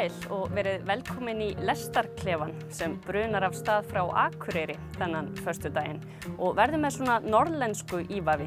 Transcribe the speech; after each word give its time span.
sæl 0.00 0.32
og 0.32 0.52
verið 0.54 0.84
velkomin 0.88 1.40
í 1.44 1.48
Lestarklefan 1.66 2.54
sem 2.72 2.94
brunar 3.04 3.44
af 3.44 3.56
stað 3.58 3.88
frá 3.90 4.00
Akureyri 4.22 4.76
þennan 4.96 5.28
förstu 5.42 5.68
daginn 5.74 6.00
og 6.38 6.54
verðum 6.56 6.86
með 6.86 6.94
svona 6.96 7.16
norrlensku 7.20 8.00
ívafi. 8.08 8.46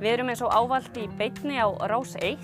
Við 0.00 0.10
erum 0.14 0.32
eins 0.32 0.42
og 0.42 0.50
ávalt 0.50 0.96
í 0.98 1.06
beitni 1.20 1.60
á 1.62 1.68
Rás 1.90 2.16
1 2.18 2.42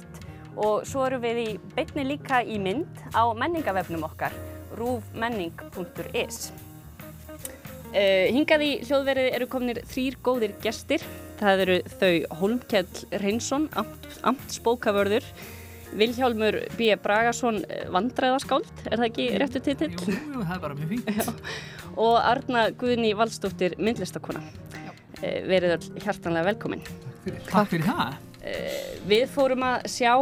og 0.62 0.87
svo 0.87 1.09
erum 1.09 1.24
við 1.24 1.42
í 1.42 1.48
beitni 1.74 2.06
líka 2.06 2.42
í 2.45 2.60
mynd 2.62 3.02
á 3.16 3.27
menningavefnum 3.34 4.06
okkar, 4.06 4.37
rúfmenning.is. 4.78 6.52
Uh, 7.96 8.26
hingað 8.30 8.66
í 8.66 8.73
hljóðverið 8.84 9.30
eru 9.40 9.51
kominir 9.51 9.82
þrýr 9.90 10.20
góðir 10.23 10.56
gestir. 10.62 11.02
Það 11.40 11.66
eru 11.66 11.76
þau 11.98 12.15
Holmkjell 12.42 13.06
Reynsson, 13.24 13.68
amtsbókavörður, 14.23 15.26
Viljálmur 15.95 16.58
B. 16.76 16.90
Bragason 17.02 17.62
vandræðaskáld, 17.95 18.68
er 18.90 18.98
það 18.98 19.08
ekki 19.08 19.26
réttu 19.40 19.62
titill? 19.64 19.92
Jú, 19.95 20.16
jú, 20.34 20.42
það 20.42 20.54
er 20.56 20.62
bara 20.64 20.76
mjög 20.78 20.92
fínt. 20.92 21.42
og 21.96 22.16
Arna 22.20 22.68
Guðni 22.76 23.14
Valstóttir, 23.16 23.76
myndlistakona. 23.80 24.42
Uh, 25.16 25.40
verið 25.48 25.76
all 25.78 26.02
hjartanlega 26.04 26.51
velkomin. 26.51 26.84
Takk 27.48 27.70
fyrir 27.73 27.87
það. 27.88 28.18
Uh, 28.46 28.76
við 29.09 29.24
fórum 29.32 29.65
að 29.66 29.88
sjá 29.90 30.12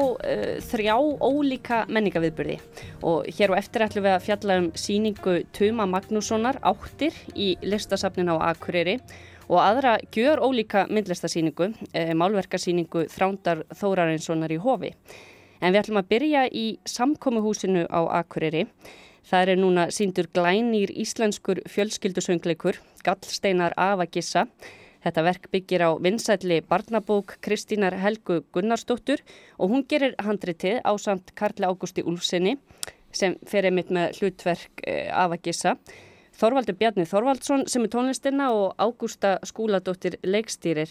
þrjá 0.69 0.95
ólíka 1.25 1.83
menningaviðbyrði 1.93 2.59
og 3.05 3.29
hér 3.37 3.53
á 3.53 3.59
eftir 3.59 3.85
ætlum 3.85 4.07
við 4.07 4.15
að 4.15 4.25
fjalla 4.29 4.59
um 4.63 4.71
síningu 4.79 5.37
Tuma 5.57 5.89
Magnússonar 5.91 6.61
áttir 6.63 7.17
í 7.35 7.55
listasafnin 7.65 8.33
á 8.33 8.37
Akureyri 8.53 8.99
og 9.49 9.61
aðra 9.61 9.99
gjör 10.13 10.41
ólíka 10.41 10.87
myndlistasíningu, 10.89 11.75
málverkarsíningu 12.17 13.05
Þrándar 13.13 13.67
Þórarinssonar 13.77 14.53
í 14.55 14.61
Hofi. 14.61 14.95
En 15.61 15.73
við 15.73 15.81
ætlum 15.83 16.01
að 16.01 16.11
byrja 16.11 16.45
í 16.51 16.67
samkómuhúsinu 16.89 17.85
á 17.91 18.01
Akureyri. 18.21 18.67
Það 19.25 19.53
er 19.55 19.61
núna 19.61 19.85
síndur 19.95 20.27
glænýr 20.37 20.91
íslenskur 20.93 21.63
fjölskyldusöngleikur, 21.73 22.81
Gallsteinar 23.07 23.73
Afagissa. 23.81 24.45
Þetta 25.05 25.25
verk 25.25 25.51
byggir 25.53 25.85
á 25.85 25.91
vinsætli 26.01 26.63
barnabók 26.65 27.37
Kristínar 27.45 27.97
Helgu 28.01 28.43
Gunnarsdóttur 28.53 29.21
og 29.59 29.73
hún 29.73 29.85
gerir 29.89 30.17
handritið 30.21 30.81
á 30.81 30.93
samt 30.97 31.35
Karli 31.37 31.69
Ágústi 31.69 32.05
Úlfsinni 32.05 32.57
sem 33.13 33.37
fer 33.47 33.69
einmitt 33.69 33.93
með 33.93 34.19
hlutverk 34.19 34.85
Afagissa. 35.13 35.77
Þorvaldur 36.41 36.79
Bjarni 36.79 37.07
Þorvaldsson 37.09 37.69
sem 37.71 37.85
er 37.87 37.93
tónlistina 37.93 38.51
og 38.55 38.75
Ágústa 38.83 39.37
Skúladóttir 39.47 40.19
leikstýrir. 40.27 40.91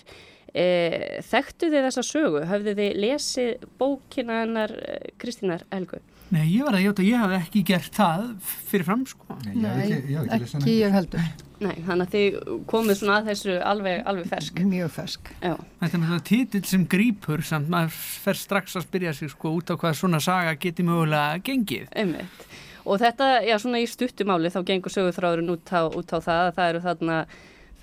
E, 0.53 1.19
þekktu 1.25 1.71
þið 1.73 1.87
þessa 1.89 2.05
sögu? 2.05 2.43
Hafðu 2.47 2.75
þið 2.77 2.99
lesið 3.03 3.67
bókina 3.81 4.43
hennar 4.43 4.75
Kristínar 5.21 5.65
Helgu? 5.73 5.99
Nei, 6.33 6.47
ég 6.49 6.65
var 6.65 6.73
að 6.73 6.85
hjáta, 6.87 7.03
ég 7.05 7.19
hafði 7.21 7.39
ekki 7.43 7.61
gert 7.67 7.93
það 7.93 8.21
fyrir 8.69 8.87
fram, 8.87 9.01
sko. 9.05 9.35
Nei, 9.53 9.57
ég 9.59 9.67
hef 9.67 9.97
ekki, 9.97 10.13
ég 10.13 10.21
hef 10.23 10.37
ekki, 10.37 10.61
ekki 10.61 10.77
ég 10.79 10.95
heldur. 10.95 11.27
Nei, 11.63 11.75
þannig 11.85 12.07
að 12.07 12.15
þið 12.15 12.37
komið 12.71 12.97
svona 12.99 13.17
að 13.19 13.29
þessu 13.29 13.57
alveg, 13.69 14.01
alveg 14.09 14.29
fersk. 14.31 14.61
Mjög 14.71 14.91
fersk. 14.95 15.29
Já. 15.37 15.53
Þetta 15.83 15.89
er 15.89 16.01
náttúrulega 16.01 16.25
títill 16.31 16.63
sem 16.71 16.87
grýpur 16.89 17.45
samt 17.45 17.69
maður 17.71 17.99
fer 18.25 18.39
strax 18.39 18.77
að 18.79 18.87
spyrja 18.87 19.13
sig 19.19 19.31
sko 19.31 19.53
út 19.59 19.71
á 19.71 19.75
hvað 19.77 19.99
svona 19.99 20.21
saga 20.23 20.55
geti 20.59 20.85
mögulega 20.87 21.37
gengið. 21.45 21.85
Einmitt. 22.01 22.47
Og 22.83 22.99
þetta, 22.99 23.37
já, 23.47 23.55
svona 23.61 23.79
í 23.79 23.87
stuttumáli 23.87 24.51
þá 24.51 24.59
gengur 24.67 24.91
sögurþráðurinn 24.91 25.53
út 25.53 25.71
út 25.71 26.15
á 26.15 26.19
það 26.19 26.39
að 26.43 26.55
það 26.57 26.69
eru 26.69 26.81
þarna, 26.83 27.17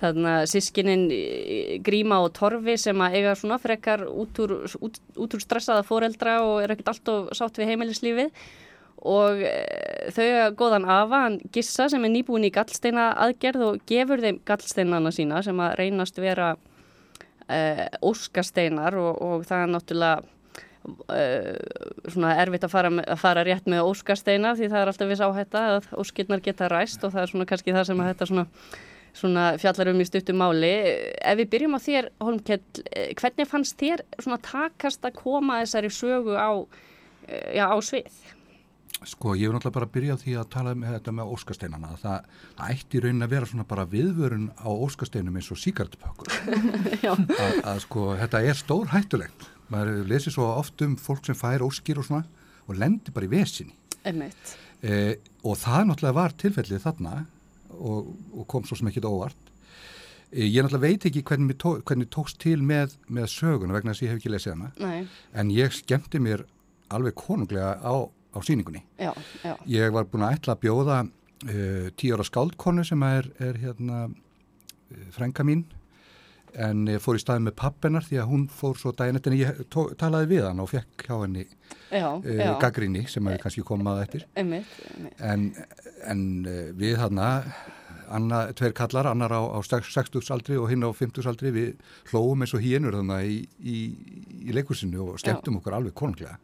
þarna 0.01 0.33
sískininn 0.49 1.05
Gríma 1.85 2.19
og 2.21 2.33
Torfi 2.37 2.75
sem 2.77 3.01
að 3.01 3.17
eiga 3.17 3.37
svona 3.37 3.57
frekar 3.61 4.05
út 4.05 4.41
úr, 4.43 4.57
út, 4.77 4.99
út 5.17 5.37
úr 5.37 5.41
stressaða 5.41 5.85
foreldra 5.87 6.41
og 6.45 6.59
er 6.61 6.75
ekkert 6.75 6.93
alltaf 6.93 7.31
sátt 7.37 7.57
við 7.57 7.73
heimilislífið. 7.73 8.35
Og 9.01 9.39
e, 9.41 9.53
þau 10.13 10.27
hafa 10.27 10.49
góðan 10.59 10.85
afa, 10.85 11.23
hann 11.23 11.39
Gissa 11.53 11.87
sem 11.89 12.03
er 12.05 12.13
nýbúin 12.13 12.45
í 12.45 12.51
gallsteina 12.53 13.07
aðgerð 13.23 13.63
og 13.65 13.79
gefur 13.89 14.21
þeim 14.21 14.37
gallsteinana 14.45 15.09
sína 15.15 15.41
sem 15.41 15.57
að 15.57 15.73
reynast 15.79 16.21
vera 16.21 16.51
e, 17.49 17.89
óskasteinar 18.05 18.99
og, 19.01 19.17
og 19.17 19.49
það 19.49 19.65
er 19.65 19.73
náttúrulega 19.73 20.37
svona 22.11 22.35
erfitt 22.41 22.65
að 22.65 22.73
fara, 22.73 22.91
að 23.03 23.19
fara 23.21 23.43
rétt 23.45 23.67
með 23.69 23.85
óskasteina 23.85 24.55
því 24.57 24.71
það 24.71 24.81
er 24.81 24.91
alltaf 24.91 25.11
viss 25.11 25.25
áhætta 25.25 25.65
að 25.75 25.91
óskirnar 26.01 26.41
geta 26.45 26.69
ræst 26.71 27.03
og 27.05 27.13
það 27.13 27.25
er 27.25 27.33
svona 27.33 27.49
kannski 27.51 27.75
það 27.75 27.87
sem 27.89 28.01
að 28.01 28.11
þetta 28.11 28.29
svona, 28.31 28.45
svona 29.21 29.45
fjallar 29.61 29.91
um 29.93 30.01
í 30.01 30.07
stuttum 30.09 30.41
máli. 30.41 30.73
Ef 31.21 31.39
við 31.41 31.51
byrjum 31.53 31.77
á 31.77 31.79
þér 31.85 32.11
Holmkell 32.23 32.61
hvernig 33.21 33.51
fannst 33.51 33.77
þér 33.81 34.05
svona 34.17 34.41
takast 34.45 35.05
að 35.05 35.19
koma 35.21 35.61
þessari 35.61 35.93
sögu 35.93 36.37
á 36.37 36.49
já, 37.53 37.65
á 37.69 37.77
svið? 37.77 38.21
Sko 39.01 39.33
ég 39.33 39.49
vil 39.49 39.55
náttúrulega 39.55 39.77
bara 39.79 39.89
byrja 39.89 40.17
því 40.21 40.33
að 40.37 40.49
tala 40.53 40.73
um 40.75 40.83
þetta 40.85 41.13
með 41.17 41.31
óskasteinana 41.33 41.95
það, 42.01 42.27
það 42.57 42.73
ætti 42.75 43.01
raunin 43.01 43.25
að 43.25 43.31
vera 43.33 43.47
svona 43.49 43.65
bara 43.69 43.87
viðvörun 43.89 44.51
á 44.61 44.69
óskasteinum 44.69 45.39
eins 45.39 45.49
og 45.53 45.57
síkartpökkur 45.57 46.35
að, 47.09 47.55
að 47.65 47.81
sko 47.87 48.11
þetta 48.19 48.43
er 48.45 48.59
stór 48.59 48.91
hættulegt 48.93 49.47
maður 49.71 50.07
lesir 50.09 50.33
svo 50.35 50.47
oft 50.53 50.81
um 50.85 50.97
fólk 50.99 51.27
sem 51.27 51.37
fær 51.37 51.63
óskir 51.65 51.99
og 52.01 52.07
svona 52.07 52.25
og 52.67 52.77
lendir 52.77 53.13
bara 53.15 53.27
í 53.27 53.31
vesinni 53.31 53.75
e, 54.05 55.17
og 55.45 55.57
það 55.61 55.87
náttúrulega 55.89 56.17
var 56.17 56.35
tilfellið 56.39 56.83
þarna 56.83 57.13
og, 57.77 58.11
og 58.35 58.47
kom 58.51 58.65
svo 58.67 58.77
sem 58.77 58.89
ekkit 58.91 59.07
óvart. 59.07 59.51
E, 60.31 60.45
ég 60.45 60.63
náttúrulega 60.63 60.87
veit 60.87 61.07
ekki 61.09 61.23
hvernig, 61.27 61.57
tó, 61.61 61.75
hvernig 61.87 62.09
tókst 62.13 62.39
til 62.41 62.59
með, 62.65 62.97
með 63.07 63.29
söguna 63.33 63.77
vegna 63.77 63.93
þess 63.93 64.03
að 64.03 64.07
ég 64.07 64.13
hef 64.13 64.21
ekki 64.21 64.33
lesið 64.33 64.55
hana. 64.55 64.71
Nei. 64.81 65.07
en 65.33 65.53
ég 65.55 65.77
skemmti 65.77 66.21
mér 66.23 66.45
alveg 66.91 67.15
konunglega 67.19 67.77
á, 67.79 67.93
á 68.07 68.39
síningunni 68.43 68.83
já, 68.99 69.13
já. 69.45 69.55
ég 69.69 69.95
var 69.95 70.09
búin 70.11 70.27
að 70.27 70.39
ætla 70.39 70.57
að 70.57 70.63
bjóða 70.65 70.97
uh, 71.05 71.87
tíu 71.95 72.17
ára 72.17 72.27
skáldkonu 72.27 72.83
sem 72.87 73.07
er, 73.07 73.31
er 73.39 73.61
hérna 73.61 74.09
frænka 75.15 75.45
mín 75.47 75.63
en 76.59 76.85
fór 77.03 77.17
í 77.17 77.21
staði 77.23 77.45
með 77.47 77.55
pappennar 77.61 78.05
því 78.07 78.21
að 78.21 78.31
hún 78.31 78.45
fór 78.51 78.79
svo 78.79 78.93
daginn 78.97 79.19
eftir 79.19 79.35
en 79.35 79.41
ég 79.41 79.61
talaði 79.99 80.31
við 80.33 80.47
hann 80.47 80.63
og 80.63 80.71
fekk 80.71 81.05
hjá 81.07 81.13
henni 81.21 81.45
já, 81.45 82.07
uh, 82.07 82.47
gaggrinni 82.61 83.05
sem 83.11 83.27
hefur 83.27 83.43
kannski 83.45 83.65
komað 83.67 84.01
eftir 84.05 84.25
einmitt, 84.35 84.73
einmitt. 84.95 85.21
en, 85.21 85.45
en 86.11 86.25
uh, 86.45 86.65
við 86.77 86.99
hann 87.01 87.21
Anna, 88.11 88.41
tveir 88.51 88.73
kallar, 88.75 89.07
annar 89.07 89.31
á, 89.31 89.39
á 89.39 89.59
60 89.63 90.33
aldri 90.35 90.57
og 90.59 90.67
hinn 90.67 90.83
á 90.83 90.91
50 90.91 91.29
aldri 91.31 91.53
við 91.55 91.69
hlóum 92.11 92.43
eins 92.43 92.51
og 92.57 92.59
hínur 92.59 92.97
þannig 92.97 93.29
í, 93.29 93.37
í, 93.63 93.77
í 94.49 94.55
leikursinu 94.57 95.05
og 95.05 95.21
skemmtum 95.21 95.61
okkur 95.61 95.77
alveg 95.77 95.95
konunglega 95.95 96.35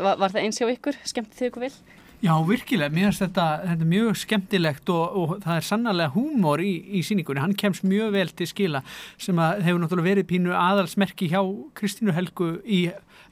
var, 0.00 0.16
var 0.20 0.32
það 0.32 0.46
eins 0.46 0.60
hjá 0.60 0.70
ykkur? 0.72 0.96
Skemmti 1.08 1.36
þið 1.38 1.50
ykkur 1.50 1.64
vel? 1.66 1.74
Já, 2.18 2.32
virkilega, 2.42 2.90
mér 2.90 3.12
finnst 3.12 3.22
þetta, 3.22 3.44
þetta 3.62 3.86
mjög 3.86 4.16
skemmtilegt 4.18 4.90
og, 4.90 5.18
og 5.20 5.32
það 5.44 5.58
er 5.60 5.66
sannarlega 5.68 6.10
húmor 6.16 6.58
í, 6.58 6.72
í 6.98 7.02
síningunni, 7.06 7.42
hann 7.44 7.54
kemst 7.54 7.84
mjög 7.86 8.10
vel 8.16 8.32
til 8.34 8.48
skila 8.50 8.80
sem 9.22 9.38
að 9.38 9.60
hefur 9.68 9.84
náttúrulega 9.84 10.08
verið 10.08 10.26
pínu 10.32 10.56
aðalsmerki 10.58 11.28
hjá 11.30 11.38
Kristínu 11.78 12.16
Helgu 12.16 12.48
í, 12.66 12.80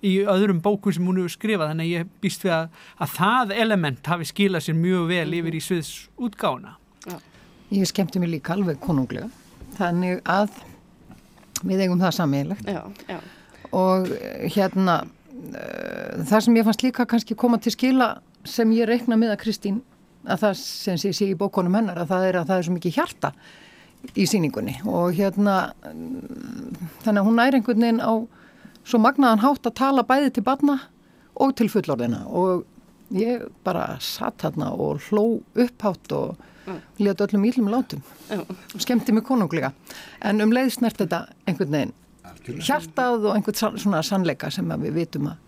í 0.07 0.13
öðrum 0.31 0.61
bókum 0.63 0.95
sem 0.95 1.09
hún 1.09 1.19
hefur 1.19 1.35
skrifað, 1.35 1.73
þannig 1.73 1.89
að 1.89 1.97
ég 1.97 2.13
býst 2.23 2.47
við 2.47 2.55
að, 2.61 2.79
að 3.03 3.17
það 3.17 3.57
element 3.65 4.13
hafi 4.13 4.31
skilað 4.31 4.67
sér 4.69 4.79
mjög 4.79 5.11
vel 5.11 5.27
yfir 5.41 5.59
í 5.59 5.65
sviðs 5.67 5.93
útgána. 6.29 6.77
Já. 7.09 7.19
Ég 7.75 7.91
skemmti 7.91 8.23
mér 8.23 8.37
líka 8.37 8.55
alveg 8.55 8.79
konunglega, 8.87 9.27
þannig 9.81 10.23
að 10.31 10.63
við 11.67 11.83
eigum 11.83 11.99
það 12.05 12.19
sammeilegt 12.21 12.71
og 13.75 14.15
hérna 14.55 15.01
það 16.27 16.41
sem 16.45 16.57
ég 16.57 16.67
fannst 16.67 16.87
líka 16.87 17.07
kannski 17.09 17.35
koma 17.35 17.59
til 17.59 17.75
skila 17.75 18.13
sem 18.51 18.73
ég 18.77 18.89
reikna 18.89 19.19
með 19.19 19.35
að 19.35 19.43
Kristín 19.45 19.83
að 20.27 20.43
það 20.43 20.59
sem 20.61 20.99
sé, 21.01 21.13
sé 21.15 21.31
í 21.31 21.39
bókonum 21.39 21.77
hennar 21.79 22.01
að 22.03 22.13
það 22.13 22.27
er 22.29 22.41
að 22.41 22.51
það 22.51 22.59
er 22.59 22.67
svo 22.67 22.77
mikið 22.77 22.99
hjarta 22.99 23.33
í 24.15 24.27
síningunni 24.29 24.77
og 24.87 25.15
hérna 25.17 25.57
þannig 27.05 27.21
að 27.21 27.27
hún 27.27 27.39
næri 27.41 27.61
einhvern 27.61 27.85
veginn 27.87 28.03
á 28.03 28.15
svo 28.87 29.01
magnaðan 29.03 29.43
hátt 29.43 29.69
að 29.69 29.79
tala 29.81 30.07
bæði 30.07 30.33
til 30.37 30.47
barna 30.47 30.79
og 31.35 31.55
til 31.59 31.69
fullorðina 31.73 32.25
og 32.27 32.67
ég 33.15 33.47
bara 33.67 33.97
satt 34.03 34.47
hérna 34.47 34.73
og 34.75 35.03
hló 35.09 35.25
upphátt 35.55 36.15
og 36.17 36.37
mm. 36.67 36.81
leta 37.03 37.27
öllum 37.27 37.47
íllum 37.49 37.71
látum 37.73 38.03
mm. 38.31 38.45
og 38.75 38.83
skemmti 38.83 39.15
mig 39.15 39.27
konunglega 39.27 39.73
en 40.27 40.43
um 40.43 40.55
leið 40.55 40.75
snert 40.79 41.03
þetta 41.03 41.27
einhvern 41.47 41.75
veginn 41.79 41.97
hjartað 42.63 43.27
og 43.27 43.35
einhvern 43.35 43.79
svona 43.79 44.03
sannleika 44.07 44.51
sem 44.55 44.71
við 44.83 45.03
vitum 45.03 45.31
að 45.33 45.43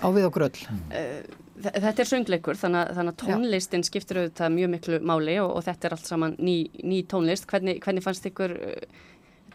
á 0.00 0.06
við 0.08 0.26
okkur 0.30 0.48
öll 0.48 0.64
mm. 0.64 1.38
Þetta 1.60 2.02
er 2.02 2.08
söngleikur 2.08 2.58
þannig 2.58 2.80
að, 2.80 2.90
þannig 2.96 3.14
að 3.14 3.22
tónlistin 3.24 3.84
skiptir 3.84 4.20
auðvitað 4.20 4.52
mjög 4.54 4.70
miklu 4.74 5.00
máli 5.04 5.36
og, 5.42 5.50
og 5.58 5.64
þetta 5.66 5.88
er 5.88 5.96
allt 5.96 6.08
saman 6.08 6.36
ný, 6.40 6.56
ný 6.86 7.00
tónlist. 7.10 7.46
Hvernig, 7.50 7.80
hvernig 7.84 8.04
fannst 8.04 8.28
ykkur 8.30 8.54
uh, 8.56 9.00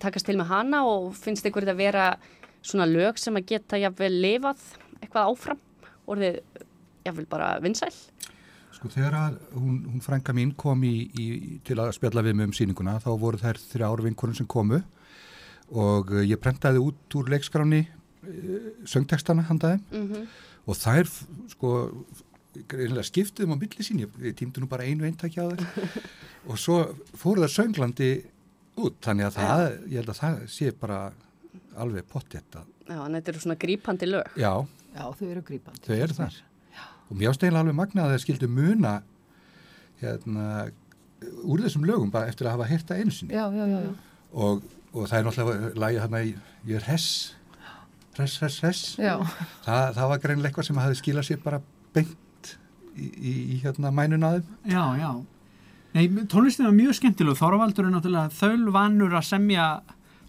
takast 0.01 0.29
til 0.29 0.37
með 0.39 0.51
hana 0.51 0.83
og 0.89 1.13
finnst 1.17 1.47
ykkur 1.47 1.65
þetta 1.65 1.79
vera 1.79 2.07
svona 2.65 2.87
lög 2.89 3.19
sem 3.21 3.37
að 3.37 3.47
geta 3.53 3.79
jáfnvel 3.81 4.11
lifað 4.13 4.63
eitthvað 4.99 5.31
áfram 5.31 5.63
og 6.05 6.21
þið 6.21 6.39
jáfnvel 7.05 7.27
bara 7.31 7.49
vinsæl? 7.63 7.93
Sko 8.75 8.91
þegar 8.91 9.19
að 9.19 9.37
hún, 9.55 9.77
hún 9.87 10.03
frænka 10.03 10.33
mín 10.35 10.55
kom 10.59 10.83
í, 10.85 10.95
í, 11.15 11.27
til 11.65 11.79
að 11.79 11.93
spjalla 11.95 12.25
við 12.25 12.37
mig 12.37 12.49
um 12.49 12.55
síninguna 12.57 12.97
þá 13.03 13.11
voru 13.21 13.39
þær 13.41 13.61
þrjár 13.61 14.03
vinkonum 14.05 14.37
sem 14.37 14.49
komu 14.49 14.81
og 15.73 16.11
ég 16.21 16.41
prentaði 16.41 16.81
út 16.83 17.17
úr 17.17 17.31
leikskráni 17.33 17.85
söngtekstana 18.89 19.45
handaði 19.49 19.79
mm 19.91 20.07
-hmm. 20.09 20.27
Og 20.65 20.79
þær 20.79 21.11
sko 21.53 21.73
skiptuðum 23.05 23.57
á 23.57 23.61
milli 23.61 23.83
sín, 23.83 24.05
ég 24.05 24.37
tímdi 24.37 24.63
nú 24.63 24.69
bara 24.71 24.87
einu 24.87 25.07
eintakja 25.07 25.43
á 25.43 25.47
það 25.51 25.97
og 26.49 26.61
svo 26.61 26.77
fóru 27.17 27.43
það 27.43 27.55
sönglandi 27.57 28.11
út, 28.79 28.95
þannig 29.03 29.27
að 29.27 29.37
það, 29.39 29.65
ég 29.91 29.99
held 29.99 30.13
að 30.13 30.21
það 30.21 30.39
sé 30.55 30.71
bara 30.79 31.01
alveg 31.75 32.07
pottjett 32.07 32.59
að 32.61 32.71
Já, 32.85 32.99
en 33.01 33.17
þetta 33.17 33.31
eru 33.31 33.41
svona 33.41 33.57
grípandi 33.57 34.07
lög. 34.09 34.33
Já, 34.37 34.51
Já 34.95 35.05
þau 35.17 35.27
eru 35.27 35.43
grípandi. 35.45 35.81
Þau 35.87 35.95
eru 35.97 36.17
þar. 36.19 36.35
Og 37.05 37.17
mér 37.17 37.31
ástæðilega 37.31 37.63
alveg 37.63 37.77
magnað 37.77 38.05
að 38.05 38.13
þeir 38.13 38.23
skildu 38.23 38.49
muna 38.49 38.91
hérna, 40.01 40.45
úr 41.45 41.63
þessum 41.65 41.87
lögum 41.89 42.11
bara 42.13 42.29
eftir 42.29 42.49
að 42.49 42.57
hafa 42.57 42.69
hérta 42.69 42.97
einu 42.99 43.13
sinni. 43.13 43.33
Já, 43.33 43.45
já, 43.53 43.65
já. 43.71 43.79
já. 43.87 44.21
Og, 44.35 44.67
og 44.93 45.09
það 45.09 45.17
er 45.17 45.27
náttúrulega 45.27 45.71
lagið 45.81 46.03
hann 46.03 46.17
að 46.19 46.29
ég 46.29 46.77
er 46.77 46.87
hess, 46.91 47.09
hess, 48.19 48.39
hess, 48.41 48.59
hess. 48.63 48.83
Já. 49.01 49.15
Það, 49.65 49.93
það 49.97 50.11
var 50.11 50.21
greinlega 50.23 50.51
eitthvað 50.51 50.69
sem 50.69 50.81
hafi 50.83 50.99
skilað 51.01 51.27
sér 51.29 51.41
bara 51.43 51.61
beint 51.95 52.51
í, 52.95 53.05
í, 53.05 53.33
í 53.55 53.61
hérna 53.63 53.91
mænun 53.95 54.27
aðeim. 54.27 54.51
Já, 54.71 54.83
já. 54.99 55.11
Nei, 55.95 56.09
tónlistin 56.27 56.67
var 56.67 56.75
mjög 56.75 56.97
skemmtileg. 56.97 57.37
Þorvaldur 57.39 57.87
er 57.87 57.93
náttúrulega 57.93 58.35
þöl 58.35 58.71
vanur 58.75 59.15
að 59.15 59.29
semja 59.29 59.67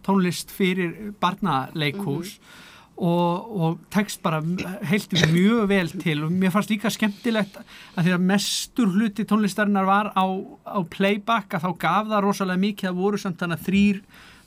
tónlist 0.07 0.53
fyrir 0.55 1.13
barnaleikhús 1.21 2.37
mm 2.37 2.43
-hmm. 2.43 3.07
og, 3.07 3.57
og 3.61 3.79
tekst 3.91 4.23
bara 4.23 4.43
heilt 4.83 5.13
mjög 5.33 5.69
vel 5.69 5.91
til 5.91 6.25
og 6.25 6.31
mér 6.31 6.51
fannst 6.55 6.71
líka 6.71 6.91
skemmtilegt 6.91 7.59
að 7.97 8.05
því 8.05 8.13
að 8.15 8.29
mestur 8.31 8.93
hluti 8.95 9.25
tónlistarinnar 9.25 9.87
var 9.87 10.13
á, 10.15 10.27
á 10.65 10.81
playback 10.91 11.55
að 11.55 11.65
þá 11.65 11.79
gaf 11.79 12.07
það 12.07 12.23
rosalega 12.23 12.65
mikið 12.67 12.89
að 12.89 13.01
voru 13.03 13.19
samt 13.19 13.39
þannig 13.41 13.59
að 13.59 13.67
þrýr 13.67 14.01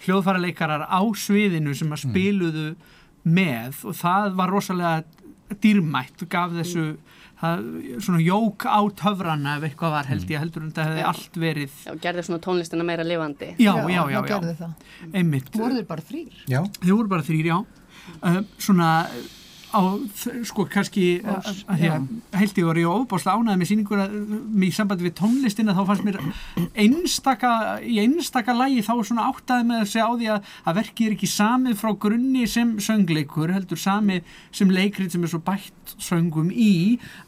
hljóðfæraleikarar 0.05 0.87
á 0.87 1.01
sviðinu 1.15 1.75
sem 1.75 1.91
að 1.91 2.03
spiluðu 2.07 2.75
með 3.29 3.85
og 3.89 3.97
það 3.99 4.35
var 4.39 4.53
rosalega 4.53 5.57
dýrmætt 5.63 6.23
og 6.25 6.29
gaf 6.29 6.53
þessu 6.53 6.83
það, 7.39 7.63
svona 8.05 8.19
jók 8.21 8.65
á 8.69 8.79
töfrana 9.01 9.55
ef 9.57 9.65
eitthvað 9.69 9.95
var 9.95 10.09
held 10.11 10.33
ég 10.33 10.43
heldur 10.43 10.65
en 10.67 10.73
það 10.75 10.91
hefði 10.91 11.07
allt 11.09 11.39
verið 11.41 11.79
Já, 11.87 11.91
gerði 12.03 12.25
svona 12.27 12.43
tónlistina 12.45 12.85
meira 12.87 13.05
lifandi. 13.07 13.51
Já, 13.57 13.73
já, 13.89 14.03
já, 14.11 14.21
já, 14.29 14.53
já. 14.59 14.69
einmitt. 15.13 15.51
Voruður 15.55 15.87
bara 15.89 16.05
þrýr? 16.05 16.45
Já. 16.51 16.61
Þau 16.83 16.95
voru 16.95 17.11
bara 17.15 17.27
þrýr, 17.29 17.51
já. 17.51 17.59
Uh, 18.19 18.39
Svona 18.57 18.89
á, 19.69 19.81
sko 20.47 20.65
kannski 20.69 21.05
held 21.21 22.57
ég 22.57 22.65
voru 22.65 22.81
ég 22.81 22.89
ofbásla 22.89 23.35
ánaði 23.37 23.61
með 23.61 23.69
síningur 23.69 24.01
að 24.01 24.15
í 24.65 24.71
sambandi 24.73 25.05
við 25.05 25.15
tónlistina 25.19 25.75
þá 25.77 25.81
fannst 25.89 26.05
mér 26.07 26.19
einstaka, 26.73 27.51
í 27.85 27.99
einstaka 28.03 28.55
lægi 28.57 28.83
þá 28.87 28.93
svona 29.09 29.27
áttaði 29.29 29.67
með 29.69 29.83
að 29.83 29.91
segja 29.93 30.07
á 30.09 30.13
því 30.13 30.31
að, 30.35 30.51
að 30.65 30.79
verkið 30.81 31.09
er 31.09 31.15
ekki 31.17 31.31
samið 31.33 31.77
frá 31.81 31.91
grunni 32.05 32.47
sem 32.49 32.75
söngleikur, 32.83 33.53
heldur 33.55 33.81
samið 33.81 34.35
sem 34.61 34.73
leikrið 34.73 35.13
sem 35.15 35.25
er 35.25 35.33
svo 35.33 35.41
bætt 35.45 35.95
söngum 35.99 36.49
í 36.53 36.73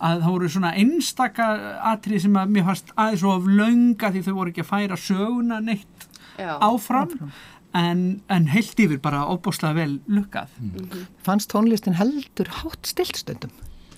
að 0.01 0.25
þá 0.25 0.29
voru 0.31 0.51
svona 0.51 0.75
einstaka 0.81 1.51
atrið 1.93 2.25
sem 2.25 2.41
að 2.41 2.55
mér 2.57 2.69
fannst 2.71 2.93
aðeins 2.95 3.25
og 3.27 3.37
af 3.37 3.49
launga 3.61 4.13
því 4.13 4.25
þau 4.27 4.33
voru 4.39 4.53
ekki 4.53 4.65
að 4.65 4.71
færa 4.73 4.99
söguna 4.99 5.61
neitt 5.63 6.07
Já, 6.39 6.55
áfram, 6.63 7.11
áfram 7.11 7.33
en, 7.77 8.21
en 8.29 8.47
heilt 8.51 8.79
yfir 8.79 8.99
bara 9.03 9.25
óbúslega 9.29 9.73
vel 9.75 9.99
lukkað. 10.07 10.47
Mm 10.59 10.71
-hmm. 10.75 11.05
Fannst 11.23 11.53
tónlistin 11.53 11.93
heldur 11.93 12.47
hátt 12.47 12.85
stillstundum? 12.85 13.51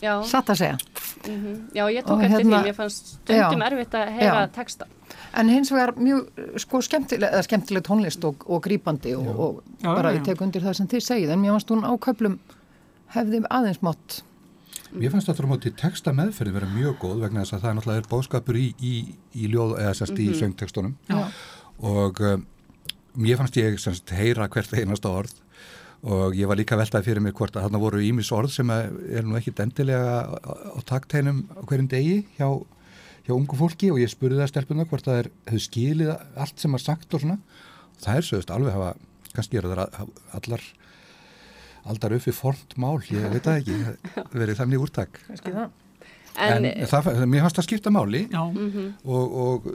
Já. 0.03 0.23
Satt 0.27 0.49
að 0.49 0.55
segja. 0.55 0.77
Mm 1.27 1.43
-hmm. 1.43 1.59
Já, 1.73 1.83
ég 1.89 2.03
tók 2.03 2.17
og 2.17 2.23
eftir 2.23 2.37
hérna, 2.37 2.59
því, 2.59 2.63
mér 2.63 2.75
fannst 2.75 3.05
stundum 3.07 3.61
já, 3.61 3.65
erfitt 3.71 3.93
að 3.93 4.09
heyra 4.11 4.41
já. 4.41 4.51
texta. 4.51 4.85
En 5.33 5.49
hins 5.49 5.71
vegar 5.71 5.93
mjög 5.97 6.27
sko 6.57 6.81
skemmtileg, 6.81 7.43
skemmtileg 7.43 7.83
tónlist 7.83 8.23
og, 8.23 8.35
og 8.45 8.63
grípandi 8.67 9.15
og, 9.15 9.39
og 9.39 9.63
bara 9.81 10.13
ég 10.13 10.23
tek 10.23 10.41
undir 10.41 10.61
það 10.61 10.73
sem 10.73 10.87
þið 10.87 10.99
segið, 10.99 11.29
en 11.29 11.41
mér 11.41 11.51
fannst 11.51 11.69
hún 11.69 11.83
áköplum 11.83 12.39
hefði 13.07 13.41
aðeins 13.49 13.81
mótt. 13.81 14.23
Mér 14.93 15.11
fannst 15.11 15.27
þetta 15.27 15.43
á 15.43 15.49
móti 15.49 15.71
texta 15.71 16.13
meðferði 16.13 16.53
vera 16.53 16.69
mjög 16.69 16.97
góð 17.01 17.19
vegna 17.25 17.39
þess 17.39 17.53
að 17.53 17.61
það 17.61 17.69
er 17.69 17.75
náttúrulega 17.75 18.09
bóðskapur 18.11 18.59
í, 18.59 18.67
í, 18.81 18.93
í 19.33 19.47
ljóð 19.47 19.79
eða 19.79 19.93
sérst 19.93 20.13
mm 20.13 20.17
-hmm. 20.17 20.25
í 20.25 20.29
mhm. 20.29 20.39
söngtekstunum 20.39 20.95
og 21.83 22.19
um, 22.21 22.45
mér 23.15 23.39
fannst 23.39 23.57
ég 23.59 23.79
semst 23.81 24.09
heyra 24.15 24.47
hvert 24.51 24.73
einasta 24.73 25.11
orð 25.11 25.33
og 26.03 26.35
ég 26.35 26.49
var 26.49 26.59
líka 26.59 26.77
veltað 26.79 27.05
fyrir 27.07 27.23
mér 27.23 27.35
hvort 27.37 27.55
að 27.55 27.67
þarna 27.67 27.81
voru 27.83 28.01
ímis 28.03 28.31
orð 28.35 28.51
sem 28.57 28.71
er 28.73 29.23
nú 29.23 29.37
ekki 29.39 29.53
dendilega 29.55 30.25
á 30.35 30.79
takteinum 30.89 31.45
á 31.55 31.61
hverjum 31.63 31.89
degi 31.91 32.17
hjá, 32.35 32.47
hjá 33.23 33.33
ungu 33.35 33.59
fólki 33.59 33.91
og 33.93 34.01
ég 34.03 34.11
spurði 34.11 34.41
það 34.41 34.51
stelpuna 34.51 34.87
hvort 34.89 35.07
það 35.07 35.21
er, 35.21 35.29
hefur 35.47 35.65
skilið 35.67 36.13
allt 36.15 36.63
sem 36.63 36.75
er 36.75 36.83
sagt 36.83 37.15
og 37.15 37.23
svona 37.23 37.39
það 38.03 38.19
er 38.19 38.27
sögust 38.27 38.51
alveg 38.51 38.75
hafa, 38.75 38.95
kannski 39.35 39.61
er 39.61 39.69
það 39.69 39.85
allar 40.39 40.65
aldar 41.83 42.17
uppi 42.17 42.31
formt 42.35 42.75
mál, 42.79 42.97
ég 43.11 43.31
veit 43.31 43.47
það 43.47 43.61
ekki 43.61 43.79
verið 44.41 44.59
þannig 44.59 44.85
úrtak 44.87 45.23
kannski 45.29 45.55
það 45.55 45.71
En, 46.33 46.65
en 46.65 46.87
það, 46.89 47.07
mér 47.29 47.43
fannst 47.45 47.59
það 47.59 47.65
skipta 47.67 47.91
máli 47.93 48.23
mm 48.25 48.69
-hmm. 48.73 48.85
og, 49.05 49.35
og 49.43 49.67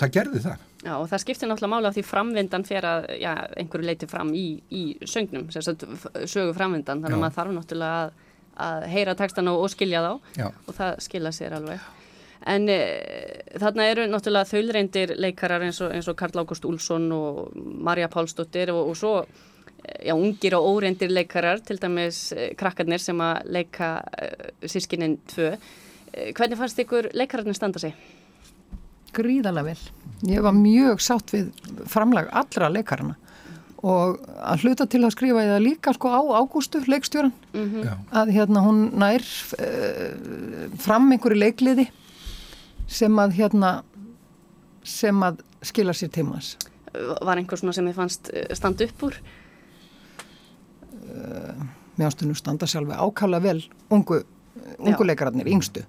það 0.00 0.12
gerði 0.14 0.40
það. 0.46 0.62
Já 0.80 0.94
og 0.96 1.06
það 1.10 1.22
skipti 1.24 1.48
náttúrulega 1.48 1.74
máli 1.74 1.90
á 1.92 1.96
því 1.96 2.04
framvindan 2.08 2.64
fyrir 2.64 2.88
að 2.88 3.06
já, 3.20 3.32
einhverju 3.60 3.86
leiti 3.86 4.08
fram 4.08 4.30
í, 4.32 4.46
í 4.72 4.82
sögnum, 5.04 5.48
sögu 5.52 6.54
framvindan, 6.56 7.02
þannig 7.02 7.18
að 7.18 7.24
maður 7.24 7.36
þarf 7.36 7.56
náttúrulega 7.56 7.98
að, 8.04 8.14
að 8.66 8.86
heyra 8.94 9.16
textan 9.18 9.50
og, 9.52 9.64
og 9.64 9.72
skilja 9.74 10.00
þá 10.06 10.38
já. 10.40 10.46
og 10.48 10.78
það 10.78 11.02
skilja 11.04 11.34
sér 11.36 11.56
alveg. 11.58 11.90
En 12.48 12.64
e, 12.72 12.78
þarna 13.60 13.90
eru 13.92 14.06
náttúrulega 14.08 14.48
þaulreindir 14.48 15.12
leikarar 15.20 15.66
eins 15.66 15.82
og, 15.84 15.92
eins 15.92 16.08
og 16.08 16.16
Karl 16.16 16.40
Ágúst 16.40 16.64
Úlsson 16.64 17.10
og 17.12 17.52
Marja 17.60 18.08
Pálsdóttir 18.08 18.72
og, 18.72 18.94
og 18.94 18.96
svo 18.96 19.12
já, 19.84 20.14
ungir 20.16 20.56
og 20.56 20.70
óreindir 20.70 21.12
leikarar, 21.12 21.60
til 21.60 21.76
dæmis 21.82 22.30
e, 22.32 22.54
krakkarnir 22.56 23.04
sem 23.04 23.20
að 23.20 23.52
leika 23.58 23.98
e, 24.16 24.32
sískininn 24.64 25.20
tvö 25.28 25.52
Eh, 26.12 26.32
hvernig 26.34 26.58
fannst 26.58 26.80
ykkur 26.82 27.12
leikararnir 27.14 27.54
standa 27.54 27.78
sig? 27.78 27.94
Gríðalega 29.16 29.72
vel. 29.72 29.78
Ég 30.28 30.44
var 30.44 30.54
mjög 30.56 31.00
sátt 31.02 31.32
við 31.34 31.50
framlag 31.88 32.28
allra 32.36 32.70
leikarana 32.72 33.16
og 33.80 34.18
að 34.44 34.66
hluta 34.66 34.84
til 34.90 35.00
að 35.06 35.14
skrifa 35.14 35.44
ég 35.44 35.54
það 35.54 35.62
líka 35.64 35.92
sko 35.96 36.10
á 36.12 36.20
ágústu 36.36 36.82
leikstjóran 36.84 37.32
mm 37.54 37.68
-hmm. 37.70 37.94
að 38.12 38.32
hérna 38.36 38.60
hún 38.60 38.90
nær 38.92 39.24
uh, 39.56 40.68
fram 40.76 41.12
einhverju 41.12 41.38
leikliði 41.38 41.86
sem 42.86 43.18
að 43.18 43.30
hérna 43.38 43.82
sem 44.84 45.22
að 45.22 45.40
skila 45.62 45.92
sér 45.92 46.10
tímas. 46.10 46.56
Var 47.22 47.36
einhver 47.36 47.58
svona 47.58 47.72
sem 47.72 47.86
þið 47.86 47.94
fannst 47.94 48.30
eh, 48.32 48.54
standa 48.54 48.84
upp 48.84 49.02
úr? 49.02 49.14
Uh, 51.10 51.64
mér 51.96 52.06
ástunum 52.06 52.36
standa 52.36 52.66
sjálfi 52.66 52.92
ákala 52.92 53.40
vel 53.40 53.62
ungu, 53.90 54.22
ungu 54.78 55.04
leikararnir, 55.04 55.48
yngstu 55.48 55.84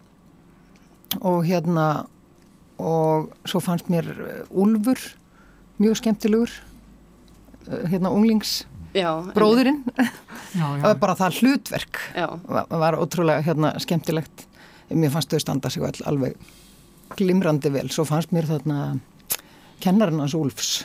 og 1.19 1.45
hérna 1.45 2.05
og 2.81 3.31
svo 3.49 3.61
fannst 3.63 3.89
mér 3.91 4.09
Ulfur 4.49 4.97
uh, 4.97 5.15
mjög 5.81 6.01
skemmtilegur 6.01 6.53
uh, 7.69 7.83
hérna 7.91 8.11
unglings. 8.13 8.61
Já, 8.91 9.07
bróðurinn 9.31 9.85
bara 11.03 11.13
það 11.15 11.37
hlutverk 11.39 11.99
var, 12.43 12.65
var 12.67 12.97
ótrúlega 12.99 13.45
hérna 13.45 13.77
skemmtilegt. 13.79 14.47
Mér 14.91 15.13
fannst 15.13 15.31
þau 15.31 15.39
standa 15.39 15.71
sig 15.71 15.85
all, 15.87 16.01
alveg 16.11 16.35
glimrandi 17.15 17.71
vel, 17.71 17.87
svo 17.91 18.03
fannst 18.07 18.33
mér 18.35 18.49
þarna 18.49 18.81
kennarinn 19.83 20.19
hans 20.19 20.35
Ulfs 20.35 20.81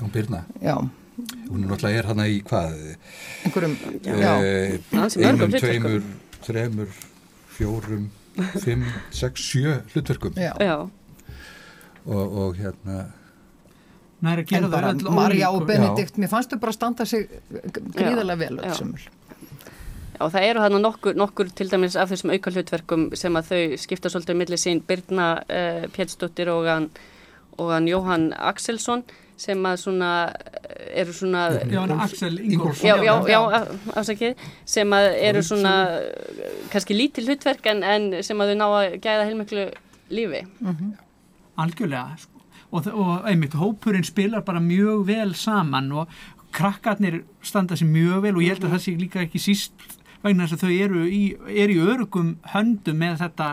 Hún 0.00 0.10
Byrna? 0.10 0.44
Já. 0.60 0.76
Hún 1.50 1.64
er 1.64 1.68
náttúrulega 1.68 2.00
er 2.00 2.06
hana 2.08 2.24
í 2.30 2.38
hvað? 2.46 2.76
Einhverjum, 3.44 3.74
já. 4.00 4.30
Eh, 4.40 4.78
Einum, 5.26 5.52
tveimur, 5.52 6.06
þremur, 6.46 6.94
fjórum 7.56 8.06
5, 8.38 8.86
6, 9.12 9.44
7 9.52 9.74
hlutverkum 9.92 10.38
og, 12.06 12.36
og 12.44 12.56
hérna 12.56 13.06
en 14.20 14.70
bara 14.70 14.92
Marja 15.10 15.50
og 15.50 15.66
Benedikt 15.66 16.18
mér 16.20 16.28
fannst 16.28 16.52
þau 16.52 16.60
bara 16.60 16.76
standa 16.76 17.06
sig 17.08 17.28
gríðarlega 17.96 18.38
vel 18.38 18.60
öll 18.60 18.76
sömul 18.76 19.08
Já, 20.20 20.26
það 20.28 20.44
eru 20.50 20.60
hérna 20.60 20.78
nokkur, 20.84 21.14
nokkur 21.16 21.48
til 21.56 21.70
dæmis 21.72 21.94
af 21.96 22.10
þessum 22.10 22.34
auka 22.34 22.50
hlutverkum 22.52 23.06
sem 23.16 23.38
að 23.40 23.46
þau 23.48 23.76
skipta 23.80 24.10
svolítið 24.12 24.36
millir 24.36 24.60
sín. 24.60 24.82
Birna 24.84 25.28
uh, 25.40 25.86
Pjellsdóttir 25.94 26.50
og 26.52 26.68
hann, 26.68 26.90
og 27.56 27.70
hann 27.72 27.88
Jóhann 27.88 28.26
Axelsson 28.36 29.06
sem 29.40 29.64
að 29.64 29.78
svona 29.80 30.10
eru 30.92 31.14
svona 31.16 31.46
já, 31.64 31.80
Axel 31.96 32.36
Ingolfsson 32.36 32.90
já, 32.90 32.94
já, 33.00 33.14
já, 33.32 33.38
afsakið. 33.96 34.44
Sem 34.68 34.92
að 34.92 35.08
eru 35.30 35.42
svona 35.46 35.74
kannski 36.68 36.98
lítil 36.98 37.24
hlutverk 37.24 37.70
en, 37.72 37.80
en 37.80 38.10
sem 38.26 38.44
að 38.44 38.52
þau 38.52 38.60
ná 38.60 38.66
að 38.68 38.98
gæða 39.06 39.24
heilmiklu 39.30 39.70
lífi. 40.12 40.44
Mm 40.60 40.74
-hmm. 40.74 40.98
Algjörlega 41.56 42.18
sko. 42.18 42.42
og, 42.70 42.86
og 42.86 43.24
einmitt 43.28 43.56
hópurinn 43.58 44.06
spilar 44.06 44.44
bara 44.46 44.60
mjög 44.62 45.06
vel 45.08 45.34
saman 45.34 45.90
og 45.92 46.12
krakkarnir 46.54 47.22
standa 47.42 47.78
sér 47.78 47.90
mjög 47.90 48.22
vel 48.26 48.36
og 48.36 48.44
ég 48.44 48.54
held 48.54 48.68
að 48.68 48.76
það 48.76 48.84
sé 48.84 48.94
líka 48.98 49.24
ekki 49.24 49.42
síst 49.42 49.88
vegna 50.22 50.46
þess 50.46 50.58
að 50.58 50.64
þau 50.64 50.84
eru 50.84 51.02
í, 51.08 51.22
er 51.48 51.72
í 51.72 51.80
örugum 51.80 52.36
höndum 52.52 53.00
með 53.00 53.22
þetta 53.24 53.50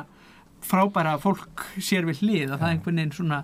frábæra 0.68 1.18
fólk 1.22 1.68
sér 1.80 2.08
við 2.10 2.24
hlið 2.24 2.52
að 2.52 2.60
það 2.60 2.68
er 2.68 2.76
einhvern 2.76 3.02
veginn 3.02 3.16
svona 3.16 3.42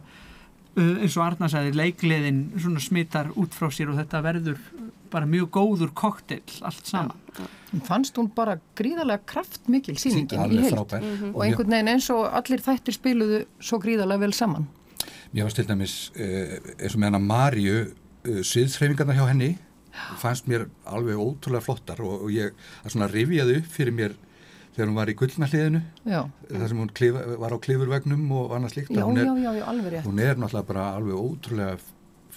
eins 0.79 1.17
og 1.17 1.25
Arnarsæði 1.27 1.73
leikliðin 1.77 2.43
svona 2.57 2.81
smittar 2.81 3.29
út 3.39 3.53
frá 3.53 3.69
sér 3.73 3.91
og 3.93 3.99
þetta 3.99 4.21
verður 4.25 4.61
bara 5.13 5.29
mjög 5.29 5.49
góður 5.53 5.91
koktel 5.93 6.41
allt 6.65 6.87
saman. 6.89 7.19
Ja, 7.37 7.45
ja. 7.45 7.81
Fannst 7.85 8.17
hún 8.17 8.29
bara 8.33 8.57
gríðarlega 8.77 9.21
kraftmikil 9.29 9.97
síningin 10.01 10.53
í 10.53 10.61
heilt 10.65 10.77
mm 10.77 11.03
-hmm. 11.03 11.35
og 11.35 11.43
einhvern 11.45 11.69
veginn 11.69 11.91
eins 11.93 12.09
og 12.09 12.25
allir 12.33 12.61
þættir 12.61 12.97
spiluðu 12.97 13.45
svo 13.59 13.79
gríðarlega 13.79 14.19
vel 14.19 14.33
saman. 14.33 14.67
Mér 15.33 15.43
var 15.43 15.51
til 15.51 15.67
dæmis 15.67 16.11
eh, 16.15 16.59
eins 16.79 16.95
og 16.95 16.99
með 16.99 17.05
hana 17.05 17.19
Marju 17.19 17.77
eh, 18.25 18.41
sviðsreifingarna 18.41 19.13
hjá 19.13 19.27
henni 19.29 19.57
fannst 20.17 20.47
mér 20.47 20.67
alveg 20.85 21.17
ótrúlega 21.17 21.61
flottar 21.61 22.01
og, 22.01 22.23
og 22.25 22.31
ég 22.31 22.53
svona 22.87 23.07
rifjaði 23.07 23.57
upp 23.61 23.69
fyrir 23.69 23.93
mér 23.93 24.15
þegar 24.73 24.89
hún 24.89 24.97
var 24.97 25.11
í 25.11 25.15
gullnalliðinu 25.17 25.81
þar 26.03 26.69
sem 26.71 26.79
hún 26.81 26.93
klifa, 26.97 27.25
var 27.41 27.53
á 27.53 27.57
klifurvegnum 27.63 28.23
og 28.39 28.55
annað 28.57 28.75
slikt 28.75 28.93
já, 28.93 29.03
hún, 29.05 29.19
er, 29.21 29.29
já, 29.43 29.51
já, 29.59 30.01
hún 30.07 30.21
er 30.23 30.39
náttúrulega 30.39 30.69
bara 30.69 30.87
alveg 30.97 31.19
ótrúlega 31.19 31.77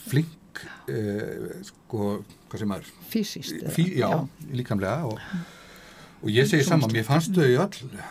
flink 0.06 0.62
eh, 0.92 1.62
sko, 1.66 2.10
hvað 2.50 2.62
sem 2.62 2.74
er 2.76 2.90
fysiskt 3.12 3.70
fí, 3.72 3.88
já, 4.00 4.10
líkamlega 4.52 5.08
og, 5.08 5.22
og 6.22 6.28
ég 6.32 6.48
segi 6.50 6.66
saman, 6.66 6.92
mér 6.92 7.08
fannst 7.08 7.36
þau 7.36 7.48
öll, 7.64 8.02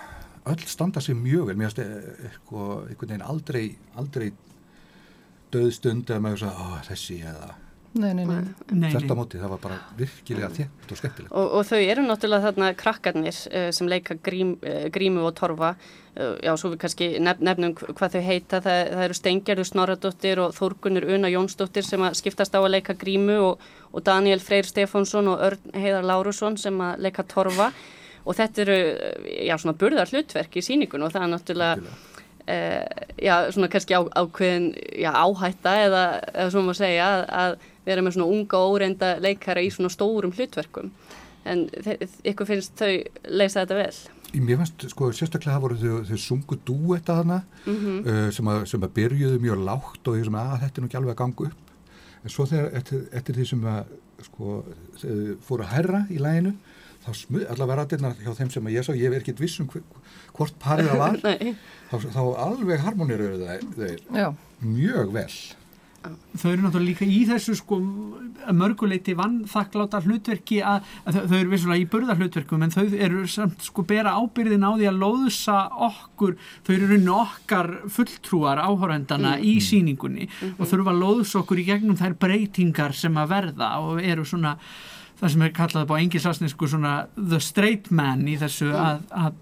öll 0.53 0.65
standa 0.69 1.01
sér 1.03 1.17
mjög 1.17 1.49
vel. 1.49 1.57
Mér 1.59 1.71
fannst 1.71 1.83
eh, 1.85 2.33
sko, 2.39 2.65
einhvern 2.85 3.13
veginn 3.13 3.25
aldrei 3.25 3.65
aldrei 3.97 4.31
döðstund 5.53 6.09
eða 6.09 6.23
með 6.23 6.39
þess 6.39 6.49
að 6.49 6.81
þessi 6.89 7.19
eða 7.29 7.53
Nei, 7.95 8.09
nei, 8.11 8.25
nei. 8.27 8.89
Þetta 8.91 9.15
móti, 9.15 9.39
það 9.39 9.51
var 9.53 9.59
bara 9.63 9.75
virkilega 9.95 10.49
þétt 10.51 10.89
og 10.91 10.97
skemmtilegt. 10.99 11.29
Og, 11.31 11.53
og 11.55 11.61
þau 11.63 11.77
eru 11.79 12.01
náttúrulega 12.03 12.49
þarna 12.49 12.71
krakkarnir 12.75 13.37
uh, 13.47 13.67
sem 13.75 13.87
leika 13.87 14.17
grím, 14.19 14.49
uh, 14.59 14.87
grímu 14.91 15.21
og 15.23 15.35
torfa. 15.37 15.69
Uh, 16.11 16.33
já, 16.43 16.51
svo 16.59 16.73
við 16.73 16.81
kannski 16.81 17.07
nef, 17.23 17.39
nefnum 17.39 17.71
hvað 17.77 18.17
þau 18.17 18.25
heita. 18.25 18.59
Það, 18.65 18.79
það 18.91 19.03
eru 19.05 19.17
Stengjarður 19.19 19.69
Snorradóttir 19.69 20.41
og 20.43 20.57
Þórgunur 20.57 21.07
Una 21.15 21.31
Jónsdóttir 21.31 21.87
sem 21.87 22.03
að 22.03 22.17
skiptast 22.19 22.57
á 22.57 22.59
að 22.59 22.73
leika 22.73 22.97
grímu 22.99 23.37
og, 23.45 23.63
og 23.95 24.03
Daniel 24.09 24.43
Freyr 24.43 24.67
Stefánsson 24.67 25.29
og 25.31 25.45
Örn 25.47 25.77
Heiðar 25.77 26.09
Lárusson 26.09 26.59
sem 26.59 26.81
að 26.83 27.05
leika 27.05 27.23
torfa. 27.31 27.69
Og 28.25 28.35
þetta 28.35 28.65
eru, 28.65 28.75
já, 29.45 29.55
svona 29.61 29.77
burðar 29.79 30.11
hlutverk 30.11 30.59
í 30.59 30.65
síningun 30.65 31.07
og 31.07 31.15
það 31.15 31.27
er 31.27 31.33
náttúrulega... 31.37 31.95
Já, 32.45 33.49
svona 33.49 33.65
kannski 33.73 33.95
á, 33.97 34.05
ákveðin 34.05 34.67
já, 35.01 35.07
áhætta 35.09 35.71
eða, 35.81 36.01
eða 36.29 36.51
svona 36.53 36.67
maður 36.67 36.77
segja 36.77 37.07
að 37.25 37.55
vera 37.85 38.03
með 38.03 38.17
svona 38.17 38.31
unga 38.33 38.59
og 38.61 38.75
óreinda 38.75 39.15
leikara 39.23 39.63
í 39.63 39.71
svona 39.73 39.91
stórum 39.93 40.33
hlutverkum. 40.35 40.91
En 41.45 41.67
ykkur 42.25 42.49
finnst 42.49 42.79
þau 42.79 42.93
leysa 43.29 43.63
þetta 43.63 43.77
vel? 43.77 43.97
Mér 44.45 44.57
fannst, 44.59 44.87
sko, 44.91 45.11
sérstaklega 45.15 45.61
voru 45.63 45.77
þau, 45.79 45.99
þau 46.09 46.17
sungu 46.19 46.57
dúetta 46.67 47.19
hana 47.21 47.43
mm 47.65 47.75
-hmm. 47.75 47.99
uh, 48.05 48.31
sem, 48.33 48.47
að, 48.51 48.65
sem 48.71 48.83
að 48.83 48.95
byrjuðu 48.97 49.39
mjög 49.43 49.61
lágt 49.67 50.07
og 50.07 50.15
því 50.15 50.23
sem 50.25 50.39
að 50.41 50.57
þetta 50.63 50.75
er 50.75 50.81
nú 50.81 50.89
ekki 50.89 50.97
alveg 50.99 51.13
að 51.13 51.21
ganga 51.21 51.45
upp. 51.49 51.75
En 52.23 52.33
svo 52.33 52.45
þegar, 52.49 52.71
eftir, 53.13 53.35
því 53.35 53.45
sem 53.45 53.67
að 53.69 53.93
sko, 54.25 54.63
fóru 55.45 55.63
að 55.63 55.73
herra 55.75 56.01
í 56.09 56.17
læginu 56.17 56.55
þá 57.05 57.11
smuð, 57.13 57.45
allavega 57.53 57.81
rættirna 57.81 58.11
hjá 58.17 58.31
þeim 58.39 58.51
sem 58.53 58.67
að 58.67 58.75
ég 58.75 58.85
sá, 58.87 58.91
ég 58.97 59.13
er 59.13 59.21
ekkit 59.21 59.41
vissum 59.43 59.69
hvort 59.69 60.57
parið 60.61 60.89
það 60.89 61.01
var 61.03 61.19
þá, 61.91 61.95
þá 62.15 62.21
alveg 62.47 62.85
harmonir 62.85 63.23
þau 63.75 64.33
mjög 64.65 65.13
vel 65.13 65.29
þau 66.35 66.49
eru 66.51 66.63
náttúrulega 66.63 66.87
líka 66.89 67.07
í 67.07 67.21
þessu 67.29 67.55
sko 67.59 67.79
mörguleiti 68.55 69.15
vannþakkláta 69.17 70.01
hlutverki 70.05 70.61
að, 70.65 70.87
að 71.05 71.19
þau 71.31 71.37
eru 71.39 71.53
vissulega 71.53 71.81
í 71.83 71.87
burðarhlutverkum 71.93 72.65
en 72.65 72.73
þau 72.75 72.83
eru 73.07 73.25
samt 73.31 73.65
sko 73.65 73.85
bera 73.87 74.15
ábyrðin 74.19 74.65
á 74.65 74.71
því 74.75 74.89
að 74.91 74.99
lóðsa 75.03 75.59
okkur 75.89 76.35
þau 76.65 76.73
eru 76.77 76.89
rauninu 76.91 77.15
okkar 77.19 77.71
fulltrúar 77.97 78.63
áhórendana 78.63 79.37
mm. 79.37 79.45
í 79.45 79.55
síningunni 79.63 80.27
mm 80.27 80.35
-hmm. 80.41 80.57
og 80.59 80.71
þurfa 80.71 80.93
að 80.93 81.01
lóðsa 81.05 81.39
okkur 81.43 81.63
í 81.63 81.69
gegnum 81.71 81.99
þær 81.99 82.19
breytingar 82.19 82.93
sem 82.93 83.17
að 83.17 83.31
verða 83.35 83.71
og 83.79 84.03
eru 84.03 84.25
svona 84.25 84.57
það 85.19 85.31
sem 85.31 85.43
er 85.45 85.53
kallað 85.55 85.91
á 85.91 85.95
engilsasnesku 85.95 86.67
svona 86.67 86.93
the 87.15 87.39
straight 87.39 87.87
man 87.91 88.25
í 88.27 88.35
þessu 88.39 88.67
mm. 88.67 88.81
að, 88.81 89.05
að, 89.11 89.37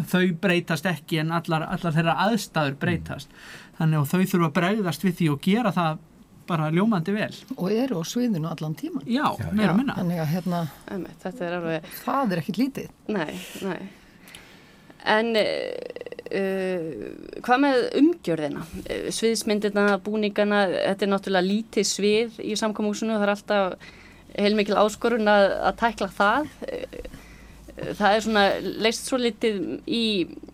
að 0.00 0.06
þau 0.14 0.24
breytast 0.40 0.88
ekki 0.88 1.20
en 1.22 1.34
allar, 1.36 1.66
allar 1.74 1.96
þeirra 1.96 2.16
aðstæður 2.26 2.78
breytast 2.80 3.36
þannig 3.82 3.98
að 3.98 4.10
þau 4.12 4.32
þurfa 4.32 4.48
að 4.48 4.56
bregðast 4.58 5.06
við 5.06 5.14
því 5.18 5.28
og 5.32 5.46
gera 5.46 5.72
það 5.74 6.02
bara 6.46 6.68
ljómandi 6.74 7.14
vel. 7.14 7.32
Og 7.56 7.72
eru 7.72 8.02
á 8.02 8.04
sviðinu 8.06 8.50
allan 8.50 8.76
tíman 8.78 9.06
já, 9.08 9.24
meira 9.54 9.74
minna. 9.76 9.96
Þannig 9.98 10.22
að 10.22 10.30
hérna 10.32 10.60
Æmi, 10.90 11.16
er 11.32 11.56
alveg... 11.58 11.90
það 12.02 12.34
er 12.34 12.42
ekkit 12.42 12.60
lítið. 12.60 12.94
Nei, 13.14 13.32
nei. 13.62 13.80
En 15.12 15.32
uh, 15.38 16.92
hvað 17.42 17.62
með 17.64 17.80
umgjörðina? 17.98 18.66
Sviðsmyndirna, 19.16 19.86
búningana 20.04 20.62
þetta 20.70 21.06
er 21.06 21.12
náttúrulega 21.14 21.48
lítið 21.48 21.88
svið 21.90 22.38
í 22.44 22.54
samkomúsinu, 22.58 23.16
það 23.16 23.26
er 23.26 23.34
alltaf 23.34 23.90
heilmikil 24.32 24.78
áskorun 24.80 25.28
að, 25.30 25.48
að 25.70 25.80
tækla 25.82 26.10
það. 26.18 26.54
Það 27.98 28.08
er 28.12 28.24
svona 28.24 28.46
leist 28.84 29.08
svo 29.08 29.18
litið 29.18 29.60
í 29.88 30.04
Eh, 30.26 30.51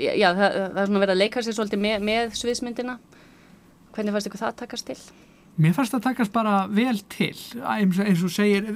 já, 0.00 0.28
það, 0.36 0.56
það 0.56 0.82
er 0.82 0.90
svona 0.90 1.04
verið 1.04 1.14
að 1.14 1.22
leika 1.22 1.44
sér 1.44 1.56
svolítið 1.56 1.84
með, 1.84 2.02
með 2.10 2.34
sviðsmyndina 2.40 2.98
hvernig 3.96 4.16
fannst 4.16 4.30
ykkur 4.30 4.42
það 4.42 4.52
að 4.52 4.60
takast 4.64 4.90
til? 4.90 4.98
Mér 5.56 5.72
fannst 5.72 5.94
það 5.94 6.02
að 6.02 6.06
takast 6.10 6.32
bara 6.34 6.56
vel 6.68 6.98
til 7.08 7.32
eins, 7.64 8.00
eins 8.02 8.24
og 8.26 8.32
segir 8.34 8.66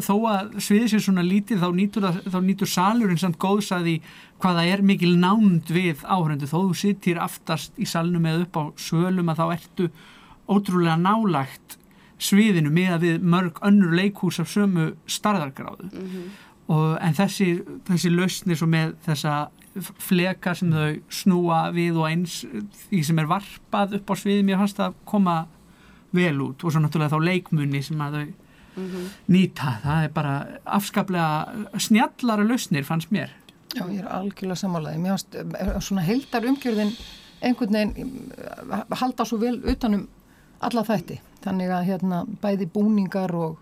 þó 0.00 0.14
að 0.30 0.54
sviðið 0.64 0.92
sér 0.94 1.02
svona 1.04 1.24
lítið 1.26 1.60
þá 1.60 1.66
nýtur, 1.76 2.06
þá 2.32 2.38
nýtur 2.46 2.70
salurinn 2.70 3.20
samt 3.20 3.36
góðsaði 3.42 3.98
hvaða 4.40 4.64
er 4.72 4.84
mikil 4.88 5.12
nánd 5.20 5.68
við 5.68 6.00
áhrendu 6.08 6.48
þó 6.48 6.56
þú 6.70 6.78
sittir 6.80 7.20
aftast 7.20 7.76
í 7.76 7.88
salnum 7.88 8.24
eða 8.30 8.46
upp 8.46 8.56
á 8.56 8.62
svölum 8.80 9.28
að 9.28 9.42
þá 9.42 9.46
ertu 9.58 9.90
ótrúlega 10.48 10.96
nálagt 10.96 11.76
sviðinu 12.20 12.72
með 12.72 12.94
að 12.94 13.04
við 13.04 13.28
mörg 13.34 13.60
önnur 13.66 13.92
leikús 13.96 14.40
af 14.40 14.48
sömu 14.48 14.94
starðargráðu 15.08 15.90
mm 15.90 16.08
-hmm. 16.08 16.26
og, 16.72 16.96
en 17.00 17.16
þessi, 17.20 17.50
þessi 17.88 18.16
lausni 18.16 18.56
svo 18.56 18.68
með 18.68 18.96
þessa 19.04 19.50
fleka 19.78 20.54
sem 20.58 20.72
þau 20.74 20.98
snúa 21.14 21.60
við 21.74 21.98
og 22.00 22.08
eins 22.08 22.40
því 22.88 23.02
sem 23.06 23.20
er 23.22 23.30
varpað 23.30 24.00
upp 24.00 24.10
á 24.10 24.14
sviði 24.18 24.44
mér 24.46 24.58
fannst 24.62 24.82
að 24.82 24.96
koma 25.08 25.44
vel 26.16 26.34
út 26.42 26.64
og 26.64 26.74
svo 26.74 26.82
náttúrulega 26.82 27.14
þá 27.14 27.28
leikmunni 27.28 27.82
sem 27.86 28.00
að 28.02 28.16
þau 28.16 28.24
mm 28.24 28.88
-hmm. 28.88 29.06
nýta. 29.28 29.78
Það 29.82 30.04
er 30.04 30.12
bara 30.14 30.46
afskaplega 30.64 31.78
snjallara 31.78 32.44
lausnir 32.44 32.84
fannst 32.84 33.10
mér. 33.10 33.30
Já, 33.74 33.86
ég 33.86 34.00
er 34.00 34.08
algjörlega 34.08 34.56
samanlega 34.56 34.98
mér 34.98 35.10
fannst 35.10 35.34
eh, 35.34 35.80
svona 35.80 36.02
heldar 36.02 36.44
umgjörðin 36.44 36.96
einhvern 37.42 37.72
veginn 37.72 38.32
eh, 38.38 38.84
halda 38.90 39.24
svo 39.24 39.38
vel 39.38 39.62
utanum 39.64 40.08
alla 40.60 40.82
þætti. 40.82 41.20
Þannig 41.44 41.70
að 41.70 41.84
hérna 41.84 42.26
bæði 42.42 42.66
búningar 42.66 43.34
og 43.34 43.58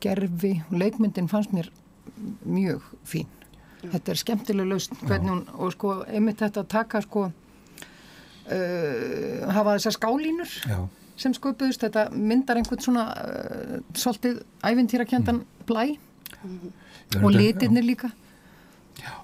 gerfi 0.00 0.62
og 0.70 0.78
leikmyndin 0.78 1.28
fannst 1.28 1.52
mér 1.52 1.70
mjög 2.44 2.82
fín 3.04 3.26
þetta 3.82 4.12
er 4.12 4.18
skemmtileg 4.18 4.66
laust 4.68 4.94
hvernig 5.04 5.30
hún, 5.32 5.42
og 5.54 5.72
sko, 5.74 5.88
einmitt 6.06 6.40
þetta 6.42 6.64
að 6.64 6.70
taka 6.72 7.02
sko 7.04 7.26
uh, 7.28 7.34
hafa 9.54 9.76
þessar 9.76 9.94
skálínur 9.98 10.50
Já. 10.66 10.78
sem 11.18 11.32
sköpuðust, 11.36 11.84
þetta 11.86 12.02
myndar 12.14 12.56
einhvern 12.58 12.82
svona 12.82 13.04
uh, 13.14 13.76
svolítið 13.94 14.34
ævintýrakjöndan 14.66 15.38
mm. 15.42 15.46
blæ 15.68 15.84
mm. 15.94 16.72
og 17.22 17.30
litirnir 17.36 17.86
líka. 17.86 18.08
Já, 18.98 19.14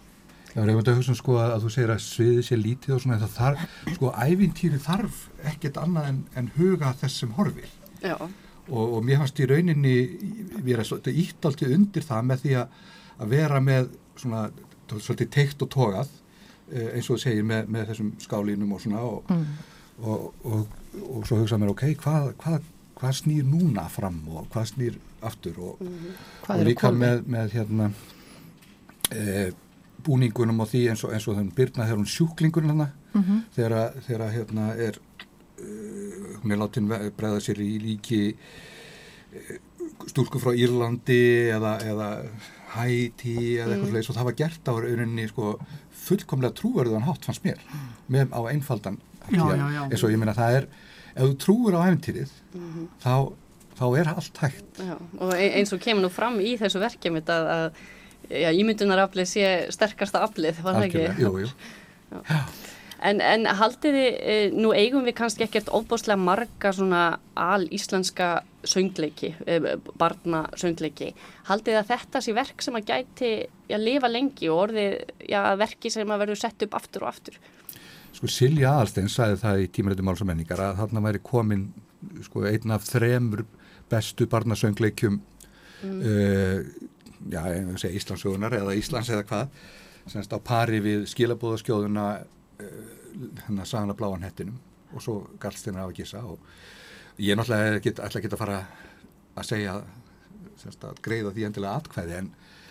það 0.52 0.62
er 0.62 0.68
einhvern 0.68 0.90
veginn 0.92 1.20
sko 1.20 1.32
að 1.42 1.60
þú 1.66 1.74
segir 1.74 1.94
að 1.96 2.06
sviðið 2.06 2.44
sé 2.46 2.54
lítið 2.60 2.96
og 2.96 3.04
svona 3.04 3.22
það 3.24 3.36
þarf, 3.40 3.60
sko 3.98 4.06
ævintýri 4.14 4.80
þarf 4.86 5.16
ekkert 5.54 5.82
annað 5.82 6.04
en, 6.12 6.24
en 6.38 6.46
huga 6.58 6.88
þessum 7.02 7.30
horfið 7.40 7.70
og, 8.14 8.84
og 8.84 9.00
mér 9.04 9.18
fannst 9.20 9.40
í 9.40 9.46
rauninni 9.48 9.96
vera 10.64 10.84
svolítið 10.86 11.18
ítt 11.20 11.46
alltaf 11.48 11.72
undir 11.74 12.04
það 12.04 12.28
með 12.30 12.44
því 12.44 12.52
að 12.62 12.68
að 13.20 13.34
vera 13.34 13.60
með 13.62 13.92
svona 14.24 14.44
svolítið 14.90 15.32
teikt 15.32 15.64
og 15.64 15.70
tógað 15.72 16.12
eh, 16.72 16.94
eins 16.96 17.08
og 17.08 17.16
þú 17.16 17.22
segir 17.24 17.48
með, 17.48 17.70
með 17.72 17.90
þessum 17.92 18.12
skálínum 18.22 18.74
og 18.76 18.82
svona 18.84 19.02
og, 19.06 19.32
mm. 19.32 19.44
og, 20.02 20.30
og, 20.44 20.78
og 21.04 21.26
svo 21.28 21.40
hugsa 21.40 21.58
mér 21.60 21.72
ok, 21.74 21.86
hvað, 22.02 22.30
hvað, 22.42 22.70
hvað 22.98 23.18
snýr 23.20 23.48
núna 23.48 23.86
fram 23.92 24.20
og 24.32 24.48
hvað 24.52 24.70
snýr 24.74 24.98
aftur 25.24 25.60
og 25.70 25.84
mm. 25.84 26.64
líka 26.66 26.92
með, 26.94 27.24
með 27.30 27.58
hérna 27.58 27.90
e, 29.12 29.52
búningunum 30.04 30.60
og 30.64 30.70
því 30.70 30.82
eins 30.92 31.04
og 31.06 31.14
eins 31.16 31.26
og 31.28 31.38
þannig 31.38 31.56
byrna 31.56 31.86
þegar 31.86 32.00
hún 32.00 32.12
sjúklingur 32.12 32.68
hana 32.68 32.90
mm 33.14 33.22
-hmm. 33.22 33.40
þegar, 33.56 34.00
þegar 34.06 34.32
hérna 34.32 34.66
er 34.74 34.98
uh, 34.98 36.40
hún 36.42 36.52
er 36.52 36.58
látin 36.58 36.88
bregða 36.88 37.40
sér 37.40 37.60
í 37.60 37.78
líki 37.80 38.34
stúlku 40.06 40.38
frá 40.38 40.52
Írlandi 40.54 41.50
eða, 41.54 41.78
eða 41.82 42.08
Haiti 42.74 43.36
eða 43.60 43.76
eitthvað 43.76 43.92
mm. 43.92 44.10
og 44.10 44.18
það 44.18 44.28
var 44.28 44.36
gert 44.40 44.70
á 44.70 44.74
rauninni 44.74 45.28
sko, 45.30 45.54
fullkomlega 46.04 46.56
trúverðan 46.58 47.06
hátt 47.08 47.28
fannst 47.28 47.46
mér 47.46 47.62
með 48.12 48.34
á 48.34 48.40
einfaldan 48.50 49.00
já, 49.30 49.40
já, 49.40 49.66
já. 49.76 49.82
eins 49.88 50.04
og 50.04 50.12
ég 50.12 50.20
minna 50.20 50.36
það 50.36 50.60
er 50.60 50.68
ef 51.14 51.24
þú 51.24 51.34
trúur 51.44 51.78
á 51.78 51.86
æfintýrið 51.86 52.30
mm 52.52 52.68
-hmm. 52.70 52.86
þá, 53.04 53.14
þá 53.78 53.86
er 53.98 54.12
allt 54.14 54.38
hægt 54.42 54.80
og 55.18 55.34
e- 55.34 55.52
eins 55.58 55.72
og 55.72 55.80
kemur 55.80 56.02
nú 56.04 56.10
fram 56.10 56.40
í 56.40 56.56
þessu 56.58 56.82
verkefni 56.82 57.22
að, 57.22 57.72
að 58.30 58.60
ímyndunaraflið 58.60 59.28
sé 59.28 59.66
sterkasta 59.70 60.24
aflið, 60.24 60.62
var 60.62 60.74
það 60.74 60.84
ekki? 60.88 61.22
Jú, 61.22 61.38
jú 61.44 61.48
En, 63.04 63.20
en 63.20 63.44
haldið 63.44 63.96
þið, 63.98 64.14
eh, 64.32 64.50
nú 64.56 64.72
eigum 64.72 65.04
við 65.04 65.16
kannski 65.18 65.44
ekkert 65.44 65.68
óbúslega 65.68 66.16
marga 66.16 66.72
svona 66.72 67.18
al-íslenska 67.36 68.44
söngleiki, 68.68 69.34
eh, 69.46 69.66
barna 69.98 70.44
söngleiki. 70.60 71.12
Haldið 71.48 71.80
að 71.80 71.90
þetta 71.92 72.22
sé 72.24 72.34
verk 72.36 72.62
sem 72.62 72.78
að 72.78 72.88
gæti 72.90 73.32
að 73.70 73.84
lifa 73.84 74.10
lengi 74.10 74.50
og 74.52 74.62
orðið 74.68 74.96
já, 75.28 75.40
verki 75.60 75.90
sem 75.90 76.08
að 76.08 76.24
verður 76.24 76.40
sett 76.40 76.66
upp 76.66 76.74
aftur 76.74 77.06
og 77.06 77.12
aftur? 77.12 77.38
Sko 78.14 78.30
Silja 78.30 78.72
Aðalstein 78.72 79.10
sagði 79.10 79.40
það 79.42 79.62
í 79.62 79.70
tímarættum 79.74 80.08
máls 80.08 80.22
og 80.22 80.30
menningar 80.30 80.62
að 80.62 80.76
þarna 80.82 81.04
væri 81.08 81.22
komin 81.24 81.64
sko 82.22 82.44
einn 82.46 82.74
af 82.74 82.84
þremur 82.86 83.44
bestu 83.90 84.26
barnasöngleikjum 84.30 85.16
mm. 85.82 86.00
uh, 86.00 86.60
já, 87.32 87.40
ég 87.48 87.80
segja 87.80 87.96
Íslandsögunar 87.98 88.54
eða 88.60 88.76
Íslands 88.76 89.10
eða 89.10 89.26
hvað 89.28 89.58
semst 90.12 90.36
á 90.36 90.38
pari 90.44 90.80
við 90.84 91.06
skilabóðaskjóðuna 91.08 92.06
hérna 93.46 93.66
sagana 93.66 93.96
bláan 93.96 94.24
hettinum 94.24 94.58
og 94.94 95.02
svo 95.02 95.16
gallstinn 95.40 95.78
af 95.78 95.90
að 95.90 95.98
gissa 96.00 96.22
og 96.22 96.42
ég 97.18 97.38
náttúrulega 97.38 97.82
get, 97.84 98.00
ætla 98.02 98.20
ekki 98.20 98.32
að 98.32 98.40
fara 98.40 98.60
að 99.34 99.48
segja 99.48 99.74
semst, 100.60 100.84
að 100.84 101.00
greiða 101.04 101.32
því 101.34 101.48
endilega 101.48 101.80
atkvæði 101.80 102.16
en, 102.20 102.30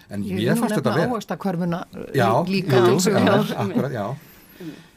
en 0.09 0.23
ég 0.29 0.59
fannst 0.59 0.77
þetta 0.77 0.95
vera 0.95 1.03
Ég 1.03 1.05
er 1.05 1.11
nú 1.11 1.19
nefna 1.19 1.37
hverfuna 1.45 1.83
já, 2.15 2.29
líka 2.47 2.79
jú, 2.79 2.95
jú, 2.97 3.13
já, 3.13 3.35
akkurat, 3.65 3.93
já. 3.93 4.07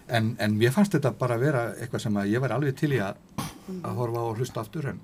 En, 0.06 0.32
en 0.38 0.56
mér 0.58 0.72
fannst 0.74 0.94
þetta 0.94 1.12
bara 1.18 1.36
að 1.38 1.44
vera 1.48 1.66
eitthvað 1.74 2.06
sem 2.06 2.16
að 2.20 2.32
ég 2.32 2.42
væri 2.42 2.56
alveg 2.56 2.78
til 2.78 2.92
í 2.94 3.02
að, 3.02 3.20
að 3.82 3.92
horfa 3.98 4.22
á 4.22 4.26
og 4.30 4.40
hlusta 4.40 4.62
aftur 4.62 4.90
en, 4.92 5.02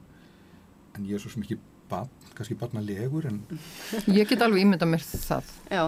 en 0.96 1.06
ég 1.08 1.18
er 1.18 1.22
svo 1.22 1.32
sem 1.34 1.44
ekki 1.46 1.58
barn, 1.90 2.10
kannski 2.36 2.56
barna 2.58 2.82
legur 2.84 3.26
en 3.28 3.42
Ég 4.06 4.30
get 4.30 4.42
alveg 4.44 4.64
ímynda 4.64 4.88
mér 4.88 5.02
það. 5.02 5.50
Já. 5.70 5.84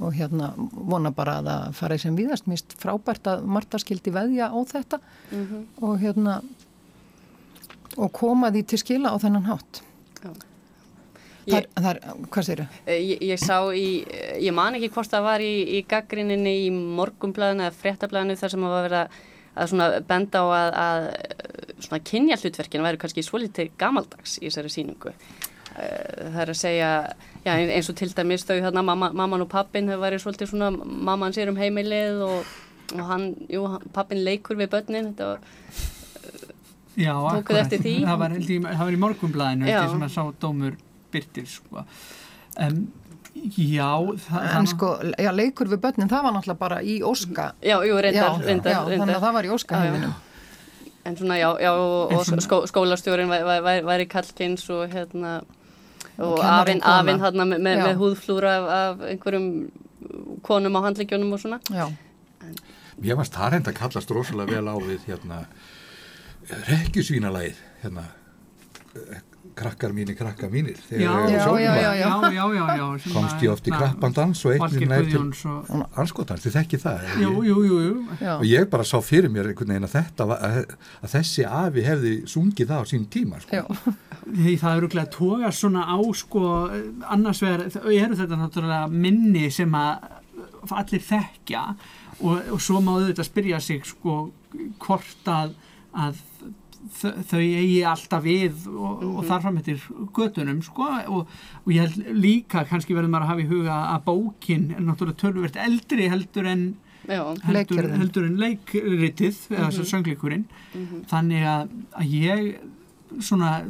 Og 0.00 0.14
hérna 0.16 0.54
vona 0.56 1.12
bara 1.12 1.38
að 1.42 1.50
það 1.50 1.78
fara 1.82 1.98
í 1.98 2.00
sem 2.00 2.16
viðast 2.16 2.48
mist 2.48 2.72
frábært 2.80 3.28
að 3.28 3.44
Marta 3.44 3.80
skildi 3.80 4.14
veðja 4.14 4.48
á 4.48 4.58
þetta. 4.70 4.98
Mm 5.30 5.42
-hmm. 5.44 5.66
og 5.84 5.98
hérna 6.00 6.40
og 7.96 8.12
koma 8.16 8.52
því 8.54 8.64
til 8.70 8.80
skila 8.82 9.12
á 9.12 9.16
þennan 9.22 9.48
hátt. 9.50 9.82
Er, 11.42 11.66
það 11.74 11.88
er, 11.90 12.00
hvað 12.30 12.46
séru? 12.46 12.64
Eh, 12.86 13.00
ég, 13.02 13.22
ég 13.32 13.40
sá 13.42 13.56
í, 13.74 13.86
ég 14.38 14.54
man 14.54 14.76
ekki 14.78 14.92
hvort 14.94 15.10
það 15.10 15.24
var 15.26 15.42
í, 15.42 15.54
í 15.74 15.80
gaggrinninni 15.90 16.52
í 16.68 16.70
morgumblæðinu 16.70 17.66
eða 17.66 17.78
fréttablæðinu 17.80 18.38
þar 18.38 18.52
sem 18.52 18.62
það 18.62 18.76
var 18.76 18.86
verið 18.86 19.16
að 19.52 19.72
svona 19.72 19.88
benda 20.08 20.42
á 20.42 20.46
að, 20.46 20.68
að 20.82 21.08
svona 21.82 22.04
kynja 22.12 22.38
hlutverkinu 22.38 22.86
væri 22.86 23.02
kannski 23.02 23.26
svolítið 23.26 23.72
gamaldags 23.80 24.38
í 24.38 24.46
þessari 24.46 24.70
síningu 24.72 25.16
Eh, 25.72 26.28
það 26.32 26.40
er 26.42 26.52
að 26.52 26.58
segja 26.58 26.90
já, 27.46 27.52
eins 27.54 27.88
og 27.88 27.96
til 27.96 28.10
dæmis 28.12 28.44
þau 28.44 28.58
þarna 28.58 28.82
mamma, 28.84 29.08
mamman 29.16 29.44
og 29.44 29.50
pappin 29.52 29.88
þau 29.88 30.02
væri 30.02 30.18
svolítið 30.20 30.50
svona 30.50 30.68
mamman 31.08 31.32
sér 31.32 31.52
um 31.52 31.56
heimilið 31.60 32.20
og, 32.26 32.50
og 32.92 33.04
hann, 33.08 33.26
jú, 33.52 33.64
pappin 33.94 34.20
leikur 34.26 34.58
við 34.60 34.72
börnin. 34.74 35.12
Þetta 35.12 35.30
var 35.30 36.01
Já, 36.98 37.14
akkurat, 37.16 37.72
það 37.72 38.18
var, 38.20 38.34
í, 38.36 38.58
það 38.62 38.82
var 38.82 38.96
í 38.96 38.98
morgumblæðinu 39.00 39.70
sem 39.70 40.02
að 40.04 40.10
sá 40.12 40.22
dómur 40.42 40.74
byrtir 41.12 41.46
sko. 41.48 41.86
um, 42.60 42.82
Já, 43.56 43.88
það, 44.26 44.42
en 44.58 44.66
sko, 44.68 44.88
já, 45.16 45.30
leikur 45.32 45.70
við 45.72 45.80
börnin, 45.80 46.10
það 46.10 46.26
var 46.26 46.34
náttúrulega 46.36 46.60
bara 46.60 46.82
í 46.84 46.98
Óska. 47.06 47.46
Já, 47.64 47.78
jú, 47.88 47.96
reyndar, 47.96 48.36
já, 48.36 48.44
reyndar, 48.44 48.74
já, 48.74 48.82
reyndar 48.84 49.00
Þannig 49.00 49.16
að 49.16 49.24
það 49.24 49.36
var 49.38 49.48
í 49.48 49.52
Óska 49.56 49.80
En 51.02 51.16
svona, 51.18 51.38
já, 51.40 51.48
já 51.58 51.70
og 51.72 52.28
skó, 52.44 52.60
skólastjórin 52.70 53.32
væri 53.88 54.06
kallkins 54.06 54.68
og 54.70 54.92
hérna 54.92 55.40
og 56.22 56.38
afinn 56.44 56.82
hérna 56.84 57.46
með, 57.48 57.56
með, 57.64 57.80
með 57.82 57.96
húðflúra 57.98 58.52
af, 58.60 58.68
af 58.76 59.02
einhverjum 59.08 59.48
konum 60.46 60.78
á 60.78 60.80
handleikjónum 60.86 61.32
og 61.34 61.42
svona. 61.42 61.58
Já. 61.72 61.88
En, 62.44 62.54
Ég 63.02 63.18
varst 63.18 63.34
það 63.34 63.54
reynda 63.56 63.72
að 63.72 63.78
kallast 63.80 64.12
rosalega 64.14 64.60
vel 64.60 64.68
á 64.68 64.76
við 64.78 65.06
hérna 65.08 65.40
rekkjusvínalæð 66.68 67.60
hérna 67.82 68.08
krakkar 69.54 69.92
mínir, 69.92 70.16
krakkar 70.16 70.50
mínir 70.50 70.76
já, 70.90 71.12
já, 71.28 71.58
já, 71.60 71.94
já 71.96 73.12
komst 73.12 73.42
ég 73.42 73.50
oft 73.52 73.66
í 73.68 73.72
krappandans 73.74 74.44
og 74.48 74.54
einnig 74.56 74.88
nær 74.88 75.08
til 75.08 75.24
anskotans, 76.00 76.44
þið 76.44 76.56
þekki 76.56 76.80
það? 76.80 77.10
Jú, 77.20 77.32
jú, 77.46 77.56
jú, 77.68 77.90
og 78.38 78.46
ég 78.48 78.68
bara 78.72 78.86
sá 78.88 78.96
fyrir 79.04 79.32
mér 79.32 79.50
einhvern 79.50 79.74
veginn 79.74 79.88
að 79.88 79.96
þetta 79.98 80.28
að, 80.38 80.58
að 81.02 81.12
þessi 81.16 81.46
afi 81.48 81.84
hefði 81.86 82.14
sungið 82.32 82.72
það 82.72 82.80
á 82.80 82.84
sín 82.92 83.04
tíma 83.12 83.42
sko. 83.44 83.76
það 84.62 84.78
eru 84.78 84.92
glæðið 84.94 85.04
að 85.04 85.12
toga 85.18 85.52
svona 85.52 85.84
á 85.84 85.98
sko, 86.22 86.46
annars 87.16 87.42
vegar 87.44 87.66
eru 87.92 88.20
þetta 88.22 88.40
náttúrulega 88.40 88.86
minni 88.92 89.50
sem 89.52 89.76
að 89.76 90.08
allir 90.70 91.02
þekkja 91.02 91.66
og, 92.22 92.38
og 92.54 92.62
svo 92.62 92.80
má 92.80 92.94
auðvitað 92.94 93.28
spyrja 93.28 93.60
sig 93.62 93.84
sko 93.88 94.16
hvort 94.82 95.28
að, 95.30 95.54
að 95.92 96.20
þau 97.30 97.38
eigi 97.38 97.82
alltaf 97.86 98.24
við 98.24 98.64
og, 98.66 98.72
mm 98.74 99.02
-hmm. 99.02 99.18
og 99.18 99.26
þarfram 99.28 99.58
eftir 99.60 99.82
götunum 100.16 100.62
sko 100.62 100.88
og, 101.08 101.28
og 101.64 101.72
ég 101.72 101.86
held 101.86 102.16
líka 102.18 102.64
kannski 102.66 102.94
verður 102.94 103.12
maður 103.12 103.26
að 103.26 103.32
hafa 103.32 103.44
í 103.44 103.50
huga 103.52 103.76
að 103.94 104.04
bókin 104.08 104.64
er 104.72 104.82
náttúrulega 104.82 105.20
tölvert 105.22 105.56
eldri 105.56 106.08
heldur 106.08 106.46
en 106.46 106.74
Já, 107.02 107.22
heldur, 107.42 107.88
heldur 107.98 108.26
en 108.26 108.36
leikritið 108.38 109.34
mm 109.34 109.56
-hmm. 109.56 109.58
eða 109.58 109.70
mhm. 109.70 109.84
söngleikurinn 109.90 110.44
mm 110.74 110.86
-hmm. 110.86 111.06
þannig 111.10 111.42
að, 111.42 111.68
að 111.98 112.06
ég 112.06 112.58
svona 113.20 113.64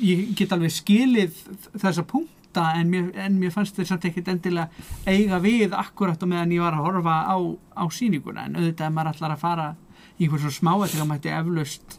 ég 0.00 0.34
get 0.36 0.52
alveg 0.52 0.72
skilið 0.72 1.32
þessa 1.78 2.02
punkta 2.02 2.72
en 2.76 2.90
mér, 2.90 3.10
en 3.14 3.38
mér 3.38 3.50
fannst 3.50 3.76
þetta 3.76 3.88
samt 3.88 4.04
ekkert 4.04 4.28
endilega 4.28 4.68
eiga 5.06 5.38
við 5.38 5.72
akkurat 5.72 6.22
og 6.22 6.28
meðan 6.28 6.52
ég 6.52 6.60
var 6.60 6.74
að 6.74 6.84
horfa 6.86 7.16
á, 7.28 7.36
á 7.76 7.84
síninguna 7.90 8.46
en 8.46 8.56
auðvitað 8.56 8.86
er 8.86 8.94
maður 8.96 9.12
allar 9.14 9.36
að 9.36 9.44
fara 9.44 9.74
í 10.22 10.26
einhvern 10.26 10.44
svona 10.44 10.56
smá 10.56 10.72
eftir 10.86 11.02
að 11.02 11.10
mætti 11.10 11.32
eflaust 11.34 11.96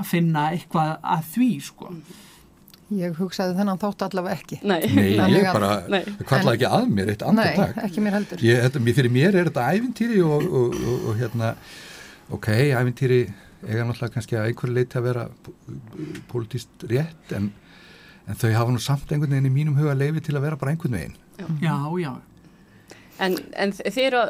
að 0.00 0.08
finna 0.08 0.48
eitthvað 0.54 0.92
að 1.14 1.30
því 1.34 1.48
sko. 1.66 1.92
Ég 2.90 3.14
hugsaði 3.20 3.54
þennan 3.54 3.78
þátt 3.78 4.02
allavega 4.08 4.40
ekki. 4.40 4.58
Nei, 4.66 4.80
Nei 4.90 5.28
ég 5.36 5.46
bara 5.46 6.00
kvarlaði 6.26 6.56
ekki 6.56 6.70
að 6.70 6.88
mér 6.90 7.12
eitt 7.12 7.22
andur 7.22 7.52
takk 7.54 7.76
Nei, 7.76 7.84
ekki 7.86 8.02
mér 8.02 8.16
heldur. 8.18 8.42
Ég, 8.42 8.64
þetta, 8.64 8.82
Fyrir 8.96 9.14
mér 9.14 9.38
er 9.38 9.50
þetta 9.50 9.66
ævintýri 9.76 10.18
og, 10.26 10.48
og, 10.48 10.74
og, 10.80 11.04
og 11.12 11.20
hérna 11.20 11.52
ok, 12.34 12.48
ævintýri 12.80 13.20
eiga 13.60 13.84
náttúrulega 13.84 14.16
kannski 14.16 14.38
að 14.40 14.48
einhverju 14.50 14.74
leiti 14.74 14.98
að 14.98 15.06
vera 15.06 15.26
politíst 16.32 16.86
rétt 16.90 17.36
en, 17.36 17.50
en 18.26 18.40
þau 18.40 18.48
hafa 18.56 18.74
nú 18.74 18.82
samt 18.82 19.12
einhvern 19.12 19.36
veginn 19.36 19.50
í 19.52 19.54
mínum 19.54 19.78
huga 19.78 19.94
leifi 19.94 20.24
til 20.26 20.38
að 20.38 20.48
vera 20.48 20.58
bara 20.58 20.74
einhvern 20.74 20.96
veginn. 20.98 21.16
Já, 21.62 21.76
já 22.00 22.12
En, 23.20 23.36
en 23.60 23.72
þið 23.76 23.98
eru, 24.06 24.20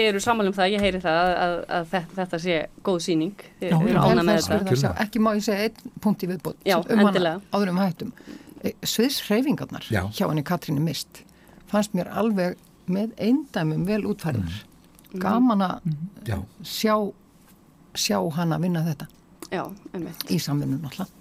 eru 0.00 0.20
samanlum 0.22 0.54
það, 0.56 0.70
ég 0.72 0.84
heyri 0.84 1.00
það 1.02 1.18
að, 1.20 1.34
að, 1.44 1.64
að 1.76 2.14
þetta, 2.16 2.40
sé 2.40 2.58
góð 2.86 3.00
síning, 3.04 3.44
þið 3.60 3.74
eru 3.76 4.04
ána 4.04 4.24
með 4.24 4.40
þetta. 4.48 4.92
Ekki 5.04 5.20
má 5.20 5.34
ég 5.36 5.44
segja 5.44 5.68
einn 5.68 5.96
punkt 6.04 6.24
í 6.24 6.30
viðbót 6.30 6.64
Já, 6.64 6.78
um 6.80 7.02
hana 7.04 7.34
áður 7.52 7.72
um 7.74 7.80
hættum. 7.82 8.14
E, 8.64 8.72
Sviðshreyfingarnar 8.88 9.88
hjá 9.90 10.24
henni 10.24 10.44
Katrínu 10.46 10.84
Mist 10.84 11.24
fannst 11.68 11.96
mér 11.96 12.08
alveg 12.16 12.56
með 12.88 13.12
eindæmum 13.20 13.84
vel 13.88 14.02
útfærðar. 14.08 14.62
Mm. 15.12 15.20
Gaman 15.20 15.66
að 15.66 15.90
mm. 15.90 16.46
sjá, 16.66 16.96
sjá 17.96 18.18
hana 18.38 18.58
vinna 18.62 18.84
þetta 18.86 19.10
Já, 19.52 19.64
í 20.32 20.38
samvinnum 20.42 20.88
alltaf. 20.88 21.12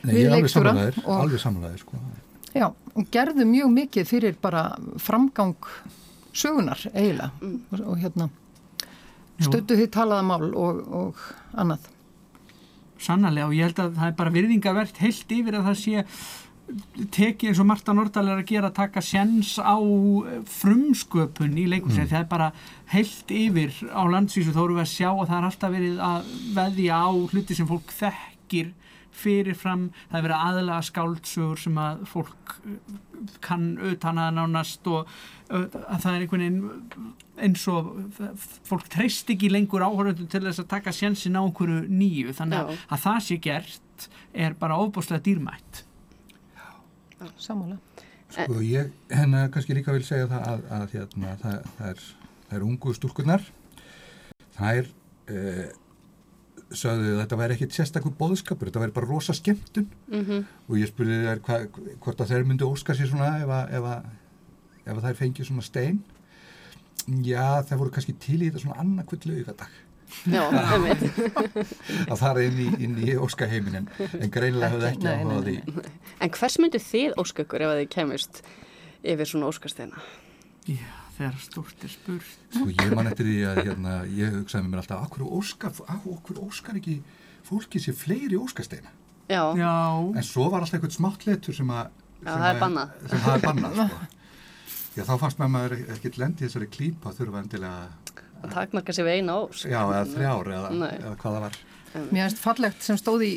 Nei, 0.00 0.14
ég 0.16 0.26
er 0.26 0.34
alveg 0.38 0.52
samanlæðir, 0.52 0.98
alveg 1.12 1.42
samanlæðir 1.42 1.82
sko. 1.82 2.00
Já, 2.50 2.66
og 2.68 3.08
gerðu 3.14 3.46
mjög 3.46 3.72
mikið 3.76 4.10
fyrir 4.10 4.36
bara 4.42 4.64
framgang 4.98 5.56
sögunar 6.34 6.82
eiginlega 6.90 7.30
mm. 7.40 7.56
og, 7.70 7.82
og 7.92 7.98
hérna 8.02 8.28
stöttu 9.40 9.78
því 9.78 9.88
talaða 9.94 10.26
mál 10.26 10.50
og, 10.52 10.80
og 10.90 11.24
annað. 11.56 11.88
Sannarlega 13.00 13.48
og 13.48 13.56
ég 13.56 13.70
held 13.70 13.80
að 13.80 13.96
það 13.96 14.10
er 14.10 14.16
bara 14.18 14.34
virðingavert 14.34 15.00
heilt 15.00 15.32
yfir 15.32 15.56
að 15.56 15.68
það 15.70 15.78
sé 15.80 16.04
tekið 17.10 17.50
eins 17.50 17.60
og 17.62 17.66
Marta 17.66 17.94
Nordal 17.96 18.28
er 18.30 18.42
að 18.42 18.50
gera 18.50 18.68
að 18.70 18.76
taka 18.76 19.02
sjens 19.02 19.56
á 19.58 19.74
frumsköpun 20.60 21.56
í 21.58 21.64
leikursið, 21.72 22.04
mm. 22.04 22.10
það 22.12 22.20
er 22.20 22.28
bara 22.30 22.50
heilt 22.92 23.32
yfir 23.34 23.74
á 23.90 24.02
landsvísu 24.12 24.54
þó 24.54 24.60
eru 24.66 24.76
við 24.76 24.84
að 24.84 24.92
sjá 24.92 25.08
að 25.10 25.24
það 25.24 25.38
er 25.38 25.48
alltaf 25.48 25.74
verið 25.74 26.04
að 26.10 26.30
veðja 26.58 27.00
á 27.00 27.10
hluti 27.32 27.56
sem 27.58 27.70
fólk 27.70 27.96
þekkir 28.50 28.72
fyrirfram, 29.10 29.88
það 30.10 30.18
er 30.18 30.24
verið 30.28 30.42
aðlaga 30.46 30.82
skáldsögur 30.86 31.58
sem 31.58 31.78
að 31.82 32.02
fólk 32.06 32.52
uh, 32.62 32.76
kann 33.42 33.72
auðvitað 33.80 34.20
nánast 34.36 34.86
og 34.86 35.08
uh, 35.50 35.64
að 35.66 36.04
það 36.04 36.12
er 36.12 36.24
einhvern 36.24 36.44
veginn 36.44 37.10
eins 37.40 37.64
og 37.72 37.90
fólk 38.68 38.86
treyst 38.92 39.30
ekki 39.32 39.50
lengur 39.50 39.82
áhörðum 39.82 40.28
til 40.30 40.42
þess 40.44 40.62
að 40.62 40.70
taka 40.70 40.94
sjansin 40.94 41.38
á 41.38 41.42
einhverju 41.42 41.82
nýju. 41.88 42.36
Þannig 42.38 42.60
að, 42.60 42.82
að 42.86 43.02
það 43.06 43.20
sé 43.26 43.38
gert 43.42 44.08
er 44.32 44.54
bara 44.60 44.78
óbúslega 44.78 45.24
dýrmætt. 45.26 45.82
Já, 46.54 46.68
samála 47.36 47.80
Sko 48.30 48.60
ég 48.62 48.92
hennar 49.10 49.50
kannski 49.50 49.74
líka 49.74 49.90
vil 49.90 50.04
segja 50.06 50.28
það 50.30 50.44
að, 50.46 50.60
að 50.76 50.92
hérna, 50.94 51.32
það, 51.40 51.56
það, 51.76 51.88
er, 51.88 52.02
það 52.46 52.58
er 52.60 52.66
ungu 52.68 52.92
stúrkurnar 52.94 53.46
það 54.54 54.78
er 54.78 54.90
eh, 55.34 55.72
sögðu 56.70 57.16
þetta 57.18 57.36
væri 57.40 57.56
ekkit 57.56 57.74
sérstaklega 57.74 58.18
bóðskapur, 58.20 58.70
þetta 58.70 58.84
væri 58.84 58.94
bara 58.94 59.10
rosa 59.10 59.34
skemmtun 59.34 59.88
mm 60.06 60.24
-hmm. 60.24 60.44
og 60.68 60.78
ég 60.78 60.90
spurði 60.90 61.18
þær 61.26 61.40
hva, 61.46 61.58
hvort 62.04 62.20
að 62.20 62.32
þeir 62.32 62.46
myndi 62.46 62.64
óska 62.64 62.94
sér 62.94 63.10
svona 63.10 63.38
ef 63.42 63.48
að, 63.48 63.72
ef 63.74 63.84
að, 63.90 64.08
ef 64.84 64.96
að 64.96 65.04
þær 65.06 65.20
fengi 65.22 65.44
svona 65.44 65.66
stein 65.66 66.00
Já, 67.08 67.62
það 67.66 67.80
voru 67.80 67.94
kannski 67.94 68.14
til 68.20 68.40
í 68.40 68.48
þetta 68.48 68.62
svona 68.64 68.82
annarkvöld 68.82 69.26
laugadag. 69.30 69.78
Já, 70.26 70.42
einmitt. 70.74 71.04
að 72.10 72.16
fara 72.18 72.44
inn 72.44 72.58
í, 72.60 72.68
inn 72.82 72.96
í 72.98 73.14
óskaheimin 73.18 73.80
en, 73.80 73.90
en 74.18 74.32
greinilega 74.32 74.74
hefði 74.74 74.88
ekki 74.90 75.10
áhugað 75.10 75.46
því. 75.48 75.84
En 76.20 76.32
hvers 76.36 76.58
myndu 76.62 76.82
þið 76.82 77.18
óskakur 77.22 77.66
ef 77.66 77.76
þið 77.78 77.90
kemist 77.94 78.42
yfir 79.00 79.30
svona 79.30 79.50
óskasteina? 79.50 80.02
Já, 80.68 80.90
þegar 81.20 81.40
stort 81.44 81.86
er 81.86 81.92
spurt. 81.92 82.36
Sko 82.50 82.66
ég 82.72 82.94
man 82.96 83.10
eftir 83.10 83.28
því 83.28 83.38
að 83.50 83.62
hérna, 83.62 83.96
ég 84.16 84.36
hugsaði 84.40 84.70
mér 84.70 84.82
alltaf, 84.82 85.06
okkur 85.06 85.26
óskar, 85.38 85.82
okkur 86.00 86.40
óskar 86.46 86.80
ekki 86.80 87.00
fólki 87.46 87.82
sér 87.82 87.98
fleiri 88.00 88.40
óskasteina? 88.40 88.92
Já. 89.30 89.42
Já. 89.54 89.74
En 90.16 90.26
svo 90.26 90.48
var 90.50 90.64
alltaf 90.64 90.80
eitthvað 90.80 90.96
smátt 90.96 91.28
letur 91.28 91.56
sem 91.56 91.70
að... 91.70 91.92
Já, 92.20 92.32
það 92.32 92.48
er 92.50 92.58
bannað. 92.64 92.96
Sem 93.06 93.22
það 93.24 93.36
er 93.36 93.44
bannað, 93.46 93.78
sko. 93.84 94.08
Já, 94.96 95.04
þá 95.06 95.12
fannst 95.22 95.38
maður 95.40 95.76
ekkert 95.94 96.16
lendi 96.18 96.44
þessari 96.48 96.66
klípa 96.72 97.12
þurfa 97.14 97.44
endilega 97.44 98.10
að 98.40 98.54
takmarka 98.54 98.94
sér 98.94 99.06
við 99.06 99.20
eina 99.20 99.36
ós 99.44 99.62
Já, 99.68 99.80
eða 99.84 100.02
þrjár 100.10 100.50
eða, 100.56 100.72
eða 100.88 101.14
hvað 101.20 101.36
það 101.36 101.44
var 101.44 101.58
Mér 102.10 102.24
finnst 102.24 102.42
fallegt 102.42 102.86
sem 102.86 102.98
stóð 102.98 103.24
í 103.26 103.30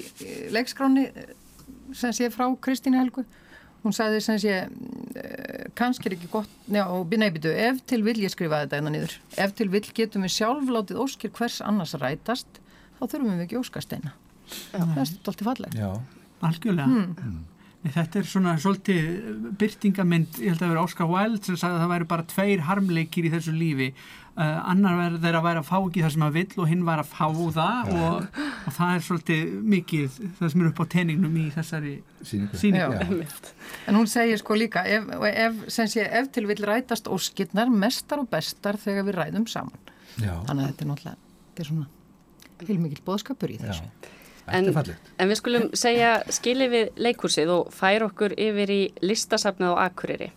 leikskráni 0.54 1.08
sem 1.98 2.13
sé 2.15 2.30
frá 2.34 2.46
Kristínu 2.63 3.00
Helgu 3.02 3.26
hún 3.84 3.96
sagði 3.96 4.24
sem 4.24 4.39
sé 4.41 4.58
eh, 4.63 5.69
kannski 5.78 6.10
er 6.10 6.17
ekki 6.17 6.32
gott, 6.32 6.50
já, 6.72 6.84
neybitu 7.19 7.52
ef 7.52 7.84
til 7.89 8.02
vil 8.06 8.17
ég 8.24 8.34
skrifa 8.34 8.63
þetta 8.63 8.80
einna 8.80 8.93
nýður 8.96 9.17
ef 9.43 9.56
til 9.58 9.69
vil 9.74 9.86
getum 9.93 10.26
við 10.26 10.36
sjálf 10.39 10.72
látið 10.72 11.02
óskir 11.04 11.34
hvers 11.36 11.62
annars 11.65 11.96
rætast, 12.00 12.62
þá 13.00 13.04
þurfum 13.06 13.34
við 13.36 13.48
ekki 13.48 13.62
óskasteina 13.62 14.15
það 14.74 15.02
er 15.04 15.10
stolti 15.10 15.48
fallegt. 15.48 15.78
Já, 15.78 15.89
algjörlega. 16.43 16.88
Hmm. 16.88 17.41
Þetta 17.84 18.19
er 18.19 18.28
svona 18.32 18.56
svolítið 18.63 19.08
byrtingamind, 19.60 20.38
ég 20.39 20.54
held 20.54 20.62
að 20.62 20.65
það 20.65 20.74
vera 20.74 20.84
Oscar 20.88 21.10
Wilde 21.12 21.43
sem 21.43 21.58
sagði 21.60 21.76
að 21.76 21.82
það 21.84 21.93
væri 21.93 22.06
bara 22.13 22.28
tveir 22.32 22.67
harmleikir 22.69 23.28
í 23.28 23.32
þessu 23.34 23.56
lífi 23.56 23.89
Uh, 24.34 24.56
annar 24.65 24.96
verður 24.98 25.36
að 25.38 25.43
væri 25.46 25.60
að 25.62 25.67
fá 25.67 25.76
ekki 25.78 26.02
það 26.02 26.12
sem 26.15 26.24
að 26.26 26.38
vill 26.39 26.62
og 26.63 26.69
hinn 26.72 26.86
var 26.88 27.02
að 27.04 27.10
fá 27.12 27.28
það 27.54 27.89
og, 27.93 28.39
og 28.65 28.74
það 28.74 28.93
er 28.93 29.04
svolítið 29.06 29.52
mikið 29.76 30.15
það 30.39 30.50
sem 30.50 30.63
er 30.63 30.69
upp 30.72 30.80
á 30.82 30.86
teningnum 30.89 31.36
í 31.38 31.43
þessari 31.54 31.91
síningu. 32.26 33.19
En 33.86 34.00
hún 34.00 34.10
segir 34.10 34.41
sko 34.41 34.58
líka 34.58 34.82
ef, 34.89 35.06
ef, 35.30 35.62
sé, 35.69 36.08
ef 36.08 36.32
til 36.34 36.48
vil 36.50 36.58
rætast 36.65 37.12
óskilnar 37.13 37.69
mestar 37.69 38.24
og 38.24 38.32
bestar 38.34 38.82
þegar 38.82 39.06
við 39.12 39.19
ræðum 39.19 39.46
saman. 39.54 39.93
Já. 40.17 40.34
Þannig 40.50 40.63
að 40.63 40.65
þetta 40.72 40.88
er 40.88 40.91
náttúrulega 40.96 41.15
þetta 41.43 41.65
er 41.67 41.69
svona 41.69 41.88
heilmikið 42.72 43.06
bóðskapur 43.06 43.54
í 43.54 43.62
þessu. 43.62 43.86
En, 44.52 44.68
en 44.68 45.30
við 45.30 45.40
skulum 45.40 45.70
segja 45.78 46.18
skilið 46.32 46.74
við 46.74 47.02
leikursið 47.06 47.52
og 47.54 47.70
fær 47.72 48.04
okkur 48.10 48.36
yfir 48.36 48.74
í 48.74 48.82
listasafnið 49.06 49.72
á 49.72 49.76
Akureyri. 49.86 50.30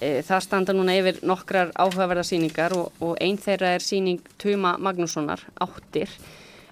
E, 0.00 0.22
það 0.24 0.44
standa 0.46 0.74
núna 0.74 0.94
yfir 0.96 1.20
nokkrar 1.28 1.72
áhugaverðarsýningar 1.76 2.74
og, 2.78 2.94
og 3.04 3.18
einn 3.20 3.36
þeirra 3.38 3.74
er 3.76 3.84
síning 3.84 4.22
Tuma 4.40 4.78
Magnússonar, 4.80 5.44
áttir. 5.60 6.10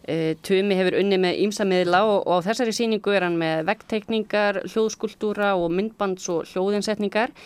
E, 0.08 0.34
Tumi 0.42 0.78
hefur 0.78 0.96
unni 1.02 1.20
með 1.20 1.42
ímsamiðla 1.44 2.00
og, 2.08 2.24
og 2.24 2.40
á 2.40 2.46
þessari 2.48 2.74
síningu 2.74 3.12
er 3.12 3.28
hann 3.28 3.36
með 3.38 3.66
veggteikningar, 3.68 4.62
hljóðskultúra 4.72 5.52
og 5.60 5.68
myndbands 5.76 6.30
og 6.32 6.48
hljóðinsetningar. 6.48 7.36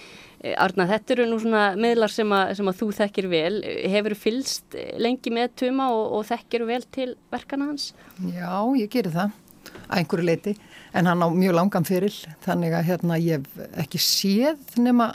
E, 0.45 0.53
Arna, 0.61 0.85
þetta 0.91 1.17
eru 1.17 1.29
nú 1.31 1.39
svona 1.41 1.71
miðlar 1.81 2.13
sem 2.13 2.35
að, 2.37 2.53
sem 2.59 2.69
að 2.69 2.81
þú 2.83 2.91
þekkir 2.99 3.31
vel. 3.33 3.55
Hefur 3.95 4.17
fylst 4.19 4.77
lengi 5.01 5.33
með 5.33 5.55
Tuma 5.63 5.89
og, 5.95 6.19
og 6.19 6.27
þekkir 6.29 6.67
vel 6.69 6.83
til 6.93 7.15
verkana 7.33 7.71
hans? 7.71 7.93
Já, 8.29 8.53
ég 8.77 8.93
gerir 8.93 9.15
það 9.15 9.41
að 9.89 10.01
einhverju 10.01 10.27
leiti 10.27 10.55
en 10.95 11.09
hann 11.09 11.25
á 11.25 11.29
mjög 11.33 11.57
langan 11.59 11.87
fyrir 11.89 12.15
þannig 12.45 12.77
að 12.77 12.87
hérna 12.91 13.19
ég 13.21 13.41
hef 13.41 13.81
ekki 13.85 14.01
séð 14.03 14.79
nema 14.81 15.11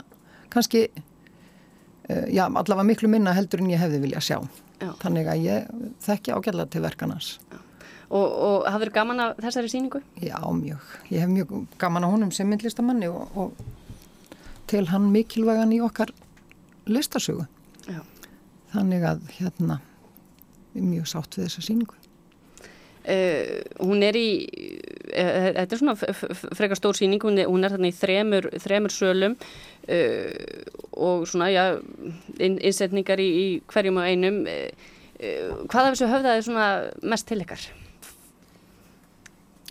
kannski 0.52 0.86
uh, 0.90 2.26
já, 2.30 2.44
allavega 2.46 2.86
miklu 2.90 3.10
minna 3.10 3.34
heldur 3.36 3.62
en 3.62 3.72
ég 3.72 3.80
hefði 3.80 4.02
vilja 4.04 4.22
sjá 4.24 4.36
já. 4.36 4.90
þannig 5.02 5.30
að 5.30 5.44
ég 5.46 5.74
þekki 6.06 6.36
ágæðlega 6.36 6.74
til 6.74 6.86
verkanars 6.86 7.34
Og, 8.10 8.26
og 8.26 8.64
hafður 8.66 8.90
gaman 8.90 9.20
af 9.22 9.36
þessari 9.38 9.68
síningu? 9.70 10.00
Já, 10.18 10.34
mjög. 10.50 10.82
Ég 11.14 11.22
hef 11.22 11.28
mjög 11.30 11.52
gaman 11.78 12.02
af 12.02 12.10
honum 12.10 12.32
sem 12.34 12.48
myndlistamanni 12.50 13.06
og, 13.06 13.36
og 13.38 13.60
til 14.70 14.86
hann 14.90 15.10
mikilvægan 15.14 15.74
í 15.74 15.80
okkar 15.84 16.12
listasögu. 16.90 17.46
Já. 17.90 18.02
þannig 18.74 19.02
að 19.06 19.24
hérna 19.38 19.80
mjög 20.74 21.08
sátt 21.10 21.34
við 21.38 21.48
þessa 21.48 21.66
síningu 21.66 22.00
Uh, 23.00 23.62
hún 23.80 24.02
er 24.04 24.12
í 24.12 24.28
uh, 25.16 25.46
þetta 25.56 25.72
er 25.72 25.78
svona 25.80 25.94
frekar 25.96 26.76
stór 26.76 26.98
síning 26.98 27.22
hún 27.24 27.38
er, 27.40 27.46
hún 27.48 27.64
er 27.64 27.72
þarna 27.72 27.88
í 27.88 27.94
þremur, 27.96 28.48
þremur 28.60 28.92
sölum 28.92 29.36
uh, 29.40 30.26
og 30.92 31.24
svona 31.30 31.48
já, 31.48 31.62
inn, 32.36 32.58
innsetningar 32.60 33.22
í, 33.24 33.28
í 33.30 33.46
hverjum 33.72 34.02
og 34.02 34.04
einum. 34.04 34.42
Hvað 35.16 35.80
af 35.86 35.94
þessu 35.94 36.10
höfðaði 36.10 36.44
svona 36.44 36.66
mest 37.12 37.26
til 37.28 37.40
ykkar? 37.40 37.64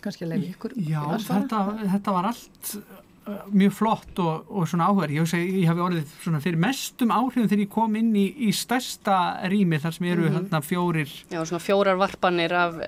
Kanski 0.02 0.26
að 0.26 0.34
leiði 0.34 0.50
ykkur 0.56 0.76
Já, 0.90 1.02
þetta, 1.30 1.62
þetta 1.94 2.18
var 2.18 2.32
allt 2.32 2.74
mjög 3.54 3.74
flott 3.76 4.20
og, 4.24 4.48
og 4.50 4.68
svona 4.70 4.88
áhverð 4.90 5.18
ég, 5.20 5.34
ég 5.60 5.68
hef 5.70 5.82
orðið 5.86 6.14
svona 6.24 6.42
fyrir 6.44 6.60
mestum 6.62 7.12
áhrifum 7.14 7.50
þegar 7.50 7.64
ég 7.64 7.72
kom 7.74 7.98
inn 8.00 8.12
í, 8.18 8.26
í 8.48 8.52
stærsta 8.56 9.18
rými 9.52 9.80
þar 9.82 9.96
sem 9.96 10.08
eru 10.10 10.28
mm 10.30 10.38
-hmm. 10.50 10.66
fjórir 10.66 11.12
Já, 11.30 11.40
svona 11.46 11.62
fjórar 11.64 12.00
varpanir 12.00 12.54
af 12.54 12.80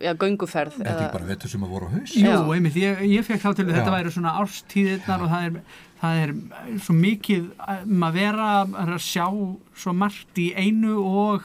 ja, 0.00 0.14
gönguferð 0.14 0.78
Þetta 0.78 1.06
er 1.06 1.12
bara 1.12 1.30
vettur 1.30 1.50
sem 1.50 1.62
að 1.62 1.72
voru 1.74 1.88
á 1.88 1.90
haus. 1.94 2.16
Jú, 2.16 2.52
einmitt, 2.54 2.76
ég, 2.76 3.00
ég 3.00 3.26
fekk 3.26 3.42
þá 3.42 3.50
til 3.54 3.66
að 3.66 3.74
þetta 3.78 3.96
væri 3.96 4.12
svona 4.12 4.36
árstíðirnar 4.42 5.18
Já. 5.18 5.24
og 5.24 5.32
það 5.32 5.44
er, 5.48 5.56
það 6.02 6.22
er 6.22 6.34
svo 6.78 6.94
mikið 6.94 7.48
um 7.86 8.02
að 8.02 8.12
vera 8.20 8.50
að 8.66 8.94
sjá 8.98 9.26
svo 9.74 9.92
margt 9.92 10.38
í 10.38 10.52
einu 10.54 10.98
og, 11.00 11.42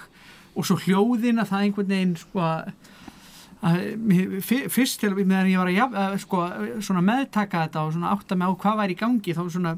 og 0.55 0.65
svo 0.65 0.77
hljóðin 0.85 1.41
að 1.41 1.49
það 1.51 1.65
einhvern 1.65 1.93
veginn 1.95 2.15
sko 2.17 2.39
að 2.39 2.73
fyrst 3.63 5.01
til 5.01 5.13
meðan 5.17 5.49
ég 5.49 5.57
var 5.57 5.71
að 6.05 6.17
sko, 6.21 6.43
meðtaka 7.01 7.65
þetta 7.65 7.85
og 7.87 8.07
átta 8.11 8.37
mig 8.37 8.49
á 8.49 8.53
hvað 8.53 8.81
væri 8.83 8.97
í 8.97 8.99
gangi 9.01 9.37
þá 9.37 9.43
svona 9.49 9.75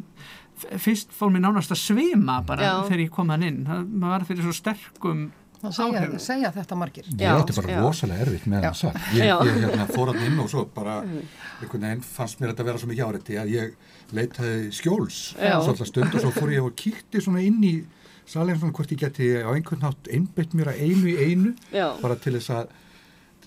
fyrst 0.59 1.13
fór 1.15 1.31
mér 1.31 1.45
nánast 1.45 1.71
að 1.71 1.79
svima 1.79 2.41
bara 2.45 2.65
já. 2.65 2.73
þegar 2.89 3.03
ég 3.05 3.13
kom 3.13 3.29
hann 3.31 3.45
inn. 3.47 3.61
Það 3.69 4.09
var 4.09 4.25
fyrir 4.27 4.47
svo 4.47 4.55
sterkum 4.57 5.29
það 5.59 5.75
segja, 5.75 6.19
segja 6.23 6.49
þetta 6.55 6.77
margir. 6.79 7.07
Já, 7.11 7.33
þetta 7.35 7.53
er 7.53 7.59
bara 7.59 7.73
já. 7.73 7.79
rosalega 7.83 8.25
erfitt 8.25 8.47
með 8.49 8.65
það 8.65 8.75
sagt 8.79 9.13
ég, 9.17 9.29
ég 9.29 9.61
hérna, 9.65 9.87
fór 9.91 10.11
hann 10.11 10.25
inn 10.27 10.41
og 10.43 10.51
svo 10.51 10.65
bara 10.75 10.97
einhvern 11.03 11.85
veginn 11.85 12.03
fannst 12.05 12.39
mér 12.39 12.53
þetta 12.53 12.63
að 12.63 12.69
vera 12.71 12.81
svo 12.81 12.91
mikið 12.91 13.09
áriði 13.09 13.39
að 13.41 13.53
ég 13.55 13.73
leitaði 14.15 14.73
skjóls 14.75 15.21
svolítið 15.35 15.89
stund 15.91 16.15
og 16.15 16.23
svo 16.23 16.33
fór 16.35 16.53
ég 16.55 16.67
og 16.67 16.75
kíkti 16.79 17.23
svona 17.23 17.43
inn 17.43 17.59
í 17.67 17.73
salin 18.29 18.59
svona 18.59 18.75
hvort 18.77 18.93
ég 18.95 19.03
geti 19.03 19.31
á 19.43 19.49
einhvern 19.51 19.83
nátt 19.83 20.11
einbeitt 20.13 20.55
mér 20.55 20.71
að 20.71 20.83
einu 20.85 21.11
í 21.11 21.17
einu 21.27 21.53
bara 21.99 22.19
til 22.19 22.37
þess 22.37 22.55
að 22.55 22.77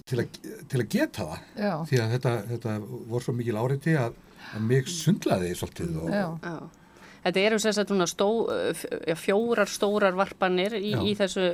til 0.09 0.21
að, 0.23 0.39
til 0.69 0.81
að 0.83 0.87
geta 0.91 1.27
það. 1.31 1.49
Já. 1.57 1.73
því 1.89 1.99
að 2.03 2.15
þetta, 2.17 2.37
þetta 2.53 2.77
voru 2.85 3.25
svo 3.25 3.35
mikil 3.39 3.59
áriði 3.59 3.97
að, 4.01 4.15
að 4.53 4.71
mig 4.71 4.89
sundlaði 4.91 5.53
svolítið 5.59 5.99
og, 6.03 6.15
Já. 6.15 6.57
Þetta 7.23 7.43
eru 7.47 7.59
sérstaklega 7.63 8.07
stó, 8.11 8.29
fjórar 9.23 9.71
stórar 9.71 10.17
varpanir 10.19 10.75
í, 10.75 10.91
í 10.91 11.13
þessu 11.15 11.45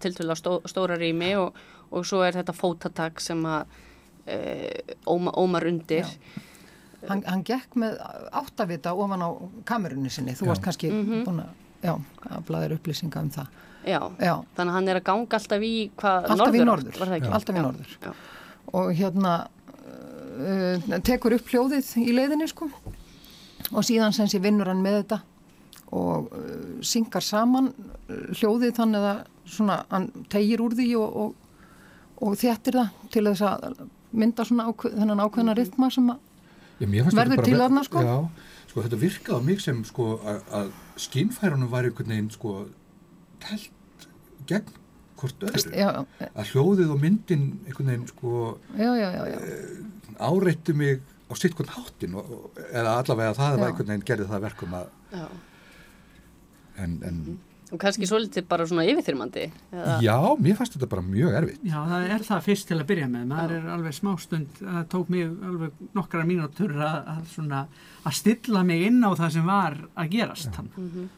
tiltvöla 0.00 0.36
stó, 0.38 0.54
stóra 0.64 0.96
rými 0.96 1.34
og, 1.36 1.58
og 1.92 2.06
svo 2.08 2.22
er 2.24 2.38
þetta 2.38 2.54
fótatak 2.56 3.20
sem 3.20 3.42
að 3.44 3.74
e, 4.24 4.38
óma, 5.04 5.34
ómar 5.36 5.68
undir. 5.68 6.08
Hann, 7.10 7.20
hann 7.28 7.44
gekk 7.44 7.76
með 7.76 8.00
áttavita 8.40 8.94
ofan 8.96 9.20
á 9.20 9.30
kamerunni 9.68 10.08
sinni, 10.10 10.32
þú 10.32 10.48
varst 10.48 10.64
kannski 10.64 10.88
mm 10.88 11.04
-hmm. 11.04 11.26
búin 11.28 11.44
að, 11.44 12.08
að 12.32 12.46
blæðir 12.48 12.78
upplýsinga 12.78 13.20
um 13.20 13.30
það 13.36 13.52
Já, 13.88 14.00
Já, 14.20 14.34
þannig 14.56 14.72
að 14.72 14.76
hann 14.76 14.90
er 14.92 15.00
að 15.00 15.06
ganga 15.08 15.38
alltaf 15.38 15.64
í 15.64 15.74
hvað, 15.96 16.28
alltaf 16.28 16.44
norður, 16.44 16.60
í 16.60 16.68
norður, 16.68 17.32
alltaf 17.38 17.56
í 17.56 17.64
norður. 17.64 17.96
Já. 18.04 18.12
og 18.78 18.92
hérna 18.98 19.34
uh, 20.38 21.00
tekur 21.06 21.38
upp 21.38 21.50
hljóðið 21.52 21.90
í 22.04 22.12
leiðinni 22.16 22.48
sko 22.50 22.68
og 23.72 23.84
síðan 23.86 24.14
sem 24.16 24.28
sé 24.30 24.40
vinnur 24.42 24.70
hann 24.70 24.84
með 24.84 25.02
þetta 25.02 25.20
og 25.96 26.28
uh, 26.36 26.78
syngar 26.84 27.24
saman 27.24 27.72
hljóðið 28.08 28.76
þannig 28.76 29.10
að 29.12 29.22
svona 29.48 29.82
hann 29.88 30.10
tegir 30.32 30.62
úr 30.64 30.76
því 30.76 30.88
og, 31.00 31.20
og, 31.22 31.36
og 32.24 32.36
þjættir 32.40 32.80
það 32.80 33.06
til 33.14 33.24
þess 33.30 33.46
að 33.48 33.86
mynda 34.18 34.44
svona 34.48 34.68
ákveð, 34.68 34.96
þennan 34.98 35.24
ákveðna 35.24 35.54
mhm. 35.54 35.60
rytma 35.62 35.90
sem 35.92 36.12
verður 37.16 37.42
til 37.44 37.58
aðna 37.58 37.82
sko. 37.86 38.02
Já, 38.04 38.16
sko 38.70 38.84
þetta 38.84 39.00
virkaði 39.00 39.40
á 39.40 39.46
mig 39.48 39.64
sem 39.64 39.80
sko 39.88 40.10
að 40.24 40.70
skinnfærunum 41.00 41.72
var 41.72 41.88
einhvern 41.88 42.14
veginn 42.14 42.30
sko 42.34 42.60
telt 43.42 43.74
gegn 44.48 44.76
hvort 45.18 45.46
öðru. 45.48 45.72
Já, 45.74 45.88
að 46.28 46.52
hljóðið 46.52 46.94
og 46.94 47.02
myndin 47.02 47.46
einhvern 47.66 47.90
veginn 47.92 48.08
sko 48.10 48.42
e, 48.78 49.34
áreittu 50.18 50.76
mig 50.78 51.02
á 51.28 51.32
sitt 51.38 51.56
hvern 51.58 51.74
háttin 51.74 52.14
og, 52.18 52.30
eða 52.70 53.00
allavega 53.00 53.36
það 53.38 53.58
var 53.58 53.72
einhvern 53.72 53.92
veginn 53.92 54.08
gerði 54.12 54.30
það 54.30 54.46
verkum 54.46 54.78
að 54.78 54.94
en, 56.78 56.96
en 57.02 57.22
og 57.68 57.80
kannski 57.82 58.06
svolítið 58.08 58.46
bara 58.48 58.64
svona 58.68 58.86
yfirþyrmandi 58.88 59.42
eða? 59.44 59.96
Já, 60.00 60.16
mér 60.40 60.56
fannst 60.56 60.76
þetta 60.76 60.88
bara 60.88 61.04
mjög 61.04 61.34
erfitt. 61.42 61.66
Já, 61.68 61.76
það 61.90 62.06
er 62.14 62.22
það 62.24 62.46
fyrst 62.46 62.68
til 62.70 62.78
að 62.78 62.86
byrja 62.88 63.08
með. 63.12 63.26
Maður 63.28 63.54
er 63.58 63.66
alveg 63.74 63.96
smástund, 63.98 64.54
það 64.62 64.86
tók 64.94 65.10
mér 65.12 65.34
alveg 65.50 65.82
nokkara 65.98 66.28
mínútur 66.28 66.72
að, 66.78 67.10
að, 67.12 67.82
að 68.08 68.16
stilla 68.16 68.64
mig 68.64 68.86
inn 68.88 69.04
á 69.04 69.10
það 69.12 69.34
sem 69.36 69.52
var 69.52 69.76
að 69.92 70.14
gerast. 70.16 70.60
Mm 70.62 70.88
-hmm. 70.88 71.10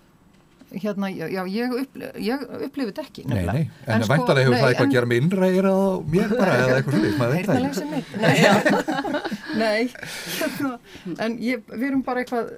Hérna, 0.70 1.08
já, 1.10 1.42
ég, 1.50 1.72
upplif, 1.74 2.10
ég 2.22 2.42
upplifið 2.66 3.00
ekki 3.02 3.24
Nei, 3.26 3.40
nei, 3.46 3.62
en, 3.86 3.94
en 3.96 4.04
sko, 4.04 4.12
væntalega 4.12 4.46
hefur 4.46 4.54
nei, 4.54 4.60
það 4.60 4.68
eitthvað 4.70 4.84
en, 4.84 4.90
að 4.90 4.94
gera 4.96 5.08
með 5.10 5.20
innræðir 5.22 5.68
á 5.70 5.78
mér 6.14 6.34
bara 6.34 6.56
eða 6.58 6.76
eitthvað 6.76 6.96
svolítið, 6.96 7.16
maður 7.20 7.34
veit 7.36 7.48
það 7.50 7.94
ekki. 7.98 8.18
Nei, 8.20 8.36
nei. 9.62 9.80
Hérna, 10.40 10.72
en 11.26 11.38
ég, 11.44 11.64
við 11.72 11.86
erum 11.90 12.04
bara 12.06 12.24
eitthvað 12.24 12.52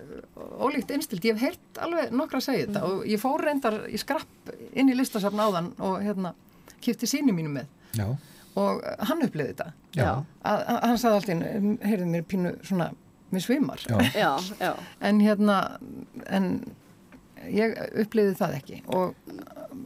ólíkt 0.62 0.92
innstilt, 0.96 1.28
ég 1.28 1.38
hef 1.38 1.46
heyrt 1.48 1.82
alveg 1.86 2.12
nokkra 2.16 2.42
að 2.42 2.48
segja 2.48 2.66
þetta 2.66 2.84
og 2.90 3.06
ég 3.08 3.22
fór 3.22 3.46
reyndar 3.46 3.78
í 3.88 4.00
skrapp 4.00 4.52
inn 4.72 4.92
í 4.92 4.98
listasafn 4.98 5.40
áðan 5.42 5.72
og 5.80 6.02
hérna 6.04 6.34
kipti 6.82 7.08
síni 7.08 7.34
mínu 7.34 7.52
með. 7.54 7.70
Já. 7.92 8.06
og 8.56 8.80
hann 9.08 9.24
upplifið 9.24 9.54
þetta. 9.54 9.72
Að, 10.02 10.24
að, 10.48 10.78
hann 10.84 11.00
sagði 11.00 11.18
alltaf, 11.18 11.88
heyrðið 11.88 12.12
mér 12.12 12.28
pínu 12.28 12.52
svona 12.64 12.92
með 13.32 13.46
svimar. 13.46 13.84
En 15.08 15.20
hérna 15.22 15.58
en 16.28 16.48
ég 17.50 17.74
uppliði 18.04 18.36
það 18.38 18.56
ekki. 18.60 18.80
Og 18.92 19.14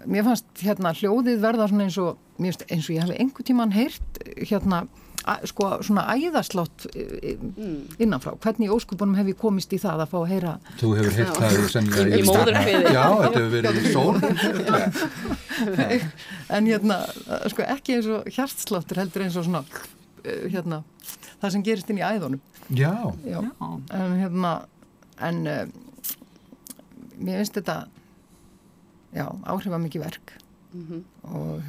mér 0.04 0.26
fannst 0.26 0.62
hérna 0.62 0.94
hljóðið 0.96 1.42
verða 1.42 1.68
svona 1.70 1.88
eins 1.88 1.98
og 2.02 2.22
eins 2.38 2.88
og 2.88 2.94
ég 2.94 3.02
hef 3.02 3.16
einhver 3.16 3.46
tíman 3.46 3.72
heyrt 3.72 4.22
hérna 4.36 4.84
að, 5.26 5.46
sko 5.50 5.68
svona 5.86 6.04
æðaslátt 6.14 6.86
mm. 6.92 7.96
innanfrá, 8.02 8.34
hvernig 8.42 8.72
óskupunum 8.74 9.16
hef 9.18 9.30
ég 9.32 9.38
komist 9.40 9.72
í 9.74 9.80
það 9.82 10.04
að 10.04 10.12
fá 10.12 10.18
að 10.20 10.28
heyra 10.34 10.52
Þú 10.80 10.90
hefur 10.98 11.16
heyrt 11.16 11.40
það 11.40 11.56
sennilega 11.72 12.06
í, 12.06 12.20
í 12.20 12.26
móðurfiði 12.28 12.92
Já, 12.94 13.06
þetta 13.22 13.40
hefur 13.40 13.52
verið 13.56 13.80
í 13.80 13.94
sól. 13.96 14.14
En 16.56 16.68
hérna 16.68 17.00
sko 17.50 17.66
ekki 17.66 17.96
eins 17.96 18.10
og 18.12 18.28
hjartsláttur 18.36 19.02
heldur 19.02 19.26
eins 19.26 19.40
og 19.40 19.48
svona 19.48 19.64
hérna 20.26 20.82
það 21.40 21.50
sem 21.54 21.66
gerist 21.66 21.90
inn 21.92 22.00
í 22.00 22.06
æðunum. 22.06 22.40
Já, 22.74 22.94
Já. 23.26 23.40
En 23.94 24.16
hérna 24.20 24.52
en 25.22 25.42
mér 27.18 27.42
finnst 27.42 27.59
þetta 27.59 27.76
já, 29.16 29.26
áhrifa 29.44 29.79
mikið 29.79 30.07
verk 30.07 30.38
mm 30.72 30.87
-hmm. 30.87 31.02
og 31.35 31.62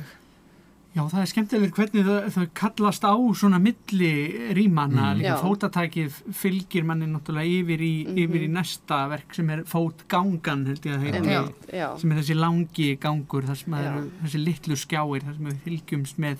Já, 0.98 1.04
það 1.12 1.20
er 1.22 1.30
skemmtileg 1.30 1.76
hvernig 1.78 2.06
það, 2.08 2.28
það 2.34 2.46
kallast 2.58 3.04
á 3.06 3.14
svona 3.38 3.60
milli 3.62 4.12
rýmanna, 4.58 5.12
mm. 5.12 5.20
líka 5.20 5.34
já. 5.36 5.42
fótatækið 5.44 6.16
fylgir 6.34 6.88
manni 6.90 7.10
náttúrulega 7.12 7.60
yfir 7.60 7.84
í, 7.86 7.92
mm 8.02 8.10
-hmm. 8.10 8.22
yfir 8.24 8.46
í 8.48 8.50
næsta 8.56 8.98
verk 9.12 9.36
sem 9.38 9.52
er 9.54 9.62
fótgangan, 9.70 10.66
held 10.66 10.88
ég 10.90 10.96
að 10.96 11.06
heiti, 11.06 12.02
sem 12.02 12.12
er 12.12 12.18
þessi 12.22 12.38
langi 12.40 12.90
gangur, 12.98 13.46
sem 13.56 13.74
er 13.78 14.02
þessi 14.24 14.42
litlu 14.42 14.76
skjáir, 14.76 15.22
þar 15.28 15.38
sem 15.38 15.46
við 15.52 15.62
fylgjumst 15.68 16.18
með 16.18 16.38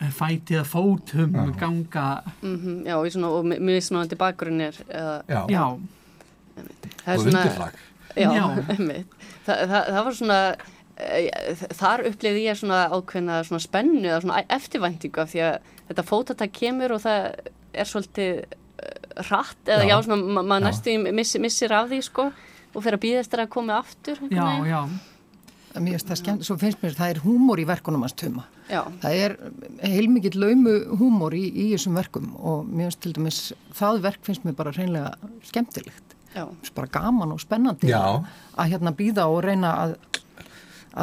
eh, 0.00 0.10
fætið 0.10 0.58
að 0.58 0.68
fótum, 0.74 1.34
já. 1.34 1.56
ganga. 1.60 2.08
Mm 2.42 2.56
-hmm. 2.58 2.86
Já, 2.86 3.10
svona, 3.10 3.28
og 3.28 3.44
mjög 3.44 3.82
smáðandi 3.82 4.16
bakgrunnir. 4.16 4.74
Já. 5.28 5.46
já. 5.48 5.64
Og 7.06 7.18
undirflag. 7.26 7.74
Já, 8.16 8.30
Þa, 9.44 9.54
það, 9.54 9.80
það 9.90 10.02
var 10.06 10.16
svona 10.18 10.40
e, 10.96 11.22
þar 11.76 12.04
upplifði 12.10 12.44
ég 12.46 12.58
svona 12.60 12.82
ákveðna 12.94 13.40
svona 13.48 13.64
spennu 13.64 14.04
eða 14.08 14.20
svona 14.24 14.42
eftirvæntingu 14.56 15.22
af 15.24 15.32
því 15.32 15.42
að 15.48 15.72
þetta 15.88 16.06
fótatak 16.08 16.54
kemur 16.56 16.94
og 16.96 17.02
það 17.04 17.50
er 17.74 17.90
svolítið 17.90 18.44
rætt 19.30 19.66
e, 19.66 19.72
eða 19.74 19.88
já, 19.88 19.90
já 19.90 19.96
svona 20.06 20.20
maður 20.22 20.50
ma 20.52 20.60
næstu 20.62 20.94
miss, 21.10 21.34
missir 21.42 21.74
af 21.74 21.90
því 21.90 22.00
sko 22.06 22.28
og 22.74 22.82
fyrir 22.82 22.98
að 22.98 23.04
býða 23.04 23.24
eftir 23.24 23.42
að 23.44 23.52
koma 23.54 23.80
aftur 23.82 24.22
Já, 24.30 24.46
já. 24.68 24.80
Mér 25.74 25.96
finnst 25.96 26.06
það 26.06 26.18
skemmt, 26.20 26.44
svo 26.46 26.54
finnst 26.54 26.82
mér 26.84 26.92
það 26.94 27.12
er 27.16 27.20
húmor 27.24 27.58
í 27.58 27.64
verkunum 27.66 28.04
hans 28.06 28.14
tuma. 28.14 28.44
Já. 28.70 28.84
það 29.02 29.16
er 29.24 29.32
heilmikið 29.82 30.36
laumu 30.38 30.74
húmor 31.00 31.34
í, 31.36 31.42
í 31.50 31.64
þessum 31.74 31.98
verkum 31.98 32.30
og 32.38 32.62
mér 32.70 32.88
finnst 32.88 33.00
til 33.04 33.14
dæmis 33.18 33.40
það 33.76 33.98
verk 34.06 34.22
finnst 34.24 34.46
mér 34.46 34.54
bara 34.56 34.72
reynlega 34.72 35.10
skemmtilegt 35.44 36.03
bara 36.74 36.90
gaman 36.90 37.34
og 37.34 37.40
spennandi 37.42 37.90
Já. 37.90 38.24
að 38.56 38.74
hérna 38.74 38.94
býða 38.96 39.28
og 39.30 39.42
reyna 39.44 39.74
að, 39.84 39.94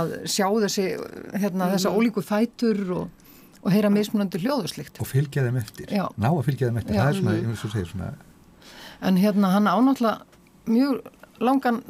að 0.01 0.13
sjá 0.25 0.47
þessi 0.65 0.87
hérna, 1.33 1.67
mm. 1.67 1.75
þessa 1.75 1.93
ólíku 1.95 2.23
fætur 2.25 2.81
og, 2.97 3.29
og 3.61 3.69
heyra 3.71 3.91
mismunandi 3.93 4.41
hljóðuslikt 4.43 4.99
og 5.01 5.09
fylgja 5.09 5.45
þeim 5.47 5.61
eftir, 5.61 5.87
Já. 5.91 6.07
ná 6.17 6.29
að 6.31 6.43
fylgja 6.49 6.71
þeim 6.71 6.81
eftir 6.83 6.97
Já. 6.97 7.01
það 7.01 7.13
er 7.13 7.21
svona, 7.21 7.37
ég 7.39 7.49
veist 7.53 7.69
að 7.69 7.77
segja 7.77 7.93
svona 7.93 8.11
en 9.01 9.17
hérna 9.17 9.53
hann 9.55 9.67
ánáttúrulega 9.67 10.17
mjög 10.65 11.01
langan 11.41 11.81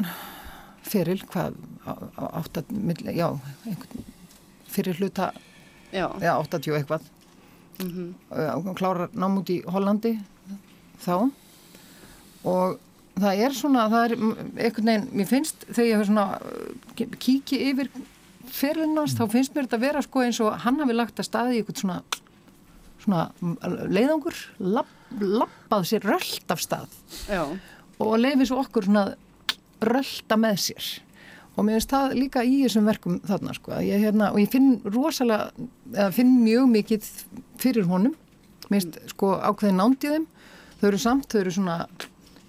feril 0.87 1.21
hvað 1.31 1.57
átt 2.17 2.61
að 2.61 3.15
já, 3.15 3.27
fyrir 4.71 4.99
hluta 4.99 5.31
já, 5.91 6.07
80 6.07 6.77
eitthvað 6.77 7.01
mm 7.81 8.15
-hmm. 8.29 8.73
klárar 8.75 9.09
námút 9.13 9.49
í 9.49 9.61
Hollandi 9.65 10.19
þá 11.05 11.31
og 12.43 12.79
það 13.21 13.43
er 13.45 13.55
svona, 13.55 13.85
það 13.91 14.05
er 14.05 14.15
einhvern 14.21 14.89
veginn, 14.91 15.05
mér 15.19 15.29
finnst 15.29 15.67
þegar 15.69 15.89
ég 15.89 16.07
svona 16.09 16.25
uh, 16.41 17.19
kíki 17.21 17.61
yfir 17.71 17.91
fyrirlinnast, 18.51 19.19
þá 19.19 19.31
finnst 19.31 19.53
mér 19.55 19.67
þetta 19.67 19.79
að 19.79 19.85
vera 19.85 20.03
sko 20.05 20.23
eins 20.25 20.39
og 20.43 20.55
hann 20.63 20.79
hafi 20.81 20.95
lagt 20.95 21.21
að 21.21 21.27
staði 21.27 21.57
í 21.57 21.61
eitthvað 21.61 21.83
svona, 21.83 21.99
svona 23.03 23.85
leiðangur, 23.91 24.41
lapp, 24.77 24.91
lappað 25.21 25.87
sér 25.91 26.07
röld 26.09 26.53
af 26.53 26.63
stað. 26.63 26.97
Já. 27.29 27.45
og 28.01 28.17
leiði 28.17 28.47
svo 28.49 28.61
okkur 28.63 28.87
svona 28.87 29.05
rölda 29.81 30.37
með 30.39 30.59
sér. 30.65 30.91
Og 31.55 31.65
mér 31.67 31.77
finnst 31.77 31.93
það 31.93 32.15
líka 32.17 32.43
í 32.47 32.61
þessum 32.63 32.87
verkum 32.87 33.19
þarna 33.27 33.55
sko, 33.57 33.75
ég, 33.83 34.05
hérna, 34.05 34.31
og 34.31 34.39
ég 34.41 34.51
finn 34.51 34.77
rosalega, 34.87 35.51
eða 35.93 36.11
finn 36.15 36.37
mjög 36.45 36.69
mikið 36.71 37.09
fyrir 37.61 37.89
honum, 37.91 38.15
mér 38.69 38.79
finnst 38.79 39.01
sko 39.13 39.35
ákveðin 39.37 39.81
nándið 39.81 40.15
þeim, 40.15 40.29
þau 40.79 40.87
eru 40.89 41.01
samt, 41.03 41.27
þau 41.29 41.41
eru 41.43 41.55
svona 41.57 41.77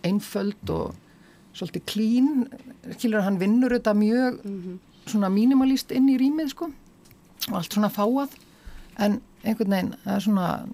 einföld 0.05 0.71
og 0.71 0.95
svolítið 1.53 1.85
klín 1.87 2.29
skilur 2.97 3.25
hann 3.27 3.41
vinnur 3.41 3.75
þetta 3.77 3.95
mjög 3.95 4.45
mm 4.45 4.61
-hmm. 4.61 4.79
svona 5.07 5.29
mínimalist 5.29 5.93
inn 5.93 6.09
í 6.09 6.19
rýmið 6.19 6.49
sko 6.49 6.71
og 7.49 7.55
allt 7.55 7.73
svona 7.73 7.89
fáað 7.89 8.31
en 8.99 9.21
einhvern 9.45 9.71
veginn 9.71 9.95
það 10.05 10.15
er 10.15 10.21
svona 10.21 10.67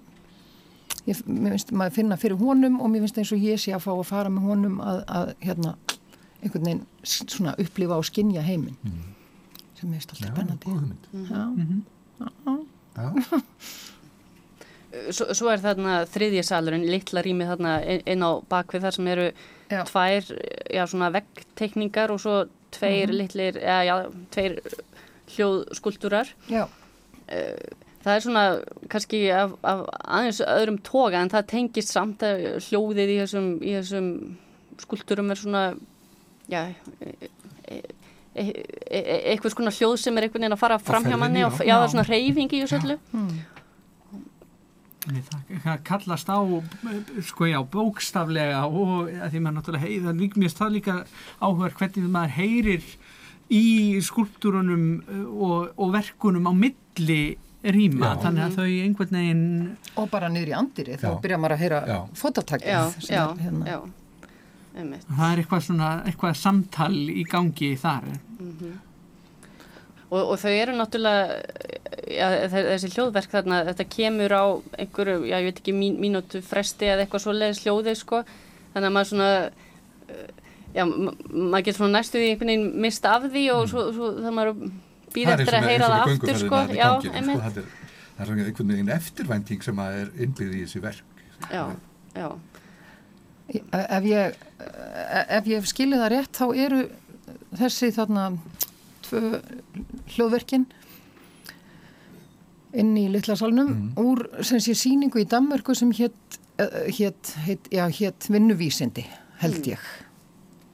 ég, 1.05 1.21
mér 1.25 1.49
finnst 1.49 1.71
maður 1.71 1.91
að 1.91 1.95
finna 1.95 2.17
fyrir 2.17 2.37
honum 2.37 2.81
og 2.81 2.89
mér 2.89 2.99
finnst 2.99 3.17
eins 3.17 3.31
og 3.31 3.39
ég 3.39 3.59
sé 3.59 3.73
að 3.73 3.85
fá 3.85 3.91
að 3.91 4.03
fara 4.03 4.29
með 4.29 4.41
honum 4.41 4.79
að, 4.79 5.03
að 5.07 5.33
hérna 5.39 5.75
einhvern 6.43 6.65
veginn 6.65 6.83
svona 7.03 7.55
upplifa 7.59 7.95
og 7.95 8.05
skinja 8.05 8.41
heiminn 8.41 8.77
mm 8.83 8.91
-hmm. 8.91 9.79
sem 9.79 9.93
er 9.93 9.95
alltaf 9.95 10.17
spennandi 10.17 10.65
Já, 10.67 10.73
Já, 11.29 11.45
mm 11.45 11.83
-hmm. 12.17 12.65
Já. 12.97 13.41
Svo, 14.89 15.27
svo 15.37 15.51
er 15.53 15.61
þarna 15.61 15.99
þriðja 16.09 16.43
salurinn, 16.47 16.87
litla 16.89 17.21
rými 17.21 17.45
þarna 17.45 17.75
inn 18.09 18.23
á 18.25 18.41
bakvið 18.49 18.87
þar 18.87 18.95
sem 18.95 19.09
eru 19.11 19.27
já. 19.69 19.83
tvær, 19.85 20.31
já 20.73 20.83
svona 20.89 21.11
veggtekningar 21.13 22.13
og 22.13 22.21
svo 22.23 22.37
tveir 22.73 23.07
mm 23.07 23.13
-hmm. 23.13 23.17
litlir, 23.17 23.59
já, 23.61 23.77
já, 23.85 23.95
tveir 24.31 24.61
hljóðskuldurar. 25.35 26.33
Já. 26.49 26.67
Eh, 27.27 27.69
það 28.03 28.15
er 28.15 28.19
svona 28.19 28.43
kannski 28.89 29.29
af, 29.29 29.51
af 29.63 29.85
aðeins 30.07 30.41
öðrum 30.41 30.79
toga 30.83 31.21
en 31.21 31.29
það 31.29 31.47
tengist 31.51 31.93
samt 31.93 32.23
að 32.23 32.45
hljóðið 32.69 33.13
í 33.13 33.19
þessum, 33.21 33.49
í 33.61 33.75
þessum 33.77 34.09
skuldurum 34.79 35.31
er 35.31 35.35
svona, 35.35 35.63
já, 36.49 36.73
e, 37.01 37.13
e, 37.69 38.43
e, 38.43 38.99
eitthvað 39.33 39.51
svona 39.53 39.75
hljóð 39.75 39.97
sem 39.99 40.17
er 40.17 40.23
einhvern 40.23 40.41
veginn 40.41 40.57
að 40.57 40.63
fara 40.63 40.79
fram 40.79 41.03
hjá 41.03 41.17
manni 41.19 41.43
og 41.43 41.59
já, 41.59 41.75
það 41.75 41.83
er 41.83 41.93
svona 41.95 42.07
reyfing 42.09 42.53
í 42.53 42.61
þessu 42.63 42.79
öllu. 42.79 42.99
Mm. 43.11 43.58
Það 44.99 45.77
kallast 45.87 46.27
á 46.27 46.39
sko 47.23 47.47
já, 47.47 47.59
bókstaflega 47.63 48.65
og 48.67 49.07
því 49.07 49.39
maður 49.39 49.55
náttúrulega 49.59 50.13
líka 50.17 50.41
mjög 50.41 50.51
stað 50.51 50.75
líka 50.75 50.95
áhuga 51.39 51.69
hvernig 51.79 52.09
maður 52.11 52.35
heyrir 52.35 52.89
í 53.49 53.99
skulptúrunum 54.05 54.83
uh, 54.99 55.29
og, 55.29 55.69
og 55.79 55.93
verkunum 55.95 56.49
á 56.49 56.53
milli 56.53 57.37
rýma, 57.59 58.13
já. 58.13 58.19
þannig 58.23 58.43
að 58.45 58.53
þau 58.55 58.67
einhvern 58.67 59.15
veginn 59.17 59.47
og 59.99 60.11
bara 60.11 60.29
niður 60.31 60.51
í 60.51 60.53
andiri, 60.55 60.99
þá 60.99 61.09
byrja 61.23 61.39
maður 61.39 61.55
að 61.55 61.63
heyra 61.63 61.97
fototakið 62.15 62.99
hérna. 63.41 63.79
það 65.09 65.25
er 65.31 65.41
eitthvað 65.41 65.65
svona 65.65 65.89
eitthvað 66.05 66.37
samtal 66.39 66.93
í 66.95 67.25
gangi 67.27 67.73
þar 67.81 68.07
mm 68.13 68.53
-hmm. 68.61 68.77
og, 70.07 70.21
og 70.21 70.35
þau 70.39 70.53
eru 70.53 70.77
náttúrulega 70.77 71.88
ja, 72.07 72.27
þessi 72.51 72.91
hljóðverk 72.93 73.31
þarna, 73.33 73.61
þetta 73.69 73.85
kemur 73.93 74.35
á 74.35 74.45
einhverju, 74.81 75.23
já 75.29 75.37
ég 75.37 75.47
veit 75.49 75.61
ekki, 75.61 75.75
mín, 75.75 75.97
mínútu 76.01 76.41
fresti 76.45 76.89
eða 76.89 77.05
eitthvað 77.05 77.23
svo 77.25 77.35
leiðis 77.35 77.63
hljóði 77.63 77.95
sko, 77.99 78.21
þannig 78.73 78.89
að 78.89 78.95
maður 78.95 79.09
svona, 79.11 79.31
uh, 80.13 80.53
já, 80.75 80.83
maður 80.85 81.65
getur 81.67 81.79
svona 81.81 81.97
næstuði 81.97 82.31
einhvern 82.33 82.53
veginn 82.53 82.85
mista 82.85 83.15
af 83.17 83.27
því 83.27 83.45
og 83.55 83.65
mm. 83.65 83.71
svo, 83.73 83.85
svo 83.97 84.11
það 84.19 84.37
maður 84.39 84.63
býð 85.15 85.33
eftir 85.35 85.59
að 85.59 85.69
heyra 85.69 85.91
það 85.93 86.05
aftur 86.05 86.41
sko, 86.43 86.63
já, 86.77 86.87
einmitt. 87.13 87.43
Sko, 87.43 87.65
það 88.19 88.23
er 88.25 88.31
svona 88.31 88.47
einhvern 88.47 88.73
veginn 88.75 88.95
eftirvænting 88.95 89.65
sem 89.65 89.83
að 89.83 89.99
er 90.03 90.15
innbyggð 90.27 90.55
í 90.55 90.63
þessi 90.65 90.83
verk. 90.85 91.25
Já, 91.49 91.63
já. 92.17 92.29
Ef 93.49 94.05
ég, 94.05 94.41
ef 95.39 95.47
ég 95.49 95.69
skilja 95.69 96.01
það 96.03 96.11
rétt, 96.13 96.35
þá 96.37 96.65
eru 96.67 96.81
þessi 97.57 97.89
þarna 97.95 98.25
tvö 99.07 99.39
hljóðverkinn 100.13 100.67
inn 102.73 102.97
í 102.97 103.07
Littlasalunum 103.09 103.69
mm. 103.69 103.89
úr 104.03 104.25
sem 104.45 104.61
sé 104.61 104.75
síningu 104.77 105.21
í 105.21 105.27
Danmörku 105.29 105.75
sem 105.77 105.91
hétt 105.95 106.39
uh, 106.61 106.85
hét, 106.85 107.33
hét, 107.45 107.71
já, 107.73 107.87
hét 107.89 108.29
vinnuvísindi 108.29 109.05
held 109.41 109.63
mm. 109.63 109.71
ég 109.73 109.87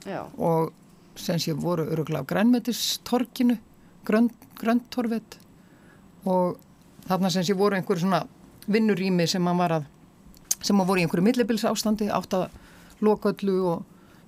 mm. 0.06 0.36
og 0.36 0.72
sem 1.16 1.40
sé 1.40 1.56
voru 1.56 1.86
öruglega 1.88 2.24
á 2.26 2.28
grænmetistorkinu 2.28 3.56
gröntorvet 4.06 5.38
og 6.24 6.58
þarna 7.08 7.30
sem 7.32 7.46
sé 7.46 7.56
voru 7.56 7.78
einhverju 7.78 8.04
svona 8.04 8.22
vinnurými 8.66 9.26
sem 9.30 9.46
hann 9.46 9.58
var 9.58 9.78
að 9.80 9.90
sem 10.62 10.76
hann 10.76 10.88
voru 10.88 11.00
í 11.00 11.06
einhverju 11.06 11.24
millibils 11.24 11.64
ástandi 11.64 12.10
átt 12.12 12.34
að 12.36 12.48
loka 13.04 13.32
öllu 13.32 13.58
og 13.72 13.84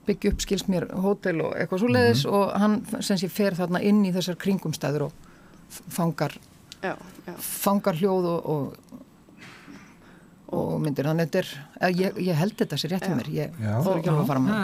byggja 0.09 0.33
upp 0.33 0.45
skils 0.45 0.69
mér 0.73 0.89
hótel 1.05 1.43
og 1.45 1.57
eitthvað 1.57 1.83
svo 1.83 1.89
leiðis 1.93 2.25
mm 2.25 2.31
-hmm. 2.31 2.37
og 2.37 2.61
hann 2.61 3.03
sem 3.03 3.17
sé 3.17 3.29
fer 3.29 3.55
þarna 3.55 3.83
inn 3.83 4.05
í 4.05 4.13
þessar 4.13 4.37
kringumstæður 4.37 5.03
og 5.03 5.13
fangar 5.69 6.39
já, 6.83 6.95
já. 7.27 7.35
fangar 7.39 7.99
hljóð 7.99 8.33
og, 8.35 8.51
og 8.55 9.07
og 10.49 10.79
myndir, 10.81 11.05
þetta 11.05 11.41
er 11.43 11.49
ég, 11.93 12.19
ég 12.25 12.39
held 12.39 12.55
þetta 12.57 12.77
sér 12.81 12.95
rétt 12.95 13.05
fyrir 13.05 13.19
mér. 13.19 13.27
Ég 13.35 13.57
þarf 13.61 13.99
ekki 13.99 14.09
alveg 14.09 14.23
að 14.23 14.31
fara 14.31 14.41
með 14.45 14.55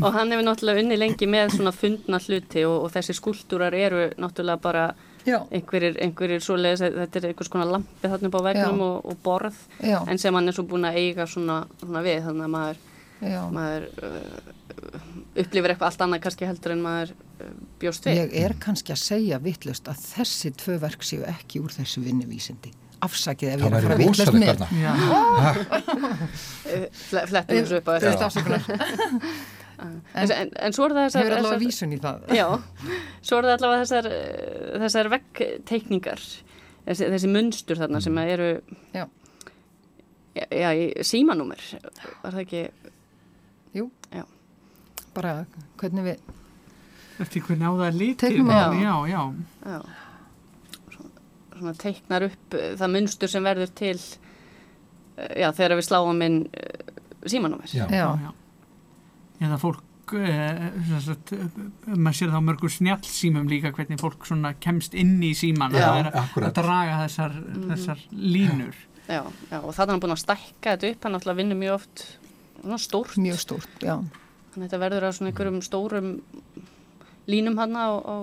og 0.00 0.14
hann 0.14 0.32
hefur 0.32 0.46
náttúrulega 0.46 0.84
unni 0.84 0.96
lengi 0.96 1.28
með 1.28 1.58
svona 1.58 1.74
fundna 1.76 2.20
hluti 2.24 2.64
og, 2.64 2.86
og 2.86 2.94
þessi 2.94 3.16
skúltúrar 3.18 3.76
eru 3.76 4.06
náttúrulega 4.16 4.62
bara 4.64 4.86
einhverjir, 5.24 5.98
einhverjir 6.04 6.40
svoleiðis, 6.44 6.86
þetta 6.96 7.20
er 7.20 7.28
einhvers 7.30 7.52
konar 7.52 7.70
lampi 7.74 8.08
þarna 8.08 8.30
upp 8.30 8.40
á 8.40 8.46
vegnum 8.48 8.82
og, 8.84 8.96
og 9.12 9.20
borð 9.24 9.60
Já. 9.80 9.98
en 10.08 10.20
sem 10.20 10.36
hann 10.36 10.48
er 10.48 10.56
svo 10.56 10.66
búin 10.68 10.88
að 10.88 11.00
eiga 11.00 11.28
svona, 11.28 11.62
svona 11.80 12.04
við, 12.04 12.24
þannig 12.26 12.48
að 12.48 12.56
maður 12.56 12.82
maður 13.54 13.86
uh, 14.04 14.50
upplifir 15.40 15.72
eitthvað 15.72 15.88
allt 15.88 16.04
annað 16.04 16.24
kannski 16.26 16.48
heldur 16.48 16.74
en 16.74 16.84
maður 16.84 17.14
bjóst 17.82 18.06
við. 18.08 18.20
Ég 18.22 18.36
er 18.44 18.54
kannski 18.62 18.94
að 18.94 19.00
segja 19.02 19.40
vittlust 19.42 19.88
að 19.90 20.00
þessi 20.12 20.52
tvö 20.60 20.78
verk 20.82 21.02
séu 21.06 21.24
ekki 21.28 21.62
úr 21.64 21.74
þessu 21.74 22.04
vinnuvísindi. 22.04 22.72
Afsakið 23.04 23.50
ef 23.52 23.60
ég 23.60 23.66
er 23.68 23.74
að 23.76 23.84
fara 23.88 23.98
vittlust 24.00 24.34
með. 24.38 24.56
Flettum 27.32 27.58
þessu 27.58 27.82
upp 27.82 27.88
á 27.90 27.92
þetta. 28.00 28.26
En, 30.14 30.30
en, 30.30 30.50
en 30.54 30.74
svo 30.74 30.86
er 30.86 30.94
það 30.94 31.06
þessar... 31.08 31.24
Hefur 31.24 31.36
allavega 31.40 31.60
vísun 31.64 31.94
í 31.94 31.98
það. 32.02 32.20
Já, 32.38 32.46
svo 33.26 33.40
er 33.40 33.48
það 33.48 33.54
allavega 33.56 33.80
þessar, 33.82 34.08
þessar 34.84 35.10
vekkteikningar, 35.14 36.22
þessi, 36.86 37.08
þessi 37.16 37.30
munstur 37.34 37.80
þarna 37.82 38.02
sem 38.04 38.20
eru... 38.22 38.48
Já. 38.94 39.04
Já, 40.34 40.46
já, 40.50 40.70
símanúmer, 41.06 41.60
var 42.22 42.34
það 42.34 42.40
ekki 42.40 42.62
Jú, 43.74 43.84
já. 44.10 44.24
bara 45.14 45.34
hvernig 45.78 46.08
við 46.08 46.32
Eftir 47.22 47.44
hvernig 47.46 47.68
á 47.68 47.72
það 47.78 47.84
á 47.86 48.70
Já, 48.74 48.94
já, 49.06 49.22
já. 49.62 49.80
Svona, 50.94 51.10
svona 51.54 51.74
teiknar 51.78 52.26
upp 52.26 52.56
eh, 52.58 52.72
það 52.80 52.94
munstur 52.96 53.30
sem 53.30 53.46
verður 53.46 53.74
til 53.78 53.96
eh, 53.96 55.34
já, 55.44 55.48
þegar 55.54 55.76
við 55.78 55.88
sláum 55.88 56.24
inn 56.26 56.40
uh, 56.50 57.02
símanúmer. 57.30 57.70
Já, 57.70 57.86
já. 57.88 58.30
Eða 59.44 59.60
fólk 59.62 60.16
uh, 60.16 60.66
maður 61.94 62.18
sér 62.18 62.34
þá 62.34 62.40
mörgur 62.48 62.74
snjálfsímum 62.74 63.46
líka 63.50 63.72
hvernig 63.76 64.02
fólk 64.02 64.26
kemst 64.62 64.98
inn 64.98 65.16
í 65.22 65.34
síman 65.38 65.74
að, 65.78 66.10
að 66.14 66.50
draga 66.58 66.98
þessar, 67.04 67.38
mm. 67.38 67.70
þessar 67.70 68.04
línur. 68.10 68.82
Já, 69.04 69.20
já, 69.50 69.58
og 69.60 69.70
það 69.76 69.82
er 69.84 69.90
hann 69.92 70.02
búin 70.02 70.14
að 70.14 70.22
stækka 70.22 70.74
þetta 70.74 70.90
upp, 70.94 71.02
hann 71.04 71.18
alltaf 71.18 71.36
vinnur 71.36 71.58
mjög 71.60 71.74
oft 71.78 72.04
stórt. 72.80 73.18
Mjög 73.20 73.40
stórt, 73.42 73.82
já. 73.84 73.98
Þannig 74.54 74.62
að 74.62 74.64
þetta 74.64 74.80
verður 74.84 75.04
á 75.04 75.10
svona 75.12 75.30
einhverjum 75.32 75.60
stórum 75.66 76.10
línum 77.30 77.58
hann 77.60 77.76
á, 77.76 77.88
á, 77.98 78.14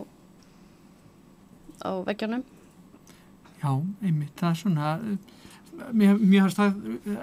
á 1.86 1.92
veggjarnum. 2.08 2.44
Já, 3.62 3.72
einmitt, 4.02 4.34
það 4.40 4.50
er 4.50 4.60
svona, 4.60 4.92
mér, 5.94 6.18
mér 6.18 6.48
finnst 6.48 6.60
það, 6.60 6.78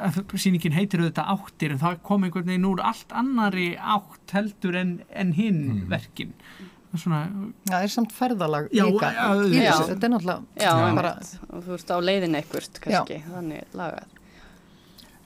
að 0.06 0.18
síningin 0.38 0.76
heitir 0.76 1.02
auðvitað 1.02 1.32
áttir 1.34 1.74
en 1.74 1.82
það 1.82 2.00
kom 2.06 2.26
einhvern 2.26 2.50
veginn 2.50 2.68
úr 2.68 2.82
allt 2.86 3.14
annari 3.18 3.72
átt 3.76 4.34
heldur 4.36 4.78
en, 4.78 4.98
en 5.10 5.32
hinn 5.38 5.64
mm. 5.66 5.86
verkin. 5.90 6.34
Svona, 6.94 7.26
já, 7.68 7.72
það 7.72 7.82
er 7.84 7.90
samt 7.92 8.14
ferðalag 8.16 8.70
já, 8.72 8.84
líka 8.86 9.10
já, 9.12 9.24
í 9.44 9.58
þessu, 9.60 9.88
þetta 9.90 10.06
er 10.06 10.12
náttúrulega 10.14 10.94
bara... 10.96 11.10
og 11.50 11.66
þú 11.66 11.74
veist 11.74 11.90
á 11.92 11.96
leiðin 12.00 12.38
ekkert 12.38 12.80
kannski, 12.80 13.18
þannig 13.26 13.76
lagað 13.76 14.14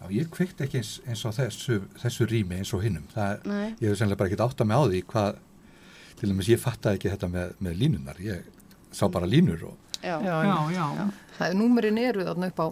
Já, 0.03 0.09
ég 0.11 0.31
kveikt 0.35 0.59
ekki 0.65 0.81
eins, 0.81 0.97
eins 1.07 1.23
á 1.23 1.31
þessu, 1.37 1.77
þessu 2.03 2.27
rými 2.27 2.59
eins 2.59 2.73
og 2.75 2.83
hinnum. 2.83 3.05
Ég 3.15 3.85
hef 3.85 4.01
sennilega 4.01 4.19
bara 4.19 4.33
ekkert 4.33 4.43
átt 4.49 4.65
að 4.65 4.71
með 4.73 4.83
á 4.83 4.85
því 4.91 5.03
hvað, 5.13 5.37
til 6.23 6.31
og 6.31 6.39
meins 6.39 6.53
ég 6.53 6.63
fattaði 6.63 7.01
ekki 7.01 7.11
þetta 7.11 7.29
með, 7.33 7.57
með 7.67 7.81
línunar. 7.81 8.23
Ég 8.23 8.47
sá 8.95 9.09
bara 9.11 9.27
línur 9.27 9.67
og... 9.73 9.99
Já, 10.03 10.17
já, 10.23 10.37
já. 10.47 10.57
já. 10.71 10.85
já. 11.01 11.05
Það 11.39 11.49
er 11.49 11.59
númerinn 11.59 11.99
eru 11.99 12.27
þarna 12.29 12.51
upp 12.53 12.63
á 12.63 12.67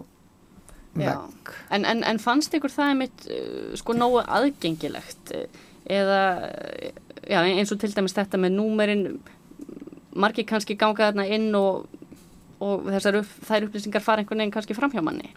vegg. 1.01 1.51
En, 1.71 1.85
en, 1.87 2.03
en 2.07 2.19
fannst 2.19 2.55
ykkur 2.55 2.71
það 2.71 2.93
einmitt 2.93 3.25
uh, 3.27 3.73
sko 3.79 3.95
nógu 3.95 4.21
aðgengilegt 4.23 5.33
eða, 5.91 6.21
já, 7.27 7.39
eins 7.41 7.71
og 7.73 7.79
til 7.81 7.91
dæmis 7.95 8.15
þetta 8.15 8.39
með 8.39 8.55
númerinn, 8.57 9.05
margir 10.15 10.47
kannski 10.47 10.77
ganga 10.79 11.09
þarna 11.09 11.27
inn 11.31 11.49
og, 11.57 11.87
og 12.63 12.87
þessar 12.91 13.21
upp, 13.21 13.35
þær 13.47 13.67
upplýsingar 13.67 14.05
fara 14.05 14.23
einhvern 14.23 14.43
veginn 14.43 14.55
kannski 14.55 14.77
fram 14.77 14.93
hjá 14.93 15.03
manni 15.03 15.31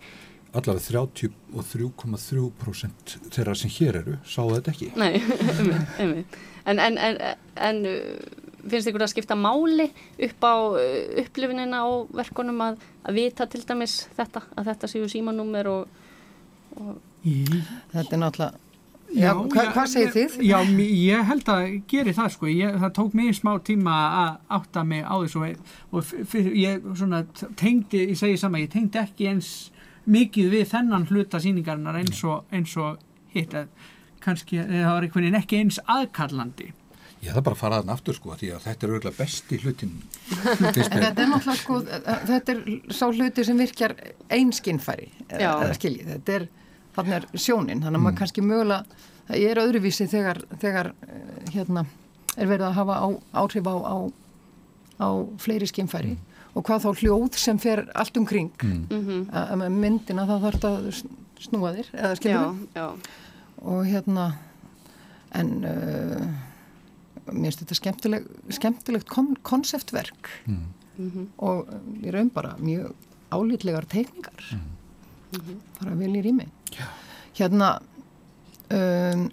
allavega 0.55 0.87
33,3% 0.87 3.17
þeirra 3.35 3.55
sem 3.59 3.71
hér 3.77 3.95
eru 4.03 4.15
sáu 4.29 4.49
þetta 4.55 4.71
ekki. 4.75 4.89
Nei, 5.01 5.15
einmitt. 6.01 6.33
En, 6.65 6.77
en, 6.81 6.95
en, 6.97 7.17
en 7.61 7.77
uh, 7.91 7.97
finnst 8.71 8.89
ykkur 8.89 9.05
að 9.05 9.13
skipta 9.13 9.37
máli 9.37 9.87
upp 10.29 10.41
á 10.47 10.55
uh, 10.79 11.23
upplifinina 11.25 11.79
á 11.85 11.87
verkonum 12.23 12.59
að, 12.65 12.75
að 13.05 13.13
vita 13.19 13.43
til 13.51 13.63
dæmis 13.67 13.95
þetta, 14.17 14.41
að 14.57 14.65
þetta 14.73 14.87
séu 14.95 15.07
símanúmer 15.13 15.67
og, 15.73 15.83
og... 16.81 16.95
Þetta 17.25 18.13
er 18.13 18.21
náttúrulega 18.21 18.55
Já, 19.15 19.29
já, 19.29 19.35
hva, 19.37 19.65
hvað 19.71 19.91
segir 19.93 20.09
þið? 20.11 20.33
Já, 20.43 20.57
ég 20.83 21.29
held 21.29 21.47
að 21.53 21.65
geri 21.91 22.13
það 22.17 22.31
sko, 22.35 22.49
ég, 22.51 22.79
það 22.83 22.95
tók 22.97 23.13
mig 23.15 23.37
smá 23.37 23.53
tíma 23.63 23.95
að 24.09 24.31
átta 24.57 24.83
mig 24.89 25.05
á 25.07 25.15
þessu 25.23 25.39
og 25.95 26.03
fyrir, 26.09 26.57
ég 26.59 26.83
svona 26.99 27.21
tengdi, 27.61 28.01
ég 28.11 28.19
segi 28.19 28.41
sama, 28.41 28.59
ég 28.65 28.73
tengdi 28.73 28.99
ekki 28.99 29.29
eins 29.31 29.51
mikið 30.11 30.51
við 30.53 30.65
þennan 30.71 31.07
hluta 31.11 31.41
síningarnar 31.41 31.99
eins 32.01 32.23
og, 32.29 32.47
eins 32.55 32.75
og 32.81 33.03
hitt 33.35 33.55
að 33.57 33.69
kannski 34.25 34.61
það 34.63 34.89
var 34.89 35.07
einhvern 35.07 35.27
veginn 35.27 35.39
ekki 35.41 35.61
eins 35.61 35.79
aðkallandi. 35.91 36.71
Ég 37.25 37.33
það 37.33 37.47
bara 37.47 37.57
faraðan 37.57 37.93
aftur 37.95 38.17
sko 38.17 38.35
því 38.37 38.51
að 38.53 38.67
þetta 38.67 38.85
er 38.85 38.93
auðvitað 38.93 39.15
besti 39.17 39.59
hlutin 39.63 39.93
Þetta 40.75 41.09
er 41.09 41.31
náttúrulega 41.31 41.55
sko 41.57 41.79
þetta 42.29 42.53
er 42.53 42.61
sá 42.93 43.07
hluti 43.09 43.45
sem 43.49 43.63
virkjar 43.63 43.95
einskinnfæri 44.29 45.09
þetta 45.31 46.35
er 46.35 46.47
þannig 46.95 47.17
er 47.17 47.25
sjónin, 47.33 47.81
þannig 47.81 47.89
að 47.89 47.97
mm. 47.97 48.05
maður 48.05 48.19
kannski 48.21 48.45
mögulega 48.45 49.01
það 49.31 49.47
er 49.49 49.63
öðruvísi 49.63 50.09
þegar, 50.11 50.43
þegar 50.61 50.93
eh, 51.09 51.49
hérna 51.55 51.87
er 52.37 52.51
verið 52.51 52.67
að 52.69 52.77
hafa 52.77 53.01
á, 53.01 53.09
áhrif 53.41 53.73
á, 53.73 53.77
á, 53.89 53.97
á 55.01 55.09
fleiri 55.41 55.71
skinnfæri 55.71 56.13
mm 56.13 56.34
og 56.55 56.65
hvað 56.67 56.87
þá 56.87 56.91
hljóð 57.03 57.39
sem 57.41 57.59
fer 57.63 57.85
allt 57.95 58.17
umkring 58.21 58.51
mm. 58.63 58.81
Mhm. 58.91 59.29
að 59.35 59.69
myndina 59.75 60.27
það 60.29 60.49
þarf 60.49 60.67
að 60.71 60.89
snúa 61.45 61.75
þér 61.77 61.93
eða 61.93 62.17
skilja 62.19 62.89
og 63.65 63.87
hérna 63.89 64.27
en 65.35 65.51
uh, 65.67 66.27
mér 67.33 67.49
finnst 67.49 67.65
þetta 67.65 67.79
skemmtileg, 67.79 68.29
skemmtilegt 68.55 69.11
konseptverk 69.43 70.31
mm. 70.47 70.61
mm 70.97 71.11
-hmm. 71.11 71.27
og 71.37 71.69
ég 72.03 72.13
raun 72.15 72.31
bara 72.31 72.57
mjög 72.59 72.95
álítlegar 73.31 73.87
teikningar 73.87 74.45
-hmm. 74.51 75.59
bara 75.81 75.95
vel 75.95 76.17
í 76.17 76.23
rými 76.23 76.47
Já. 76.71 76.87
hérna 77.35 77.81
um, 78.71 79.31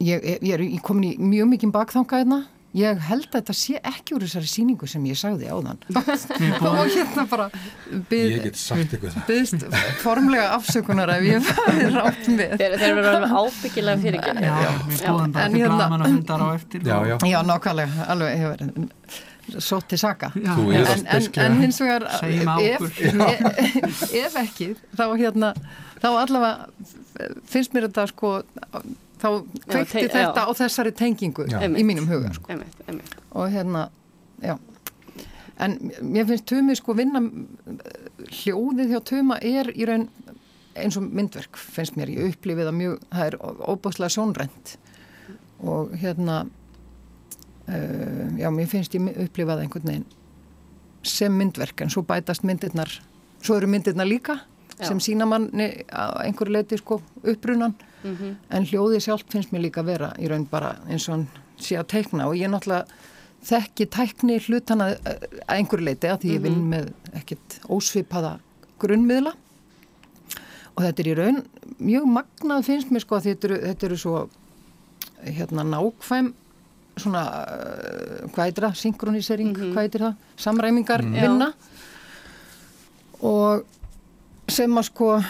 ég, 0.00 0.38
ég 0.42 0.54
er 0.54 0.80
komin 0.82 1.12
í 1.12 1.18
mjög 1.18 1.48
mikið 1.48 1.72
bakþanga 1.72 2.18
hérna 2.18 2.44
ég 2.74 3.02
held 3.08 3.26
að 3.28 3.36
þetta 3.36 3.54
sé 3.56 3.80
ekki 3.90 4.16
úr 4.16 4.24
þessari 4.26 4.50
síningu 4.50 4.88
sem 4.90 5.04
ég 5.06 5.18
sagði 5.18 5.50
á 5.50 5.56
þann 5.62 5.78
og 6.70 6.80
hérna 6.94 7.24
bara 7.30 7.46
byggst 8.10 9.66
formlega 10.02 10.48
afsökunar 10.56 11.12
ef 11.16 11.28
ég 11.28 11.46
fæði 11.50 11.90
rátt 11.98 12.30
með. 12.32 12.56
Þeir 12.62 12.88
eru 12.88 13.04
alveg 13.12 13.36
ábyggilega 13.38 14.02
fyrir 14.02 14.18
ekki 14.20 14.48
já, 14.48 14.56
við 14.88 15.04
búum 15.06 15.36
bara 15.36 15.52
til 15.54 15.70
blaman 15.76 16.04
og 16.04 16.10
hundar 16.10 16.44
á 16.44 16.48
eftir. 16.56 16.82
Já, 16.88 16.96
já, 17.12 17.14
já 17.30 17.38
nákvæmlega. 17.46 18.08
Alveg 18.14 18.42
hefur 18.42 19.60
svo 19.60 19.78
til 19.84 20.00
saka. 20.00 20.32
En, 20.34 21.06
en, 21.06 21.30
en 21.44 21.56
hins 21.60 21.80
vegar 21.84 22.08
ef, 22.08 22.84
ef, 23.04 24.04
ef 24.24 24.38
ekki 24.40 24.70
þá 24.96 25.04
hérna 25.20 25.52
þá 26.00 26.08
allavega 26.10 27.32
finnst 27.48 27.74
mér 27.76 27.88
þetta 27.90 28.08
sko 28.10 28.38
þá 29.24 29.30
kveikti 29.64 30.06
þetta 30.12 30.44
á 30.44 30.50
þessari 30.60 30.92
tengingu 30.96 31.48
já. 31.48 31.58
í 31.64 31.84
mínum 31.86 32.08
huga 32.10 32.32
sko. 32.36 32.52
emitt, 32.52 32.78
emitt. 32.90 33.16
og 33.32 33.50
hérna 33.54 33.88
já 34.44 34.58
en 35.64 35.76
mér 36.02 36.26
finnst 36.28 36.46
Tumi 36.50 36.76
sko 36.76 36.96
vinna 36.98 37.22
hljóðið 38.42 38.94
hjá 38.94 39.00
Tuma 39.06 39.38
er 39.42 39.70
í 39.74 39.86
raun 39.88 40.08
eins 40.74 40.98
og 40.98 41.06
myndverk 41.06 41.58
finnst 41.60 41.94
mér, 41.98 42.10
ég 42.10 42.34
upplifið 42.34 42.70
að 42.70 42.78
mjög 42.80 43.06
það 43.12 43.28
er 43.28 43.36
óbúslega 43.70 44.10
sjónrænt 44.10 44.74
og 45.64 45.94
hérna 46.00 46.40
uh, 47.68 48.24
já, 48.38 48.48
mér 48.50 48.70
finnst 48.70 48.96
ég 48.98 49.22
upplifað 49.26 49.64
einhvern 49.64 49.90
veginn 49.92 50.08
sem 51.04 51.32
myndverk 51.36 51.84
en 51.84 51.92
svo 51.92 52.02
bætast 52.08 52.44
myndirnar 52.48 52.90
svo 53.44 53.58
eru 53.60 53.68
myndirnar 53.70 54.08
líka 54.08 54.40
já. 54.78 54.88
sem 54.88 55.00
sína 55.00 55.28
manni 55.28 55.70
á 55.92 56.24
einhverju 56.24 56.56
leiti 56.58 56.80
sko 56.80 57.00
upprunan 57.22 57.76
mm 58.04 58.16
-hmm. 58.16 58.36
en 58.50 58.66
hljóði 58.66 59.00
sjálf 59.00 59.24
finnst 59.28 59.52
mér 59.52 59.66
líka 59.66 59.82
vera 59.82 60.12
í 60.18 60.28
raun 60.28 60.46
bara 60.50 60.76
eins 60.88 61.08
og 61.08 61.14
hann 61.14 61.26
sé 61.58 61.78
að 61.78 61.86
teikna 61.86 62.28
og 62.28 62.36
ég 62.36 62.50
náttúrulega 62.50 62.84
þekki 63.44 63.86
tækni 63.86 64.38
hlutana 64.38 64.84
að 64.94 65.26
einhverju 65.48 65.84
leiti 65.84 66.08
að 66.08 66.20
því 66.20 66.34
ég 66.34 66.42
vinn 66.42 66.60
mhm. 66.60 66.68
með 66.68 66.92
ekkert 67.14 67.58
ósvipaða 67.68 68.38
grunnmiðla 68.78 69.34
og 70.74 70.82
þetta 70.82 71.02
er 71.02 71.10
í 71.10 71.18
raun 71.18 71.44
mjög 71.78 72.06
magnað 72.06 72.64
finnst 72.64 72.90
mér 72.90 73.04
sko 73.04 73.18
að 73.18 73.28
þetta 73.28 73.48
eru, 73.48 73.60
þetta 73.68 73.86
eru 73.86 74.00
svo 74.00 74.28
hérna 75.24 75.64
nákvæm 75.64 76.34
svona 76.96 77.22
uh, 77.42 78.40
er 78.46 78.52
það, 78.54 78.74
synkronisering 78.78 79.56
mm 79.56 79.72
-hmm. 79.74 79.98
það, 79.98 80.14
samræmingar 80.36 81.02
mm. 81.02 81.12
vinna 81.12 81.52
og 83.20 83.64
sem 84.48 84.78
að 84.78 84.84
sko 84.90 85.22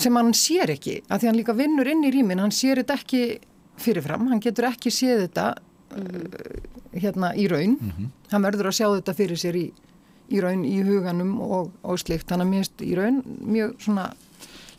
sem 0.00 0.16
hann 0.16 0.32
sér 0.34 0.74
ekki, 0.74 1.00
að 1.08 1.20
því 1.20 1.30
hann 1.30 1.38
líka 1.40 1.56
vinnur 1.58 1.90
inn 1.90 2.04
í 2.04 2.12
rýmin, 2.14 2.42
hann 2.42 2.54
sér 2.54 2.82
þetta 2.82 2.98
ekki 3.00 3.22
fyrirfram, 3.80 4.28
hann 4.30 4.42
getur 4.42 4.68
ekki 4.70 4.92
séð 4.94 5.26
þetta 5.26 5.54
mm 5.54 6.04
-hmm. 6.04 6.26
uh, 6.26 7.00
hérna 7.00 7.34
í 7.34 7.48
raun 7.50 7.78
-hmm. 7.78 8.10
hann 8.30 8.42
verður 8.42 8.70
að 8.70 8.78
sjá 8.78 8.86
þetta 8.94 9.14
fyrir 9.14 9.38
sér 9.38 9.56
í, 9.56 9.72
í 10.30 10.40
raun 10.40 10.64
í 10.64 10.82
huganum 10.82 11.40
og, 11.40 11.72
og 11.82 11.98
slikt, 11.98 12.30
hann 12.30 12.40
er 12.40 12.46
mjög 12.46 12.82
í 12.82 12.94
raun 12.94 13.22
mjög 13.40 13.74
svona 13.78 14.12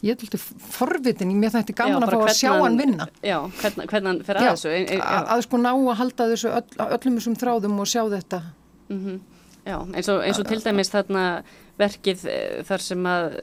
ég 0.05 0.13
er 0.13 0.21
alltaf 0.21 0.45
forvitin 0.75 1.31
í 1.31 1.35
mér 1.35 1.53
þetta 1.55 1.73
er 1.73 1.77
gaman 1.79 2.01
já, 2.01 2.07
að 2.07 2.13
fá 2.13 2.29
að 2.29 2.39
sjá 2.39 2.51
hann 2.61 2.77
vinna 2.77 3.07
Já, 3.23 3.37
hvernig, 3.61 3.87
hvernig 3.89 4.09
hann 4.11 4.23
fer 4.27 4.39
að 4.39 4.45
já, 4.45 4.51
þessu 4.51 4.69
ein, 4.69 4.87
ein, 4.89 5.01
að, 5.01 5.29
að 5.35 5.43
sko 5.45 5.57
ná 5.61 5.71
að 5.71 5.97
halda 6.01 6.27
þessu 6.31 6.51
öll, 6.51 6.65
öllum 6.85 7.19
þessum 7.19 7.37
þráðum 7.41 7.79
og 7.79 7.89
sjá 7.89 8.01
þetta 8.13 8.41
mm 8.89 8.99
-hmm. 9.05 9.19
Já, 9.65 9.77
eins 9.81 10.09
og, 10.13 10.19
eins 10.21 10.39
og 10.39 10.45
til 10.45 10.61
dæmis 10.61 10.91
þarna 10.93 11.43
verkið 11.79 12.25
eh, 12.29 12.63
þar 12.67 12.81
sem 12.85 13.07
að 13.09 13.39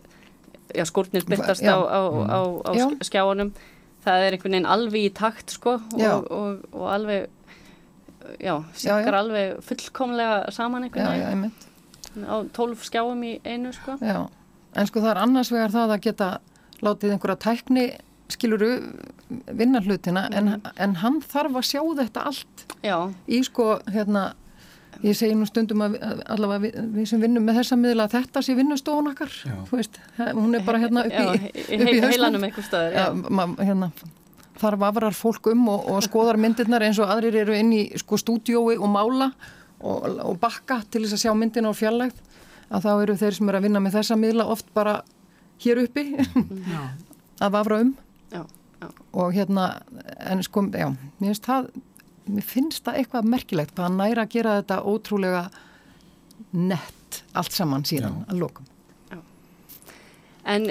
já, 0.75 0.85
skórnir 0.89 1.27
byrtast 1.29 1.65
á, 1.67 1.77
á, 1.77 2.01
á, 2.09 2.41
á 2.69 2.73
skjáanum 3.05 3.53
það 4.03 4.27
er 4.27 4.37
einhvern 4.37 4.57
veginn 4.57 4.71
alveg 4.75 5.09
í 5.09 5.13
takt 5.15 5.55
sko 5.55 5.79
og, 5.79 6.31
og, 6.31 6.63
og 6.75 6.87
alveg 6.91 7.29
já, 8.43 8.55
sikkar 8.75 9.19
alveg 9.23 9.59
fullkomlega 9.67 10.53
saman 10.55 10.89
einhvern 10.89 11.13
veginn. 11.13 11.53
á 12.29 12.37
tólf 12.55 12.85
skjáum 12.87 13.23
í 13.25 13.37
einu 13.45 13.73
sko. 13.75 13.97
Já, 14.03 14.27
en 14.77 14.89
sko 14.89 15.03
það 15.03 15.15
er 15.15 15.23
annars 15.23 15.53
vegar 15.55 15.75
það 15.75 15.97
að 15.97 16.07
geta 16.09 16.31
látið 16.83 17.15
einhverja 17.15 17.43
tækni 17.47 17.87
skiluru 18.33 18.71
vinna 19.53 19.81
hlutina 19.85 20.27
mm. 20.29 20.37
en, 20.39 20.45
mhm. 20.45 20.77
en 20.77 20.95
hann 21.03 21.19
þarf 21.25 21.59
að 21.61 21.69
sjá 21.69 21.83
þetta 22.03 22.27
allt 22.31 22.65
Já. 22.83 22.97
í 23.29 23.43
sko 23.47 23.77
hérna 23.93 24.33
ég 25.01 25.17
segi 25.17 25.37
nú 25.37 25.47
stundum 25.49 25.85
að 25.87 25.97
allavega 26.31 26.63
við, 26.67 26.81
við 26.97 27.07
sem 27.11 27.23
vinnum 27.23 27.47
með 27.47 27.61
þessa 27.63 27.79
miðla 27.81 28.09
að 28.09 28.17
þetta 28.19 28.43
sé 28.45 28.57
vinnustofun 28.59 29.13
okkar 29.13 29.37
veist, 29.71 30.01
hún 30.19 30.59
er 30.59 30.67
bara 30.67 30.83
hérna 30.83 31.07
upp 31.09 31.17
í, 31.17 31.53
upp 31.79 31.93
í 31.93 32.03
heilanum 32.05 32.45
eitthvað 32.47 32.69
stöður 32.69 33.57
hérna, 33.63 33.91
þar 34.61 34.79
vafrar 34.83 35.17
fólk 35.17 35.49
um 35.55 35.65
og, 35.73 35.89
og 35.95 36.05
skoðar 36.07 36.39
myndirnar 36.41 36.85
eins 36.87 37.01
og 37.03 37.11
aðrir 37.13 37.41
eru 37.43 37.57
inn 37.57 37.73
í 37.77 37.83
sko 38.03 38.21
stúdiói 38.21 38.77
og 38.77 38.89
mála 38.93 39.33
og, 39.83 40.07
og 40.29 40.39
bakka 40.43 40.83
til 40.91 41.05
þess 41.07 41.19
að 41.19 41.25
sjá 41.25 41.35
myndina 41.39 41.73
á 41.73 41.75
fjallægt 41.75 42.21
að 42.73 42.87
þá 42.87 42.93
eru 42.95 43.19
þeir 43.21 43.37
sem 43.37 43.51
eru 43.51 43.61
að 43.61 43.69
vinna 43.69 43.83
með 43.85 43.99
þessa 43.99 44.19
miðla 44.21 44.49
oft 44.53 44.69
bara 44.77 45.01
hér 45.63 45.83
uppi 45.85 46.05
að 47.45 47.55
vafra 47.55 47.81
um. 47.85 47.95
Já, 48.33 48.43
já. 48.81 48.89
og 49.13 49.35
hérna 49.35 49.67
en 50.21 50.45
sko, 50.47 50.65
já, 50.73 50.89
mér 51.19 51.33
finnst 51.33 51.49
það 51.49 51.73
mér 52.27 52.47
finnst 52.47 52.85
það 52.87 53.01
eitthvað 53.01 53.31
merkilegt 53.35 53.75
hvað 53.77 53.97
næra 53.97 54.27
að 54.27 54.35
gera 54.37 54.59
þetta 54.61 54.79
ótrúlega 54.89 55.43
nett 56.53 57.23
allt 57.39 57.57
saman 57.57 57.87
síðan 57.89 58.23
að 58.29 58.43
lokum. 58.43 58.69
En 60.43 60.67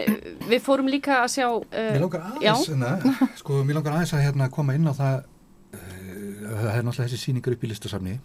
við 0.49 0.59
fórum 0.65 0.89
líka 0.91 1.21
að 1.21 1.29
sjá 1.37 1.45
uh, 1.47 1.63
Mér 1.71 2.01
langar 2.03 2.25
aðeins 2.27 2.67
hérna, 2.67 3.27
sko, 3.39 3.61
mér 3.63 3.77
langar 3.79 3.95
aðeins 3.95 4.11
að 4.17 4.25
hérna, 4.25 4.49
koma 4.51 4.75
inn 4.75 4.89
á 4.91 4.93
það 4.97 5.21
uh, 5.21 5.77
það 5.77 6.73
er 6.73 6.83
náttúrulega 6.83 7.05
þessi 7.05 7.19
síningar 7.21 7.55
upp 7.55 7.63
í 7.63 7.69
listasafni. 7.71 8.17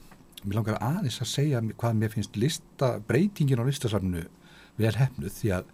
Mér 0.42 0.58
langar 0.58 0.80
aðeins 0.82 1.20
að 1.22 1.30
segja 1.30 1.62
hvað 1.68 2.00
mér 2.00 2.14
finnst 2.16 2.40
lista, 2.40 2.96
breytingin 3.06 3.62
á 3.62 3.68
listasafnu 3.68 4.24
vel 4.76 4.92
hefnuð 4.98 5.38
því 5.38 5.52
að 5.60 5.70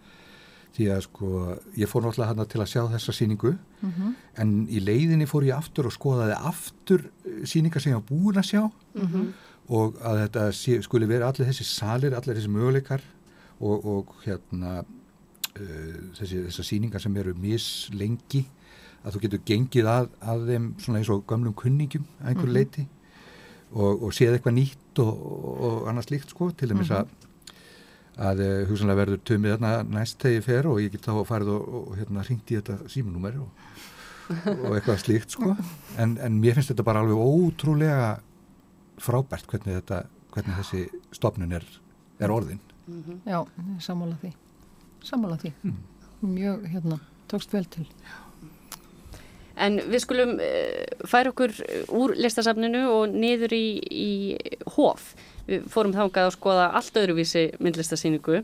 því 0.73 0.87
að 0.89 1.01
sko 1.05 1.29
ég 1.77 1.89
fór 1.89 2.03
náttúrulega 2.03 2.29
hann 2.31 2.49
til 2.49 2.61
að 2.63 2.71
sjá 2.71 2.81
þessa 2.95 3.13
síningu 3.13 3.51
mm 3.53 3.91
-hmm. 3.91 4.13
en 4.41 4.53
í 4.69 4.79
leiðinni 4.81 5.27
fór 5.29 5.45
ég 5.45 5.57
aftur 5.57 5.85
og 5.85 5.93
skoðaði 5.93 6.37
aftur 6.49 7.05
eh, 7.25 7.45
síningar 7.45 7.81
sem 7.81 7.93
ég 7.93 8.01
var 8.01 8.09
búin 8.09 8.41
að 8.41 8.49
sjá 8.49 8.63
mm 8.63 9.07
-hmm. 9.07 9.27
og 9.67 10.01
að 10.01 10.19
þetta 10.23 10.51
sé, 10.51 10.81
skuli 10.81 11.05
vera 11.05 11.27
allir 11.27 11.47
þessi 11.47 11.63
salir, 11.63 12.13
allir 12.13 12.35
þessi 12.35 12.49
möguleikar 12.49 13.01
og, 13.59 13.85
og 13.85 14.15
hérna 14.25 14.83
uh, 15.59 15.99
þessi, 16.17 16.43
þessar 16.47 16.65
síningar 16.65 17.01
sem 17.01 17.17
eru 17.17 17.33
mislengi 17.33 18.45
að 19.03 19.13
þú 19.13 19.21
getur 19.21 19.41
gengið 19.45 19.87
að, 19.87 20.09
að 20.21 20.47
þeim 20.47 20.75
svona 20.79 20.99
eins 20.99 21.09
og 21.09 21.25
gamlum 21.27 21.53
kunningum 21.53 22.05
að 22.21 22.27
einhverju 22.27 22.49
mm 22.49 22.55
-hmm. 22.55 22.57
leiti 22.57 22.87
og, 23.73 24.03
og 24.03 24.13
séð 24.13 24.33
eitthvað 24.33 24.57
nýtt 24.57 24.99
og, 24.99 25.13
og 25.65 25.87
annars 25.89 26.09
líkt 26.09 26.29
sko 26.29 26.51
til 26.51 26.69
dæmis 26.69 26.91
að 26.91 27.07
að 28.17 28.43
uh, 28.45 28.65
hugsanlega 28.69 28.99
verður 28.99 29.21
tömið 29.25 29.55
þarna 29.55 29.71
næst 29.97 30.19
þegar 30.21 30.35
ég 30.35 30.45
fer 30.45 30.67
og 30.69 30.81
ég 30.81 30.91
get 30.93 31.07
þá 31.07 31.23
farið 31.25 31.53
og, 31.55 31.69
og 31.79 31.95
hérna 31.97 32.25
ringt 32.27 32.51
í 32.51 32.59
þetta 32.59 32.91
símanúmeri 32.93 33.41
og, 33.41 33.49
og 34.53 34.75
eitthvað 34.75 34.99
slíkt 35.01 35.33
sko. 35.33 35.55
En, 35.97 36.17
en 36.21 36.37
mér 36.41 36.59
finnst 36.59 36.73
þetta 36.73 36.85
bara 36.85 37.01
alveg 37.03 37.17
ótrúlega 37.17 38.11
frábært 39.01 39.49
hvernig 39.49 39.81
þetta 39.81 40.03
hvernig 40.33 40.59
þessi 40.61 40.83
stopnun 41.13 41.53
er, 41.57 41.65
er 42.19 42.33
orðin. 42.33 42.61
Mm 42.87 43.03
-hmm. 43.03 43.17
Já, 43.25 43.45
sammála 43.79 44.17
því. 44.21 44.33
Sammála 45.03 45.37
því. 45.37 45.53
Mm. 45.63 45.81
mjög 46.23 46.67
hérna, 46.71 46.99
tókst 47.27 47.51
vel 47.53 47.65
til 47.65 47.87
En 49.61 49.77
við 49.85 50.01
skulum 50.01 50.37
uh, 50.41 51.05
færa 51.09 51.29
okkur 51.33 51.53
úr 51.93 52.15
listasafninu 52.17 52.87
og 52.89 53.13
niður 53.13 53.53
í, 53.53 53.67
í 53.85 54.11
hóf 54.77 55.13
Við 55.47 55.65
fórum 55.71 55.91
þángað 55.95 56.29
að 56.29 56.35
skoða 56.37 56.69
allt 56.77 56.99
öðruvísi 57.01 57.43
myndlistasýningu. 57.63 58.39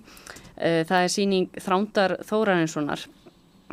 Eh, 0.59 0.81
það 0.87 1.05
er 1.05 1.13
síning 1.13 1.61
Þrándar 1.63 2.17
Þórarinssonar. 2.27 3.05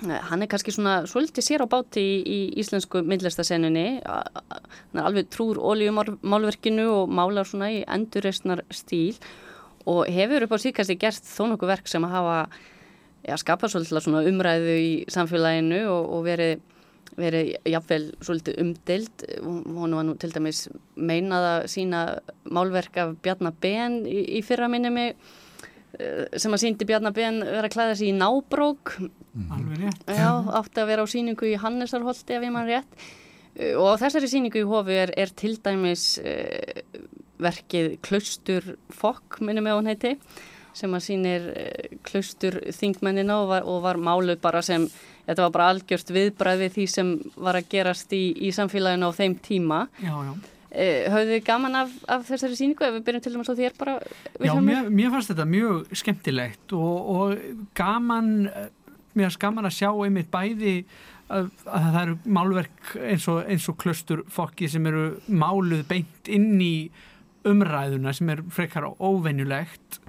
Eh, 0.04 0.20
hann 0.28 0.44
er 0.44 0.50
kannski 0.52 0.74
svona 0.74 1.00
svolítið 1.10 1.46
sér 1.48 1.64
á 1.66 1.72
báti 1.72 2.04
í, 2.04 2.20
í 2.22 2.38
íslensku 2.62 3.02
myndlistasenninni. 3.02 3.86
Hann 4.06 5.00
er 5.00 5.08
alveg 5.08 5.32
trúr 5.34 5.58
oljumálverkinu 5.58 6.86
og 7.00 7.10
málar 7.10 7.48
svona 7.50 7.72
í 7.74 7.82
endurreysnar 7.82 8.62
stíl 8.70 9.18
og 9.86 10.06
hefur 10.10 10.46
upp 10.46 10.54
á 10.54 10.58
síkasti 10.62 10.98
gert 10.98 11.26
þó 11.26 11.50
nokkuð 11.50 11.72
verk 11.74 11.90
sem 11.90 12.06
að 12.06 12.14
hafa 12.14 12.38
skapað 13.42 13.74
svolítið 13.74 14.30
umræðu 14.30 14.78
í 14.78 14.90
samfélaginu 15.10 15.82
og, 15.90 16.10
og 16.14 16.26
verið 16.26 16.62
verið 17.16 17.54
jafnvel 17.68 18.04
svolítið 18.24 18.60
umdild 18.62 19.24
hún 19.42 19.96
var 19.96 20.06
nú 20.06 20.14
til 20.20 20.32
dæmis 20.34 20.66
meinað 20.96 21.48
að 21.50 21.66
sína 21.72 22.02
málverk 22.44 22.96
af 23.02 23.14
Bjarnabén 23.24 24.02
í, 24.08 24.22
í 24.38 24.42
fyrra 24.46 24.68
minni 24.72 24.92
mig 24.92 25.14
eh, 25.98 26.26
sem 26.36 26.54
að 26.54 26.64
síndi 26.64 26.88
Bjarnabén 26.88 27.42
vera 27.44 27.68
að 27.68 27.76
klæða 27.76 27.98
sér 27.98 28.10
í 28.10 28.16
nábrók. 28.16 28.96
Mm. 29.36 29.86
já, 30.08 30.30
átti 30.58 30.80
að 30.80 30.90
vera 30.90 31.04
á 31.04 31.12
síningu 31.12 31.48
í 31.50 31.58
Hannesarholti 31.60 32.36
ef 32.36 32.44
ég 32.46 32.54
mann 32.54 32.68
rétt. 32.68 33.06
Eh, 33.56 33.72
og 33.76 33.96
á 33.96 34.00
þessari 34.04 34.30
síningu 34.30 34.60
í 34.60 34.68
hofi 34.68 34.98
er, 35.04 35.14
er 35.16 35.32
til 35.32 35.54
dæmis 35.64 36.16
uh, 36.20 36.82
verkið 37.40 37.96
Klaustur 38.04 38.74
Fokk 38.92 39.40
minni 39.44 39.64
mig 39.64 39.76
hún 39.76 39.88
heiti 39.90 40.16
sem 40.76 40.92
að 40.92 41.04
sínir 41.06 41.50
uh, 41.52 41.98
Klaustur 42.04 42.58
Þingmennina 42.76 43.40
og 43.40 43.52
var, 43.54 43.68
og 43.68 43.80
var 43.86 44.00
máluð 44.00 44.40
bara 44.44 44.64
sem 44.64 44.88
þetta 45.26 45.46
var 45.46 45.54
bara 45.54 45.70
algjörst 45.74 46.12
viðbræði 46.14 46.68
því 46.74 46.86
sem 46.90 47.14
var 47.36 47.58
að 47.58 47.70
gerast 47.72 48.12
í, 48.16 48.24
í 48.46 48.52
samfélaginu 48.54 49.10
á 49.10 49.18
þeim 49.18 49.38
tíma. 49.42 49.80
Já, 50.02 50.14
já. 50.28 50.34
Eh, 50.76 51.06
Hauðu 51.08 51.36
þið 51.36 51.44
gaman 51.46 51.78
af, 51.78 51.92
af 52.10 52.24
þessari 52.28 52.56
síningu 52.58 52.84
ef 52.84 52.96
við 52.98 53.04
byrjum 53.06 53.22
til 53.24 53.32
dæmis 53.32 53.48
á 53.48 53.54
þér 53.56 53.76
bara 53.78 53.94
Já, 54.44 54.52
mér, 54.60 54.90
mér 54.92 55.12
fannst 55.14 55.30
þetta 55.30 55.46
mjög 55.48 55.94
skemmtilegt 55.96 56.74
og, 56.76 57.12
og 57.14 57.70
gaman 57.78 58.32
mér 59.16 59.28
fannst 59.28 59.40
gaman 59.40 59.68
að 59.70 59.76
sjá 59.78 59.88
einmitt 59.94 60.28
bæði 60.34 60.74
að, 61.32 61.48
að 61.64 61.86
það 61.86 62.00
eru 62.02 62.16
málverk 62.38 62.92
eins 62.98 63.28
og, 63.32 63.40
eins 63.46 63.68
og 63.72 63.78
klöstur 63.80 64.24
fokki 64.32 64.68
sem 64.68 64.90
eru 64.90 65.06
máluð 65.30 65.86
beint 65.88 66.28
inn 66.28 66.58
í 66.60 66.74
umræðuna 67.46 68.12
sem 68.16 68.34
er 68.34 68.42
frekar 68.52 68.90
óvenjulegt 68.98 70.00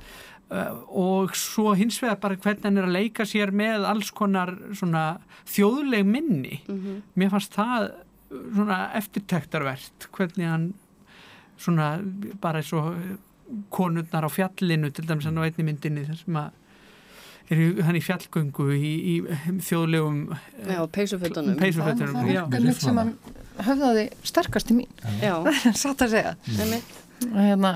og 0.49 1.35
svo 1.35 1.73
hins 1.75 1.97
vegar 1.99 2.19
bara 2.23 2.37
hvernig 2.39 2.63
hann 2.63 2.77
er 2.79 2.87
að 2.87 2.95
leika 2.95 3.25
sér 3.27 3.51
með 3.51 3.87
alls 3.89 4.11
konar 4.15 4.53
svona 4.77 5.19
þjóðleg 5.47 6.05
minni. 6.07 6.61
Mm 6.67 6.77
-hmm. 6.77 7.01
mér 7.15 7.33
fannst 7.33 7.55
það 7.55 7.91
svona 8.29 8.77
eftirtektarvert 8.99 10.07
hvernig 10.11 10.47
hann 10.47 10.73
svona 11.57 11.99
bara 12.41 12.59
eins 12.59 12.73
og 12.73 12.95
konurnar 13.69 14.27
á 14.27 14.29
fjallinu 14.29 14.89
til 14.91 15.07
dæmis 15.07 15.25
hann 15.25 15.37
á 15.39 15.47
einni 15.47 15.63
myndinni 15.63 16.05
þar 16.05 16.19
sem 16.23 16.35
að 16.35 16.49
er 17.49 17.83
hann 17.87 17.95
í 17.95 18.03
fjallgöngu 18.03 18.67
í, 18.75 18.93
í 19.13 19.15
þjóðlegum 19.63 20.17
Já, 20.67 20.81
peysufötunum. 20.91 21.55
peysufötunum. 21.59 22.13
Það 22.13 22.31
er 22.33 22.57
einmitt 22.59 22.81
sem 22.83 22.97
hann 22.99 23.13
höfðaði 23.67 24.09
sterkast 24.27 24.71
í 24.71 24.79
mín. 24.81 24.89
Er 25.23 25.47
satt 25.83 26.03
að 26.03 26.15
segja. 26.17 26.33
Það 26.43 26.63
er 26.65 26.73
mitt 26.75 27.06
hérna, 27.17 27.71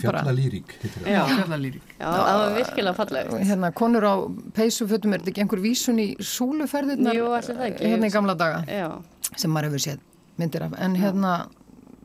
fjallalýrík 0.00 0.72
já, 1.04 1.20
fjallalýrík 1.28 1.82
já, 1.98 2.06
það 2.08 2.38
var 2.40 2.54
virkilega 2.56 2.94
fallegt. 2.96 3.34
hérna, 3.50 3.70
konur 3.76 4.06
á 4.08 4.14
peysufötum 4.56 5.12
er 5.12 5.20
þetta 5.20 5.32
ekki 5.34 5.42
einhver 5.44 5.62
vísun 5.64 6.00
í 6.00 6.06
súluferðirnar? 6.20 7.18
Hérna 7.80 8.08
í 8.08 8.14
gamla 8.14 8.36
daga. 8.38 8.62
Já. 8.70 8.88
sem 9.36 9.52
maður 9.52 9.70
hefur 9.70 9.84
séð 9.84 10.00
myndir 10.40 10.64
af. 10.64 10.78
En 10.80 10.96
hérna, 10.96 11.34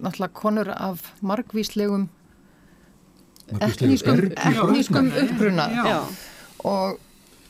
náttúrulega 0.02 0.36
konur 0.42 0.74
af 0.76 1.06
margvíslegum 1.22 2.10
etnískum, 3.60 5.12
uppbruna 5.24 5.66
og 6.64 7.00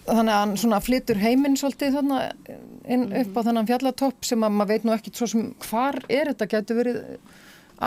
þannig 0.08 0.34
að 0.34 0.40
hann 0.40 0.56
svona 0.58 0.80
flytur 0.82 1.20
heiminn 1.22 1.58
svolítið 1.60 1.98
þannig 2.00 2.56
inn 2.90 3.04
upp 3.22 3.38
á 3.38 3.42
þannan 3.46 3.68
fjallatopp 3.70 4.26
sem 4.26 4.42
að 4.44 4.56
maður 4.58 4.72
veit 4.74 4.88
nú 4.88 4.94
ekkit 4.96 5.20
svo 5.20 5.28
sem 5.30 5.44
hvar 5.68 6.00
er. 6.10 6.32
Þetta 6.34 6.48
getur 6.56 6.80
verið 6.82 6.98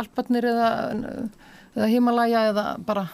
Alparnir 0.00 0.48
eða, 0.50 0.70
eða 1.74 1.90
Himalaya 1.92 2.48
eða 2.52 2.66
bara 2.86 3.08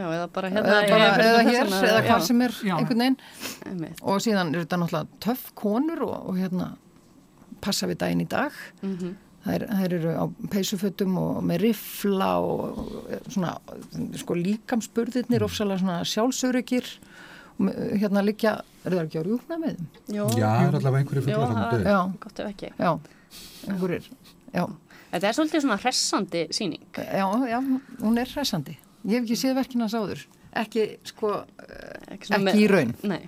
Já, 0.00 0.04
eða 0.06 0.26
bara 0.32 0.50
hérna 0.52 0.76
eða, 0.76 0.90
bara, 0.90 1.08
eða 1.30 1.40
hér, 1.48 1.70
svona, 1.70 1.88
eða 1.88 2.02
hvað 2.06 2.22
sem 2.28 2.44
er 2.44 2.54
já. 2.62 2.74
einhvern 2.76 3.02
veginn. 3.04 3.96
Og 4.00 4.22
síðan 4.24 4.52
er 4.54 4.62
þetta 4.64 4.78
náttúrulega 4.80 5.20
töff 5.26 5.48
konur 5.58 6.04
og, 6.06 6.14
og 6.30 6.38
hérna 6.38 6.68
passa 7.64 7.88
við 7.90 8.00
daginn 8.04 8.24
í 8.24 8.28
dag. 8.30 8.56
Mm 8.80 8.94
-hmm. 8.96 9.16
þær, 9.44 9.66
þær 9.80 9.94
eru 9.98 10.14
á 10.16 10.24
peysufötum 10.54 11.18
og 11.20 11.42
með 11.44 11.64
rifla 11.66 12.30
og 12.38 12.80
svona 13.28 13.56
sko 14.22 14.38
líkamspurðirnir 14.38 15.44
ofsalega 15.44 15.82
svona 15.82 16.00
sjálfsöryggir. 16.04 16.92
Og 17.60 17.66
hérna 18.00 18.22
líkja 18.24 18.60
er 18.84 18.94
það 18.94 19.02
ekki 19.04 19.20
á 19.20 19.24
rjúkna 19.26 19.58
með 19.60 19.74
þeim? 19.74 19.88
Já, 20.06 20.22
það 20.30 20.68
er 20.68 20.76
allavega 20.78 20.98
einhverju 21.02 21.22
döð 21.26 21.84
Já, 21.84 21.98
gott 22.20 22.38
ef 22.38 22.46
ekki. 22.46 22.72
Já, 22.78 22.92
einhverjir, 23.68 24.06
já 24.54 24.64
Þetta 25.10 25.26
er 25.26 25.36
svolítið 25.36 25.64
svona 25.64 25.80
hressandi 25.82 26.44
síning 26.54 26.98
Já, 26.98 27.24
já, 27.50 27.58
hún 28.02 28.20
er 28.20 28.30
hressandi. 28.30 28.76
Ég 29.04 29.16
hef 29.16 29.24
ekki 29.24 29.40
séð 29.40 29.56
verkina 29.58 29.88
sáður 29.90 30.26
ekki, 30.56 30.86
sko, 31.06 31.32
ekki, 32.10 32.32
ekki 32.34 32.62
í 32.64 32.68
raun. 32.70 32.94
Nei. 33.06 33.22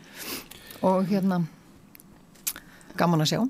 og 0.82 1.06
hérna 1.10 1.42
gaman 2.98 3.24
að 3.24 3.32
sjá. 3.32 3.42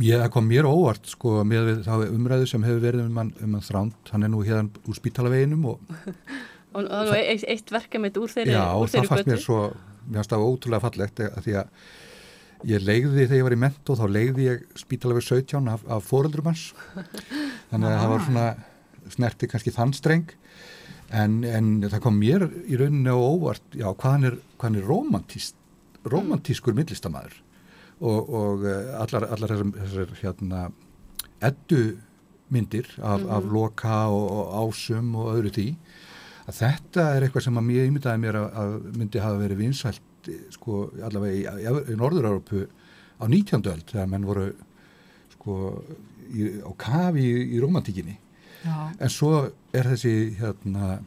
Ég, 0.00 0.16
það 0.16 0.30
kom 0.32 0.46
mér 0.48 0.64
óvart 0.64 1.10
sko 1.12 1.42
með 1.44 1.82
þá 1.84 2.06
umræðu 2.06 2.46
sem 2.48 2.62
hefur 2.64 2.80
verið 2.80 3.02
um 3.04 3.18
hann, 3.20 3.32
um 3.44 3.56
hann 3.58 3.64
þránd, 3.66 4.12
hann 4.14 4.24
er 4.24 4.30
nú 4.32 4.40
hérna 4.46 4.88
úr 4.88 4.96
spítalaveginum 4.96 5.66
og, 5.74 5.82
og, 6.78 6.86
það, 6.88 7.18
eitt, 7.18 7.44
eitt 7.52 7.74
verkefmið 7.74 8.16
úr 8.22 8.32
þeirri 8.32 8.54
Já, 8.54 8.62
úr 8.80 8.88
þeirri 8.88 9.10
það 9.10 9.12
fannst 9.12 9.28
mér 9.28 9.42
svo, 9.42 9.58
mér 10.06 10.22
fannst 10.22 10.32
það 10.32 10.46
ótrúlega 10.46 10.84
fallegt 10.86 11.20
að 11.26 11.36
því 11.44 11.58
að 11.60 11.92
ég 12.68 12.84
legði 12.84 13.26
þegar 13.26 13.38
ég 13.38 13.46
var 13.46 13.56
í 13.56 13.60
mentó 13.64 13.96
þá 13.98 14.04
legði 14.10 14.48
ég 14.48 14.62
spítalafið 14.78 15.28
17 15.28 15.70
af, 15.72 15.84
af 15.90 16.06
fóreldrum 16.08 16.48
hans. 16.50 16.70
Þannig 17.70 17.90
að 17.90 17.98
það 18.00 18.12
var 18.12 18.24
svona 18.28 18.46
snerti 19.14 19.50
kannski 19.50 19.74
þann 19.74 19.94
streng. 19.96 20.32
En, 21.14 21.42
en 21.44 21.74
það 21.84 22.00
kom 22.02 22.16
mér 22.18 22.46
í 22.64 22.78
rauninni 22.80 23.12
á 23.12 23.18
óvart 23.18 23.76
já, 23.76 23.86
hvaðan 23.92 24.30
er, 24.30 24.38
hvað 24.58 24.78
er 24.80 24.88
romantísk, 24.88 25.58
romantískur 26.10 26.74
millistamæður 26.76 27.36
og, 28.00 28.32
og 28.34 28.64
eh, 28.66 28.88
allar, 28.98 29.28
allar 29.36 29.52
þessar, 29.52 29.70
þessar 29.84 30.16
hérna 30.22 30.64
eddu 31.44 31.82
myndir 32.52 32.88
af, 32.98 33.20
mm 33.20 33.26
-hmm. 33.26 33.36
af 33.36 33.52
loka 33.52 33.98
og, 34.08 34.26
og 34.30 34.56
ásum 34.64 35.14
og 35.14 35.36
öðru 35.36 35.52
tí 35.54 35.66
að 36.48 36.58
þetta 36.60 37.06
er 37.14 37.22
eitthvað 37.22 37.46
sem 37.46 37.58
að 37.58 37.68
mér 37.68 37.86
ímyndaði 37.88 38.20
mér 38.20 38.40
að, 38.40 38.48
að 38.62 38.74
myndi 38.98 39.22
hafa 39.22 39.40
verið 39.40 39.62
vinsvælt 39.62 40.02
sko 40.54 40.88
allavega 41.02 41.56
í, 41.58 41.64
í, 41.64 41.96
Norður-Európu 41.98 42.66
á 43.20 43.24
19. 43.26 43.62
öld 43.72 43.88
þegar 43.90 44.10
menn 44.10 44.26
voru 44.26 44.46
sko 45.34 45.56
í, 46.32 46.60
á 46.64 46.70
kafi 46.78 47.24
í, 47.24 47.34
í 47.56 47.62
romantíkinni 47.62 48.18
Já. 48.64 48.76
en 48.98 49.12
svo 49.12 49.34
er 49.76 49.90
þessi 49.92 50.14
hérna 50.38 50.98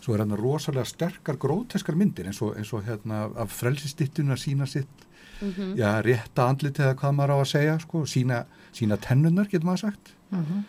svo 0.00 0.14
er 0.14 0.24
hérna 0.24 0.38
rosalega 0.40 0.88
sterkar 0.88 1.38
gróteskar 1.40 1.98
myndir 1.98 2.30
eins 2.30 2.40
og, 2.42 2.56
eins 2.58 2.72
og 2.74 2.84
hérna 2.88 3.28
af 3.38 3.52
frelsistittunum 3.54 4.34
að 4.34 4.42
sína 4.44 4.66
sitt 4.66 5.06
mm 5.40 5.50
-hmm. 5.50 5.76
já, 5.76 6.02
rétta 6.02 6.48
andlit 6.48 6.78
eða 6.78 6.94
hvað 6.94 7.12
maður 7.12 7.34
á 7.34 7.38
að 7.40 7.52
segja 7.52 7.78
sko, 7.78 8.06
sína, 8.06 8.44
sína 8.72 8.96
tennunar 8.96 9.48
getur 9.48 9.66
maður 9.66 9.80
sagt 9.80 10.14
mm 10.30 10.44
-hmm. 10.44 10.62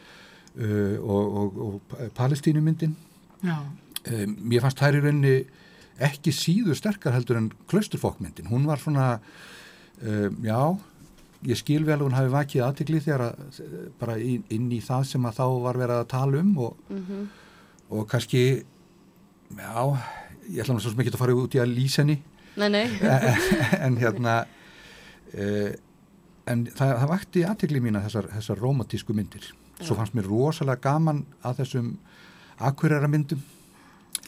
uh, 0.64 1.10
og, 1.10 1.38
og, 1.38 1.58
og 1.62 1.82
palestínumyndin 2.16 2.96
um, 3.44 4.38
mér 4.44 4.62
fannst 4.62 4.80
þær 4.80 4.96
í 4.96 5.02
rauninni 5.02 5.46
ekki 6.08 6.34
síður 6.36 6.78
sterkar 6.80 7.16
heldur 7.16 7.39
en 7.39 7.52
klausturfókmyndin, 7.72 8.49
hún 8.52 8.66
var 8.70 8.82
svona 8.82 9.20
um, 10.02 10.39
já 10.45 10.62
ég 11.47 11.58
skil 11.58 11.86
vel 11.86 11.97
að 11.97 12.06
hún 12.06 12.18
hafi 12.18 12.32
vakið 12.32 12.66
aðtikli 12.66 13.02
þegar 13.02 13.24
að 13.30 13.62
bara 14.02 14.18
inn, 14.22 14.43
inn 14.54 14.68
í 14.74 14.82
það 14.84 15.08
sem 15.12 15.24
að 15.26 15.39
þá 15.39 15.45
var 15.64 15.80
verið 15.82 16.02
að 16.02 16.10
tala 16.14 16.41
um 16.41 16.52
og, 16.68 16.76
mm 16.89 17.06
-hmm. 17.08 17.24
og 17.97 18.10
kannski 18.10 18.43
já, 19.58 19.97
ég 20.49 20.62
ætla 20.62 20.76
náttúrulega 20.76 20.89
svo 20.89 20.97
mikið 20.99 21.16
að 21.16 21.24
fara 21.24 21.38
út 21.38 21.56
í 21.56 21.62
að 21.62 21.74
lýsa 21.74 22.02
henni. 22.02 22.22
Nei, 22.56 22.70
nei. 22.70 22.88
en, 23.86 23.97
hérna 23.97 24.45
eh, 25.34 25.74
en 26.45 26.68
það, 26.68 26.93
það 26.99 27.10
vakti 27.10 27.45
aðtikli 27.47 27.82
mína 27.82 28.04
þessar, 28.06 28.30
þessar 28.36 28.62
romantísku 28.62 29.14
myndir. 29.14 29.54
Svo 29.82 29.95
fannst 29.95 30.14
mér 30.14 30.30
rosalega 30.30 30.82
gaman 30.82 31.26
að 31.41 31.64
þessum 31.64 31.97
akkurera 32.60 33.08
myndum 33.10 33.41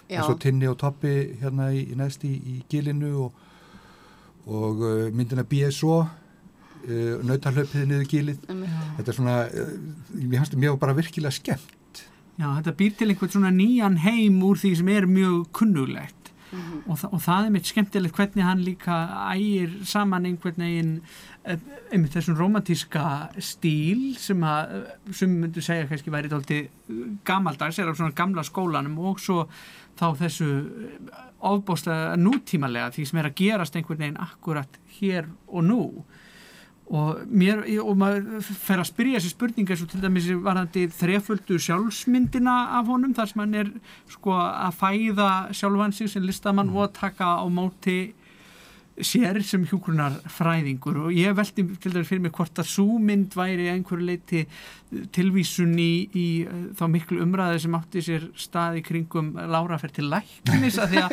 eins 0.10 0.30
og 0.30 0.40
Tinni 0.44 0.68
og 0.70 0.78
Toppi 0.82 1.14
hérna 1.42 1.70
í, 1.74 1.86
í 1.92 1.98
næst 2.00 2.26
í, 2.28 2.34
í 2.34 2.56
gilinu 2.70 3.14
og, 3.28 3.46
og 4.48 4.84
uh, 4.84 5.06
myndina 5.16 5.46
BSO 5.48 6.02
uh, 6.04 7.14
nautarlöpið 7.24 7.88
niður 7.90 8.10
gílið 8.12 8.42
þetta 8.50 9.08
er 9.08 9.20
svona, 9.20 9.38
uh, 9.48 9.72
mér 10.18 10.42
finnst 10.42 10.52
þetta 10.52 10.66
mjög 10.66 10.82
bara 10.82 10.98
virkilega 10.98 11.36
skemmt. 11.36 12.04
Já, 12.34 12.48
þetta 12.50 12.76
býr 12.80 12.98
til 12.98 13.12
einhvern 13.12 13.34
svona 13.36 13.54
nýjan 13.54 14.02
heim 14.02 14.42
úr 14.46 14.58
því 14.58 14.76
sem 14.80 14.90
er 14.90 15.10
mjög 15.10 15.48
kunnulegt 15.54 16.24
mm 16.54 16.60
-hmm. 16.60 16.92
og, 16.92 16.98
þa 16.98 17.08
og 17.12 17.22
það 17.22 17.46
er 17.46 17.52
mitt 17.52 17.68
skemmtilegt 17.68 18.16
hvernig 18.16 18.46
hann 18.46 18.64
líka 18.64 18.96
ægir 19.34 19.70
saman 19.86 20.26
einhvern 20.26 20.58
veginn 20.58 21.02
eh, 21.46 21.58
einmitt 21.92 22.16
þessum 22.16 22.38
romantíska 22.38 23.30
stíl 23.40 24.16
sem 24.18 24.44
að, 24.44 24.88
sem 25.12 25.30
myndu 25.30 25.62
segja 25.62 25.88
kannski 25.88 26.12
væri 26.12 26.30
tólti 26.30 26.68
gamaldags, 27.26 27.80
er 27.80 27.90
á 27.90 27.94
svona 27.96 28.16
gamla 28.16 28.44
skólanum 28.44 29.00
og 29.00 29.20
svo 29.20 29.48
þá 30.00 30.06
þessu 30.24 30.50
ofbósta 31.44 32.16
nútímalega 32.20 32.94
því 32.96 33.08
sem 33.10 33.20
er 33.22 33.30
að 33.30 33.40
gerast 33.42 33.76
einhvern 33.78 34.06
veginn 34.06 34.22
akkurat 34.24 34.80
hér 34.98 35.28
og 35.48 35.66
nú. 35.68 35.82
Og, 36.94 37.22
mér, 37.32 37.62
og 37.80 37.96
maður 37.98 38.44
fer 38.44 38.82
að 38.82 38.90
spyrja 38.90 39.20
þessi 39.20 39.32
spurninga 39.32 39.78
svo 39.80 39.88
til 39.90 40.02
dæmis 40.04 40.28
varðandi 40.44 40.84
þreföldu 40.92 41.58
sjálfsmyndina 41.64 42.56
af 42.80 42.92
honum 42.92 43.16
þar 43.16 43.32
sem 43.32 43.44
hann 43.44 43.56
er 43.62 43.72
sko 44.12 44.36
að 44.36 44.76
fæða 44.82 45.30
sjálfan 45.56 45.96
sig 45.96 46.12
sem 46.12 46.28
listamann 46.28 46.74
og 46.74 46.90
að 46.90 46.98
taka 47.00 47.38
á 47.40 47.46
móti 47.48 47.98
sér 49.02 49.40
sem 49.46 49.64
hjúkrunar 49.66 50.20
fræðingur 50.30 51.00
og 51.08 51.16
ég 51.16 51.34
veldi 51.34 51.66
til 51.82 51.94
dæmis 51.96 52.10
fyrir 52.10 52.22
mig 52.22 52.34
hvort 52.36 52.60
að 52.62 52.70
súmynd 52.70 53.34
væri 53.38 53.70
einhverju 53.72 54.06
leiti 54.06 54.44
tilvísun 55.16 55.74
í, 55.82 55.94
í 56.14 56.26
uh, 56.46 56.66
þá 56.78 56.84
miklu 56.94 57.24
umræði 57.26 57.64
sem 57.64 57.78
átti 57.78 58.04
sér 58.06 58.28
staði 58.38 58.84
kringum 58.86 59.32
Lára 59.50 59.80
fer 59.82 59.96
til 59.96 60.12
læknis 60.12 60.78
að 60.82 60.94
því 60.94 61.06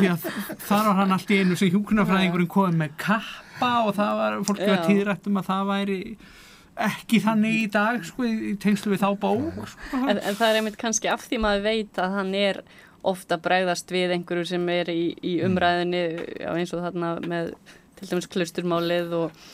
því 0.00 0.08
að 0.10 0.26
þar 0.66 0.88
var 0.88 0.98
hann 1.02 1.14
allt 1.14 1.30
í 1.30 1.42
einu 1.42 1.58
sem 1.60 1.70
hjúkrunarfræðingurinn 1.74 2.50
komið 2.50 2.80
með 2.82 2.96
kappa 3.04 3.74
og 3.84 3.94
það 4.00 4.16
var 4.22 4.40
fólk 4.50 4.64
að 4.66 4.88
tíðrætt 4.88 5.30
um 5.30 5.38
að 5.38 5.52
það 5.52 5.70
væri 5.70 6.00
ekki 6.74 7.20
þannig 7.22 7.60
í 7.60 7.66
dag 7.70 8.02
sko 8.02 8.26
í 8.26 8.54
tengslu 8.58 8.96
við 8.96 9.04
þá 9.04 9.10
bók 9.22 9.68
sko. 9.70 10.00
en, 10.00 10.18
en 10.18 10.34
það 10.34 10.48
er 10.48 10.58
einmitt 10.58 10.80
kannski 10.80 11.10
af 11.12 11.22
því 11.28 11.38
maður 11.44 11.68
veit 11.68 12.02
að 12.02 12.16
hann 12.18 12.34
er 12.34 12.60
ofta 13.04 13.38
bregðast 13.42 13.90
við 13.92 14.14
einhverju 14.16 14.48
sem 14.54 14.68
er 14.72 14.90
í, 14.92 15.02
í 15.20 15.36
mm. 15.38 15.50
umræðinni 15.50 16.04
já, 16.40 16.48
eins 16.54 16.72
og 16.76 16.84
þarna 16.86 17.16
með 17.24 17.52
til 17.98 18.10
dæmis 18.10 18.30
klusturmálið 18.32 19.14
og 19.18 19.44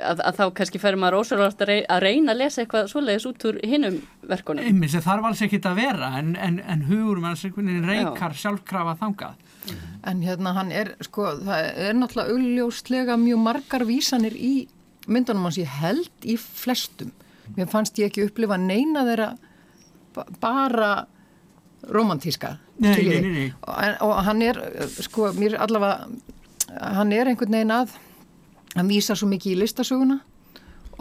að, 0.00 0.20
að 0.24 0.38
þá 0.38 0.42
kannski 0.58 0.80
fer 0.82 0.96
maður 1.00 1.20
ósverðast 1.20 1.62
að, 1.64 1.72
að 1.92 2.02
reyna 2.04 2.34
að 2.34 2.42
lesa 2.42 2.62
eitthvað 2.62 2.90
svoleiðis 2.92 3.26
út 3.28 3.46
úr 3.48 3.58
hinnum 3.66 3.98
verkunum. 4.30 4.66
Einmitt, 4.68 4.94
það 4.94 5.22
var 5.22 5.30
alls 5.30 5.42
ekkit 5.46 5.68
að 5.68 5.80
vera 5.82 6.10
en, 6.20 6.34
en, 6.36 6.60
en 6.62 6.84
hugur 6.88 7.22
mann 7.22 7.38
reykar 7.86 8.36
sjálfkrafa 8.38 8.96
þangað. 9.00 9.48
En 10.10 10.22
hérna 10.24 10.54
hann 10.56 10.72
er, 10.74 10.94
sko, 11.06 11.28
það 11.46 11.66
er 11.86 11.98
náttúrulega 11.98 12.36
augljóslega 12.36 13.18
mjög 13.20 13.42
margar 13.44 13.86
vísanir 13.86 14.36
í 14.36 14.54
myndunum 15.10 15.48
hans 15.48 15.60
ég 15.60 15.70
held 15.82 16.26
í 16.26 16.38
flestum. 16.40 17.12
Mér 17.56 17.70
fannst 17.70 17.98
ég 18.00 18.10
ekki 18.10 18.26
upplifa 18.26 18.58
neina 18.60 19.04
þeirra 19.06 19.32
bara 20.42 20.92
romantíska 21.90 22.56
nei, 22.82 22.94
nei, 23.08 23.20
nei, 23.22 23.46
og, 23.66 24.06
og 24.06 24.20
hann 24.26 24.42
er 24.44 24.58
sko, 25.02 25.32
mér 25.38 25.56
allavega 25.62 26.08
hann 26.78 27.12
er 27.12 27.30
einhvern 27.30 27.56
veginn 27.56 27.74
að 27.74 27.96
hann 28.76 28.90
vísar 28.90 29.18
svo 29.18 29.28
mikið 29.30 29.56
í 29.56 29.58
listasöguna 29.62 30.20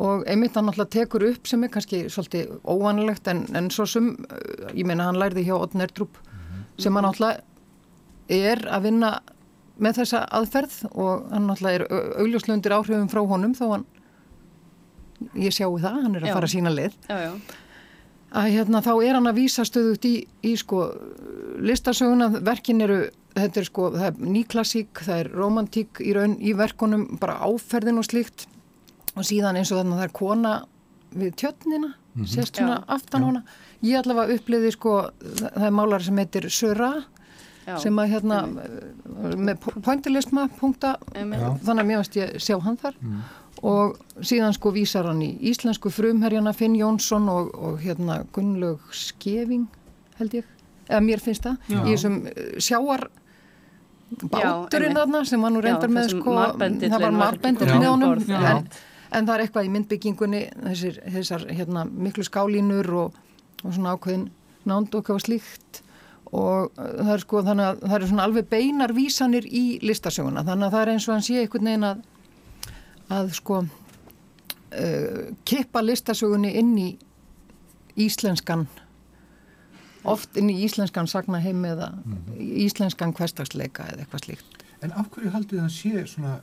og 0.01 0.25
einmitt 0.29 0.55
hann 0.57 0.71
alltaf 0.71 0.89
tekur 0.93 1.27
upp 1.29 1.47
sem 1.47 1.63
er 1.63 1.71
kannski 1.73 2.05
svolítið 2.11 2.55
óvanlegt 2.63 3.27
en, 3.31 3.45
en 3.55 3.69
svo 3.73 3.85
sem, 3.89 4.13
ég 4.73 4.87
meina 4.87 5.09
hann 5.09 5.19
lærði 5.19 5.45
hjá 5.47 5.55
Odd 5.59 5.77
Nerdrup 5.77 6.17
sem 6.81 6.95
hann 6.97 7.07
alltaf 7.07 7.41
er 8.31 8.63
að 8.71 8.87
vinna 8.87 9.15
með 9.81 10.01
þessa 10.01 10.23
aðferð 10.37 10.77
og 10.91 11.27
hann 11.31 11.49
alltaf 11.51 11.73
er 11.75 11.85
augljóslundir 11.91 12.75
áhrifum 12.75 13.09
frá 13.11 13.21
honum 13.27 13.55
þó 13.57 13.65
hann 13.75 13.89
ég 15.37 15.53
sjáu 15.53 15.75
það, 15.77 15.99
hann 16.05 16.15
er 16.17 16.23
að 16.25 16.31
já. 16.31 16.35
fara 16.39 16.49
sína 16.49 16.73
lið 16.73 16.95
já, 17.05 17.17
já 17.27 17.33
að 18.31 18.51
hérna 18.55 18.81
þá 18.83 18.91
er 19.03 19.17
hann 19.17 19.29
að 19.29 19.39
vísa 19.41 19.65
stöðut 19.67 20.05
í, 20.07 20.15
í 20.47 20.53
sko 20.59 20.85
listasöguna, 21.61 22.29
verkin 22.41 22.81
eru 22.85 23.01
þetta 23.35 23.61
er 23.61 23.67
sko, 23.67 23.89
það 23.95 24.07
er 24.07 24.33
nýklassík 24.35 25.03
það 25.05 25.23
er 25.23 25.31
romantík 25.35 26.01
í 26.03 26.13
raun 26.15 26.37
í 26.39 26.53
verkunum 26.57 27.07
bara 27.21 27.39
áferðin 27.47 28.01
og 28.01 28.07
slikt 28.07 28.47
og 29.15 29.25
síðan 29.27 29.59
eins 29.59 29.71
og 29.71 29.81
þannig 29.81 29.97
að 29.97 30.01
það 30.01 30.09
er 30.09 30.15
kona 30.19 30.53
við 31.11 31.33
tjötnina 31.41 31.87
mm 31.87 32.21
-hmm. 32.21 32.27
sést 32.27 32.55
svona 32.55 32.79
Já. 32.79 32.83
aftan 32.87 33.23
hona 33.23 33.43
ég 33.81 33.97
allavega 33.99 34.33
uppliði 34.35 34.71
sko 34.71 35.11
það 35.19 35.65
er 35.65 35.75
málar 35.79 36.03
sem 36.03 36.17
heitir 36.17 36.49
Söra 36.49 36.93
Já. 37.65 37.77
sem 37.79 37.99
að 37.99 38.09
hérna 38.15 38.37
með 39.37 39.67
pointilisma 39.85 40.47
punkta. 40.59 40.95
Þannig 41.13 41.83
að 41.83 41.85
mér 41.85 42.01
veist 42.01 42.17
ég 42.17 42.35
sjá 42.41 42.57
hann 42.63 42.77
þar. 42.81 42.97
Mm. 43.01 43.21
Og 43.61 43.97
síðan 44.25 44.55
sko 44.57 44.71
vísar 44.73 45.05
hann 45.09 45.21
í 45.21 45.31
íslensku 45.51 45.91
frumherjana 45.93 46.53
Finn 46.57 46.75
Jónsson 46.79 47.29
og, 47.29 47.51
og 47.53 47.81
hérna 47.83 48.23
Gunnlaug 48.33 48.93
Skeving 48.95 49.67
held 50.17 50.37
ég, 50.39 50.47
eða 50.89 51.01
mér 51.05 51.21
finnst 51.21 51.45
það 51.45 51.57
Já. 51.69 51.81
í 51.81 51.89
þessum 51.93 52.21
sjáar 52.57 53.07
báturinn 54.31 54.97
þarna 54.97 55.23
sem 55.27 55.41
var 55.41 55.53
nú 55.53 55.61
reyndar 55.63 55.91
með 55.93 56.15
sko, 56.15 56.35
það 56.57 56.97
var 56.97 57.15
marbendir 57.15 57.71
með 57.71 57.87
honum. 57.87 58.25
en, 58.27 58.65
en 59.11 59.29
það 59.29 59.33
er 59.35 59.45
eitthvað 59.45 59.67
í 59.67 59.71
myndbyggingunni 59.75 60.41
þessir, 60.65 60.99
þessar 61.15 61.47
hérna, 61.51 61.85
miklu 61.85 62.25
skálínur 62.27 62.91
og, 63.05 63.21
og 63.63 63.69
svona 63.69 63.95
ákveðin 63.95 64.27
nánd 64.67 64.95
og 64.97 65.13
slíkt. 65.21 65.81
Og 66.31 66.71
uh, 66.79 66.91
það 67.01 67.13
er 67.13 67.23
sko 67.25 67.41
þannig 67.43 67.67
að 67.67 67.81
það 67.83 67.95
er 67.97 68.07
svona 68.07 68.25
alveg 68.29 68.49
beinar 68.51 68.93
vísanir 68.95 69.47
í 69.47 69.65
listasöguna. 69.83 70.45
Þannig 70.47 70.67
að 70.67 70.75
það 70.75 70.83
er 70.83 70.91
eins 70.93 71.07
og 71.07 71.15
hann 71.15 71.25
sé 71.27 71.41
einhvern 71.41 71.67
veginn 71.67 71.87
að 71.89 72.05
að 73.11 73.33
sko 73.37 73.63
uh, 73.63 75.23
kippa 75.47 75.83
listasögunni 75.83 76.53
inn 76.59 76.77
í 76.79 76.89
íslenskan 77.99 78.67
oft 80.07 80.37
inn 80.39 80.49
í 80.49 80.61
íslenskan 80.65 81.07
sagnaheim 81.07 81.65
eða 81.65 81.91
mm 81.91 82.13
-hmm. 82.13 82.39
íslenskan 82.65 83.13
hverstagsleika 83.13 83.83
eða 83.91 84.05
eitthvað 84.05 84.25
slíkt. 84.25 84.63
En 84.81 84.91
af 84.91 85.11
hverju 85.11 85.29
haldið 85.29 85.59
það 85.59 85.69
sé 85.69 86.05
svona 86.07 86.39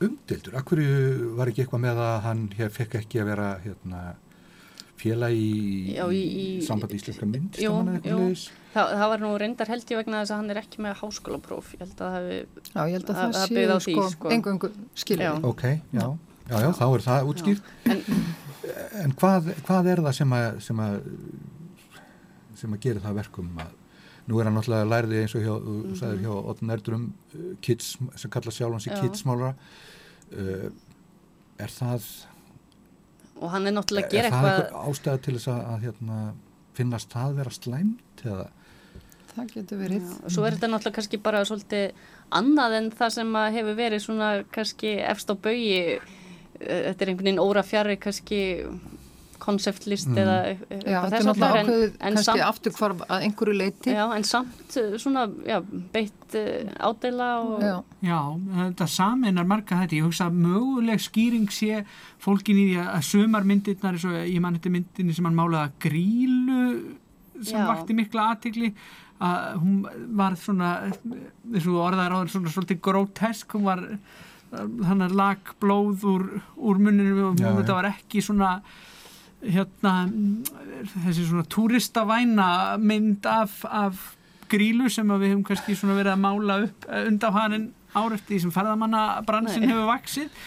umdildur? 0.00 0.56
Af 0.56 0.64
hverju 0.64 1.34
var 1.36 1.48
ekki 1.48 1.64
eitthvað 1.64 1.80
með 1.80 1.98
að 1.98 2.20
hann 2.26 2.44
hér 2.58 2.70
fekk 2.70 2.94
ekki 3.00 3.20
að 3.20 3.30
vera 3.32 3.48
hérna, 3.64 4.02
fjela 5.00 5.30
í, 5.34 5.48
já, 5.96 6.04
í, 6.10 6.20
í 6.22 6.44
samband 6.64 6.94
íslenska 6.96 7.26
mynd? 7.28 7.58
Jú, 7.62 7.72
jú. 8.04 8.18
Það, 8.74 8.92
það 8.98 9.08
var 9.12 9.22
nú 9.22 9.32
reyndar 9.38 9.70
held 9.70 9.90
ég 9.90 10.00
vegna 10.00 10.20
þess 10.22 10.34
að 10.34 10.40
hann 10.40 10.54
er 10.54 10.60
ekki 10.60 10.84
með 10.84 10.96
háskólapróf. 11.00 11.72
Ég 11.76 11.82
held 11.84 11.94
að 11.94 12.04
það 12.04 12.14
hefði... 12.18 12.38
Já, 12.70 12.80
ég 12.80 12.94
held 12.96 13.10
að 13.10 13.18
það, 13.20 13.34
það 13.38 13.48
séu 13.54 13.80
sko, 13.86 14.06
sko. 14.14 14.32
engungu 14.34 14.70
skiljaði. 14.98 15.44
Ok, 15.50 15.64
já. 15.94 16.06
Já, 16.44 16.56
já, 16.60 16.70
þá 16.76 16.86
er 16.86 17.04
það 17.04 17.30
útskýrt. 17.30 17.68
En, 17.88 18.02
en 19.04 19.14
hvað, 19.20 19.52
hvað 19.64 19.90
er 19.92 20.02
það 20.04 20.16
sem 20.18 20.34
að, 20.36 20.48
sem 20.66 20.82
að 20.84 20.96
sem 22.58 22.74
að 22.74 22.84
gera 22.86 23.02
það 23.04 23.18
verkum 23.20 23.50
að 23.62 23.72
nú 24.24 24.38
er 24.40 24.48
hann 24.48 24.56
náttúrulega 24.56 24.88
lærði 24.88 25.20
eins 25.20 25.34
og 25.36 25.44
hjá, 25.44 25.54
mm 25.54 25.80
-hmm. 25.80 25.96
sagðir, 26.00 26.20
hjá 26.24 26.34
Otn 26.52 26.70
Erdrum 26.70 27.04
uh, 27.34 27.56
kids, 27.60 27.96
sem 28.16 28.30
kalla 28.30 28.50
sjálf 28.50 28.72
hans 28.72 28.86
í 28.88 29.00
kidsmálra 29.02 29.50
uh, 30.32 30.68
er 31.58 31.70
það 31.70 32.06
og 33.40 33.54
hann 33.54 33.68
er 33.68 33.74
náttúrulega 33.76 34.10
að 34.10 34.16
gera 34.16 34.30
eitthvað 34.30 34.50
er 34.50 34.58
það 34.58 34.64
eitthvað 34.64 34.90
ástæða 34.90 35.22
til 35.26 35.36
þess 35.36 35.50
að, 35.52 35.62
að 35.72 35.86
hérna, 35.88 36.18
finnast 36.74 37.14
það 37.14 37.38
vera 37.40 37.54
slæmt 37.54 38.24
eða? 38.24 38.48
Það 39.34 39.48
getur 39.50 39.80
verið. 39.80 40.10
Já, 40.10 40.30
svo 40.30 40.44
er 40.46 40.54
þetta 40.54 40.70
náttúrulega 40.70 40.98
kannski 41.00 41.18
bara 41.22 41.40
svolítið 41.48 42.04
annað 42.38 42.76
en 42.78 42.90
það 42.94 43.14
sem 43.16 43.38
hefur 43.56 43.78
verið 43.80 44.04
svona 44.04 44.28
kannski 44.54 44.92
efst 45.02 45.32
á 45.32 45.34
baui 45.34 45.64
þetta 46.58 47.04
er 47.04 47.10
einhvern 47.10 47.26
veginn 47.26 47.42
óra 47.42 47.64
fjari 47.66 47.96
kannski 48.00 48.40
konseptlist 49.42 50.10
mm. 50.10 50.18
eða 50.22 50.36
Já, 50.44 50.98
þetta 51.04 51.18
er 51.18 51.26
náttúrulega 51.28 51.60
ákveðið 51.60 51.94
kannski 52.00 52.24
samt, 52.26 52.42
aftur 52.46 52.74
hvar 52.78 52.96
að 53.06 53.26
einhverju 53.28 53.54
leiti 53.58 53.94
Já, 53.94 54.02
en 54.16 54.26
samt 54.28 54.78
eh, 54.80 54.96
svona 55.02 55.26
já, 55.46 55.58
beitt 55.94 56.36
uh, 56.40 56.88
ádela 56.88 57.28
og... 57.42 57.54
Já. 57.64 57.76
já, 58.08 58.18
þetta 58.58 58.90
saminar 58.96 59.48
marga 59.50 59.80
þetta, 59.82 59.98
ég 60.00 60.08
hugsa 60.08 60.28
að 60.30 60.42
möguleg 60.46 61.04
skýring 61.04 61.48
sé 61.54 61.84
fólkin 62.24 62.60
í 62.60 62.66
því 62.72 62.84
að 62.84 63.06
sömar 63.10 63.48
myndirnar, 63.48 64.00
ég 64.24 64.42
man 64.44 64.58
þetta 64.58 64.74
myndinni 64.74 65.16
sem 65.16 65.28
hann 65.28 65.38
málaði 65.38 65.64
að 65.64 65.80
grílu 65.86 66.60
sem 67.40 67.58
já. 67.58 67.66
vakti 67.68 67.96
mikla 67.98 68.28
aðtikli 68.34 68.74
að 69.24 69.58
hún 69.62 69.74
var 70.18 70.36
svona 70.38 70.70
þessu 71.54 71.76
orðaður 71.80 72.16
áður 72.18 72.32
svona 72.32 72.54
svolítið 72.54 72.80
grótesk 72.84 73.54
hún 73.56 73.68
var 73.68 73.84
hann 74.54 75.04
að 75.04 75.14
lag 75.18 75.54
blóð 75.62 76.04
úr, 76.08 76.26
úr 76.56 76.80
munninu 76.82 77.30
og 77.30 77.38
þetta 77.40 77.76
var 77.76 77.90
ekki 77.90 78.22
svona 78.24 78.56
hérna 79.44 79.94
þessi 81.04 81.28
svona 81.28 81.46
túristavæna 81.50 82.48
mynd 82.80 83.26
af, 83.28 83.62
af 83.68 84.10
grílu 84.50 84.90
sem 84.92 85.08
við 85.14 85.30
hefum 85.30 85.46
kannski 85.46 85.76
svona 85.78 85.96
verið 85.98 86.16
að 86.16 86.24
mála 86.24 86.58
upp 86.66 86.90
undaf 87.04 87.38
hann 87.38 87.72
árefti 87.94 88.40
sem 88.42 88.52
ferðamannabransin 88.54 89.68
hefur 89.68 89.88
vaksið 89.92 90.44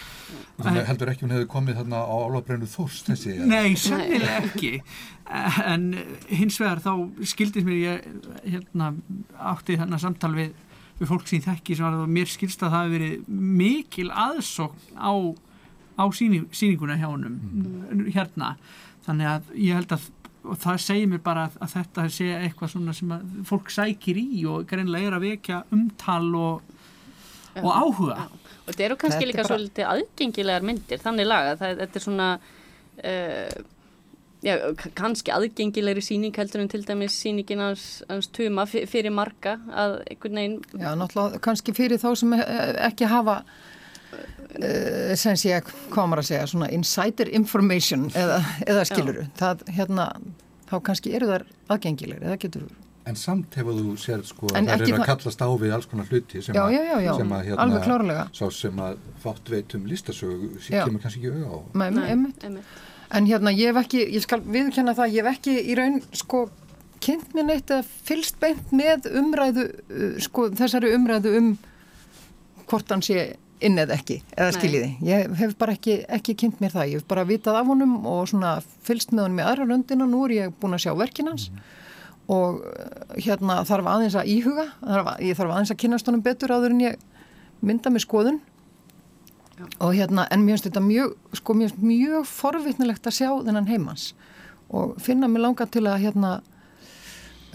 Þannig 0.58 0.88
heldur 0.88 1.10
ekki 1.12 1.24
hún 1.24 1.34
hefur 1.36 1.50
komið 1.54 1.78
þarna 1.80 2.00
á 2.04 2.16
álabrennu 2.28 2.68
þorst 2.68 3.10
þessi? 3.12 3.34
Nei, 3.48 3.76
sannilega 3.80 4.40
ekki. 4.42 4.72
En 5.64 5.86
hins 6.28 6.58
vegar 6.60 6.82
þá 6.84 6.92
skildist 7.30 7.66
mér 7.66 7.78
ég 7.78 8.08
hérna, 8.44 8.90
átti 9.52 9.78
þarna 9.80 10.00
samtal 10.02 10.32
við, 10.36 10.52
við 10.98 11.12
fólk 11.12 11.28
sem 11.30 11.44
þekki 11.44 11.78
sem 11.78 11.86
var 11.86 11.96
að 11.96 12.12
mér 12.18 12.32
skilst 12.32 12.64
að 12.64 12.74
það 12.74 12.84
hefur 12.84 12.96
verið 12.96 13.30
mikil 13.62 14.08
aðsókn 14.26 15.00
á, 15.00 15.12
á 15.96 16.04
síning, 16.16 16.48
síninguna 16.52 16.98
hjá 17.00 17.08
húnum 17.08 17.38
mm. 17.38 18.04
hérna 18.16 18.56
þannig 19.08 19.30
að 19.32 19.52
ég 19.56 19.78
held 19.80 19.96
að 19.96 20.06
og 20.48 20.58
það 20.62 20.82
segir 20.82 21.08
mér 21.10 21.22
bara 21.24 21.46
að, 21.48 21.70
þetta 21.74 22.04
sé 22.12 22.28
eitthvað 22.38 22.74
svona 22.74 22.94
sem 22.96 23.14
að 23.14 23.32
fólk 23.48 23.72
sækir 23.74 24.20
í 24.20 24.28
og 24.48 24.68
greinlega 24.70 25.10
er 25.10 25.16
að 25.16 25.26
vekja 25.26 25.62
umtal 25.74 26.28
og, 26.38 26.76
og 27.62 27.72
áhuga. 27.72 28.20
Ja. 28.20 28.28
og 28.28 28.70
þetta 28.70 28.86
eru 28.86 29.00
kannski 29.00 29.18
þetta 29.18 29.30
líka 29.32 29.42
bara... 29.42 29.50
svolítið 29.54 29.90
aðgengilegar 29.94 30.68
myndir 30.70 31.02
þannig 31.02 31.28
laga, 31.28 31.56
það, 31.60 31.82
þetta 31.82 32.00
er 32.00 32.06
svona 32.06 32.28
uh, 32.38 33.58
já, 34.46 34.54
kannski 34.98 35.34
aðgengilegri 35.34 36.04
síning 36.04 36.38
heldur 36.38 36.64
en 36.64 36.70
til 36.72 36.84
dæmis 36.86 37.16
síningin 37.18 37.64
hans 37.64 38.30
tuma 38.34 38.66
fyrir 38.68 39.12
marga 39.14 39.58
að 39.72 39.98
einhvern 40.04 40.42
veginn 40.42 40.60
Já, 40.78 40.92
náttúrulega 40.94 41.42
kannski 41.48 41.74
fyrir 41.76 42.00
þá 42.00 42.12
sem 42.22 42.38
ekki 42.38 43.10
hafa 43.10 43.42
sem 45.20 45.36
sé 45.38 45.52
að 45.58 45.72
komar 45.92 46.22
að 46.22 46.30
segja 46.30 46.48
svona 46.48 46.70
insider 46.72 47.28
information 47.36 48.08
eða, 48.16 48.40
eða 48.64 48.84
skiluru 48.88 49.26
það, 49.38 49.64
hérna, 49.76 50.10
þá 50.70 50.76
kannski 50.88 51.12
eru 51.18 51.28
þar 51.28 51.44
aðgengilegir 51.68 52.24
eða 52.24 52.38
getur 52.44 52.68
En 53.08 53.16
samt 53.16 53.54
hefur 53.56 53.76
þú 53.76 53.94
sér 54.00 54.22
sko 54.26 54.50
að 54.50 54.66
það 54.68 54.82
er 54.84 54.98
að 54.98 55.06
kallast 55.08 55.40
á 55.40 55.48
við 55.60 55.72
alls 55.72 55.86
konar 55.88 56.10
hluti 56.10 56.42
sem 56.44 56.56
já, 56.56 56.64
já, 56.74 56.82
já, 57.00 57.12
sem 57.16 57.30
að 57.32 57.46
hérna, 57.46 58.24
svo 58.36 58.48
sem 58.52 58.82
að 58.84 58.98
fátt 59.22 59.48
veitum 59.52 59.86
listasögu 59.88 60.50
sem 60.60 60.76
kemur 60.76 61.00
kannski 61.00 61.22
ekki 61.22 61.32
auða 61.32 61.48
á. 61.48 61.58
Nei, 61.80 62.02
einmitt. 62.12 62.44
En 63.16 63.28
hérna 63.30 63.52
ég 63.56 63.72
hef 63.72 63.80
ekki, 63.80 64.02
ég 64.12 64.24
skal 64.26 64.42
viðkjanna 64.44 64.92
það, 64.98 65.14
ég 65.16 65.24
hef 65.24 65.38
ekki 65.38 65.54
í 65.56 65.78
raun 65.78 66.02
sko 66.20 66.42
kynnt 67.04 67.32
mér 67.36 67.48
neitt 67.48 67.72
að 67.72 67.88
fylst 68.04 68.36
beint 68.42 68.74
með 68.76 69.08
umræðu, 69.16 69.68
uh, 69.88 70.18
sko 70.20 70.50
þessari 70.58 70.92
umræðu 70.98 71.34
um 71.38 71.50
hvort 72.68 72.92
hann 72.92 73.04
sé 73.06 73.30
inn 73.64 73.78
eða 73.80 73.96
ekki, 73.98 74.18
eða 74.36 74.54
skiljiði. 74.54 74.88
Ég 75.06 75.32
hef 75.38 75.54
bara 75.58 75.74
ekki, 75.74 75.98
ekki 76.18 76.34
kynnt 76.38 76.60
mér 76.62 76.74
það. 76.74 76.90
Ég 76.92 77.00
hef 77.00 77.08
bara 77.10 77.26
vitað 77.28 77.58
af 77.60 77.70
honum 77.70 77.94
og 78.06 78.26
svona 78.30 78.58
fylst 78.86 79.12
með 79.12 79.26
honum 79.26 79.40
í 79.40 79.46
aðra 79.46 79.66
röndina. 79.66 80.08
Nú 80.08 80.24
er 80.26 80.34
ég 80.36 80.58
búin 80.60 80.76
að 80.76 80.84
sjá 80.84 80.92
verkinans 80.98 81.48
mm. 81.50 81.62
og 82.34 82.60
eh, 82.70 83.16
hérna 83.26 83.60
þarf 83.68 83.90
aðeins 83.94 84.18
að 84.18 84.30
íhuga. 84.34 84.66
Þarf, 84.82 85.10
ég 85.26 85.38
þarf 85.38 85.54
aðeins 85.54 85.72
að 85.74 85.80
kynast 85.84 86.10
honum 86.10 86.24
betur 86.26 86.54
áður 86.54 86.76
en 86.76 86.84
ég 86.84 87.00
mynda 87.66 87.92
með 87.94 88.04
skoðun. 88.06 88.38
Já. 89.58 89.64
Og 89.82 89.96
hérna, 89.96 90.28
en 90.30 90.44
mér 90.44 90.54
finnst 90.54 90.68
þetta 90.68 90.84
mjög, 90.84 91.16
sko, 91.40 91.56
mér 91.58 91.72
finnst 91.72 91.88
mjög 91.88 92.28
forvittnilegt 92.30 93.08
að 93.10 93.16
sjá 93.16 93.32
þennan 93.32 93.66
heimans 93.66 94.12
og 94.68 94.98
finna 95.02 95.26
mig 95.32 95.42
langa 95.42 95.64
til 95.66 95.82
að 95.88 96.04
hérna 96.04 96.36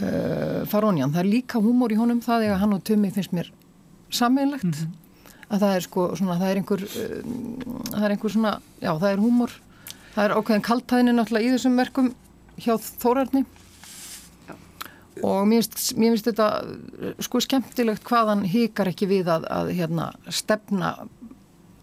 uh, 0.01 0.65
fara 0.67 0.89
honjan. 0.89 1.13
Það 1.13 1.21
er 1.21 1.29
líka 1.29 1.61
húmor 1.63 1.93
í 1.93 1.99
honum 1.99 2.19
það 2.25 2.49
eða 2.49 2.57
hann 2.59 2.75
og 2.75 2.83
Tumi 2.83 3.13
finnst 3.13 3.31
mér 3.37 3.53
sammeinlegt. 4.11 4.67
Mm 4.67 4.75
-hmm 4.75 4.99
að 5.49 5.65
það 5.65 5.75
er 5.75 5.85
sko 5.87 6.05
svona, 6.19 6.37
það 6.41 6.51
er 6.51 6.61
einhver 6.61 6.85
uh, 6.87 7.17
það 7.89 8.05
er 8.07 8.15
einhver 8.15 8.35
svona, 8.35 8.53
já 8.83 8.91
það 8.91 9.09
er 9.09 9.23
húmor. 9.23 9.57
Það 10.13 10.23
er 10.23 10.35
ákveðin 10.37 10.65
kaltæðinni 10.67 11.17
náttúrulega 11.17 11.47
í 11.47 11.53
þessum 11.55 11.77
verkum 11.81 12.09
hjá 12.61 12.73
Þórarni. 13.01 13.45
Og 15.23 15.43
mér 15.49 15.65
finnst 15.65 16.27
þetta 16.29 16.47
sko 17.21 17.41
skemmtilegt 17.41 18.05
hvaðan 18.07 18.47
hikar 18.49 18.89
ekki 18.89 19.07
við 19.09 19.29
að, 19.29 19.45
að 19.49 19.73
hérna, 19.77 20.07
stefna 20.33 20.95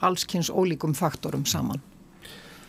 allskynns 0.03 0.51
ólíkum 0.51 0.97
faktorum 0.99 1.47
saman 1.47 1.83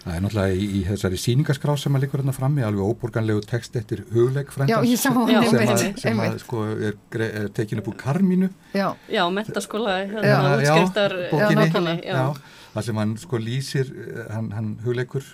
Það 0.01 0.15
er 0.15 0.23
náttúrulega 0.23 0.53
í, 0.57 0.67
í 0.79 0.79
þessari 0.87 1.17
síningaskrá 1.21 1.73
sem 1.77 1.93
að 1.97 2.05
líkur 2.05 2.21
hérna 2.23 2.33
frammi, 2.33 2.63
alveg 2.65 2.87
óborganlegu 2.89 3.43
text 3.45 3.75
eftir 3.77 4.01
hugleggfrændans 4.09 5.01
sem, 5.03 5.17
sem 6.01 6.21
að 6.23 6.37
sko 6.41 6.63
er, 6.73 6.95
er 7.27 7.49
tekinu 7.53 7.83
upp 7.83 7.91
úr 7.91 7.97
karmínu. 7.99 8.49
Já, 8.73 8.87
já 9.11 9.21
mentaskóla 9.29 9.99
hérna 10.09 10.55
útskriftar 10.57 11.13
bókinni. 11.29 11.99
Það 12.71 12.87
sem 12.87 13.01
hann 13.03 13.15
sko 13.21 13.41
lýsir 13.41 13.91
hann, 14.31 14.49
hann 14.57 14.71
hugleggur 14.85 15.27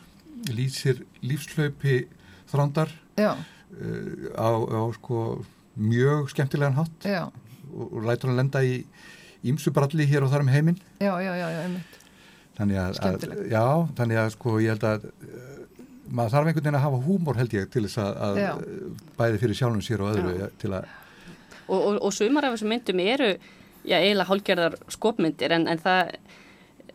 lýsir 0.51 0.99
lífslaupi 1.23 2.01
þrándar 2.51 2.91
uh, 3.23 3.37
á, 4.35 4.49
á 4.51 4.83
sko 4.97 5.21
mjög 5.79 6.33
skemmtilegan 6.33 6.75
hatt 6.81 7.07
og, 7.07 7.85
og 7.87 8.01
lætur 8.03 8.33
hann 8.33 8.41
lenda 8.41 8.65
í 8.67 8.81
ímsubralli 9.47 10.09
hér 10.09 10.27
og 10.27 10.33
þar 10.33 10.43
um 10.43 10.51
heiminn. 10.51 10.81
Já, 10.99 11.13
já, 11.23 11.31
já, 11.39 11.47
já, 11.55 11.63
einmitt 11.63 11.97
þannig 12.57 12.79
að, 12.81 13.01
að 13.07 13.25
já, 13.51 13.65
þannig 13.99 14.21
að 14.21 14.31
sko 14.35 14.55
ég 14.63 14.75
held 14.75 14.87
að 14.87 15.09
maður 16.07 16.33
þarf 16.33 16.47
einhvern 16.47 16.63
veginn 16.63 16.79
að 16.79 16.85
hafa 16.85 17.03
húmor 17.03 17.37
held 17.41 17.53
ég 17.57 17.69
til 17.73 17.83
þess 17.85 17.99
að, 18.01 18.41
að 18.47 18.65
bæði 19.19 19.41
fyrir 19.43 19.59
sjálfum 19.59 19.83
sér 19.83 20.03
og 20.03 20.15
öðru 20.15 20.33
Já. 20.39 20.47
til 20.61 20.73
að 20.77 20.95
Og, 21.67 21.81
og, 21.81 21.95
og 22.07 22.13
sumar 22.15 22.45
af 22.47 22.53
þessum 22.55 22.69
myndum 22.71 22.99
eru 23.03 23.33
já, 23.83 23.97
eiginlega 23.97 24.29
hálgerðar 24.29 24.77
skopmyndir 24.93 25.51
en, 25.51 25.65
en 25.67 25.81
það 25.83 26.13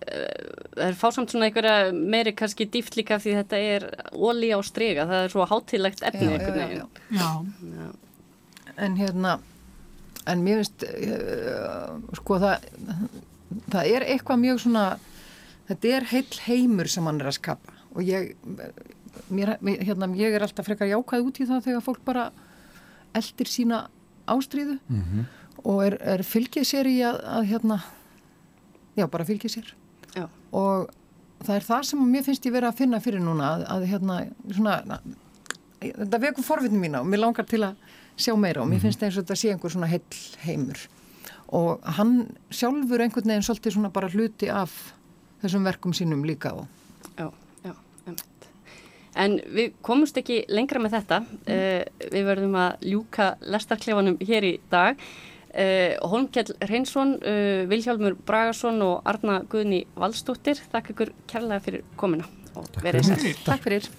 það 0.03 0.87
er 0.87 0.97
fásamt 0.99 1.33
svona 1.33 1.49
einhverja 1.49 1.93
meiri 1.93 2.33
kannski 2.37 2.67
dýft 2.73 2.97
líka 2.99 3.19
því 3.23 3.35
þetta 3.43 3.61
er 3.75 3.87
ólí 4.17 4.51
á 4.51 4.59
strega, 4.65 5.07
það 5.11 5.27
er 5.27 5.35
svo 5.35 5.47
hátilegt 5.51 6.03
efni 6.09 6.31
já, 6.33 6.79
já, 7.13 7.29
já. 7.77 7.87
en 8.77 8.97
hérna 8.99 9.37
en 10.27 10.45
mér 10.47 10.63
finnst 10.63 10.87
uh, 10.89 12.01
sko 12.19 12.41
það 12.43 12.67
það 13.73 13.93
er 13.93 14.07
eitthvað 14.15 14.43
mjög 14.47 14.63
svona 14.65 14.87
þetta 15.69 15.95
er 15.97 16.09
heil 16.13 16.27
heimur 16.47 16.91
sem 16.91 17.07
hann 17.09 17.21
er 17.21 17.31
að 17.31 17.39
skapa 17.39 17.77
og 17.93 18.03
ég 18.07 18.35
mér, 19.33 19.57
hérna, 19.61 20.09
ég 20.17 20.35
er 20.35 20.45
alltaf 20.45 20.67
frekar 20.67 20.91
jákað 20.91 21.29
út 21.29 21.41
í 21.43 21.49
það 21.49 21.67
þegar 21.69 21.85
fólk 21.85 22.05
bara 22.07 22.31
eldir 23.17 23.51
sína 23.51 23.85
ástríðu 24.31 24.79
mm 24.87 25.03
-hmm. 25.03 25.25
og 25.65 25.85
er, 25.87 25.99
er 26.01 26.23
fylgið 26.23 26.65
sér 26.65 26.89
í 26.89 26.99
að, 27.05 27.21
að 27.25 27.49
hérna 27.51 27.81
já 28.97 29.07
bara 29.11 29.25
fylgið 29.25 29.51
sér 29.51 29.75
Já. 30.15 30.29
og 30.53 30.91
það 31.43 31.57
er 31.57 31.67
það 31.67 31.83
sem 31.89 32.11
mér 32.11 32.25
finnst 32.25 32.47
ég 32.47 32.53
verið 32.53 32.69
að 32.69 32.81
finna 32.81 33.01
fyrir 33.01 33.21
núna 33.21 33.51
að, 33.57 33.67
að 33.69 33.87
hérna 33.91 34.19
svona, 34.51 35.01
þetta 35.81 36.19
vekur 36.19 36.45
forvitnum 36.45 36.81
mína 36.81 37.01
og 37.01 37.07
mér 37.07 37.25
langar 37.25 37.47
til 37.49 37.63
að 37.63 37.77
sjá 38.17 38.35
meira 38.37 38.63
og 38.63 38.69
mér 38.69 38.79
mhm. 38.79 38.83
finnst 38.87 39.03
eins 39.03 39.17
og 39.17 39.25
þetta 39.25 39.39
sé 39.41 39.53
einhver 39.53 39.73
svona 39.73 39.91
heil 39.91 40.03
heimur 40.45 40.89
og 41.53 41.81
hann 41.99 42.33
sjálfur 42.51 43.01
einhvern 43.05 43.29
veginn 43.29 43.45
svolítið 43.45 43.77
svona 43.77 43.93
bara 43.93 44.09
hluti 44.13 44.49
af 44.49 44.95
þessum 45.43 45.67
verkum 45.67 45.97
sínum 45.97 46.25
líka 46.29 46.55
og 46.57 46.69
Já, 47.19 47.29
já, 47.65 47.75
ennett 48.07 48.49
En 49.15 49.37
við 49.53 49.75
komumst 49.85 50.17
ekki 50.17 50.39
lengra 50.49 50.81
með 50.81 50.95
þetta. 50.97 51.19
Mm. 51.21 51.51
uh, 51.53 52.07
við 52.15 52.25
verðum 52.31 52.57
að 52.57 52.87
ljúka 52.89 53.27
lestarklefanum 53.45 54.17
hér 54.25 54.47
í 54.49 54.53
dag. 54.73 55.03
Uh, 55.53 55.99
Holmkjell 56.09 56.55
Reynsson, 56.65 57.19
uh, 57.21 57.67
Vilhjálmur 57.69 58.17
Bragason 58.25 58.81
og 58.87 59.03
Arna 59.05 59.43
Guðni 59.53 59.83
Valstóttir 60.01 60.63
þakk 60.73 60.95
ykkur 60.95 61.13
kærlega 61.29 61.61
fyrir 61.67 61.85
komina 62.01 62.25
og 62.57 62.73
verið 62.81 63.11
sér. 63.11 63.37
Takk 63.45 63.69
fyrir 63.69 63.91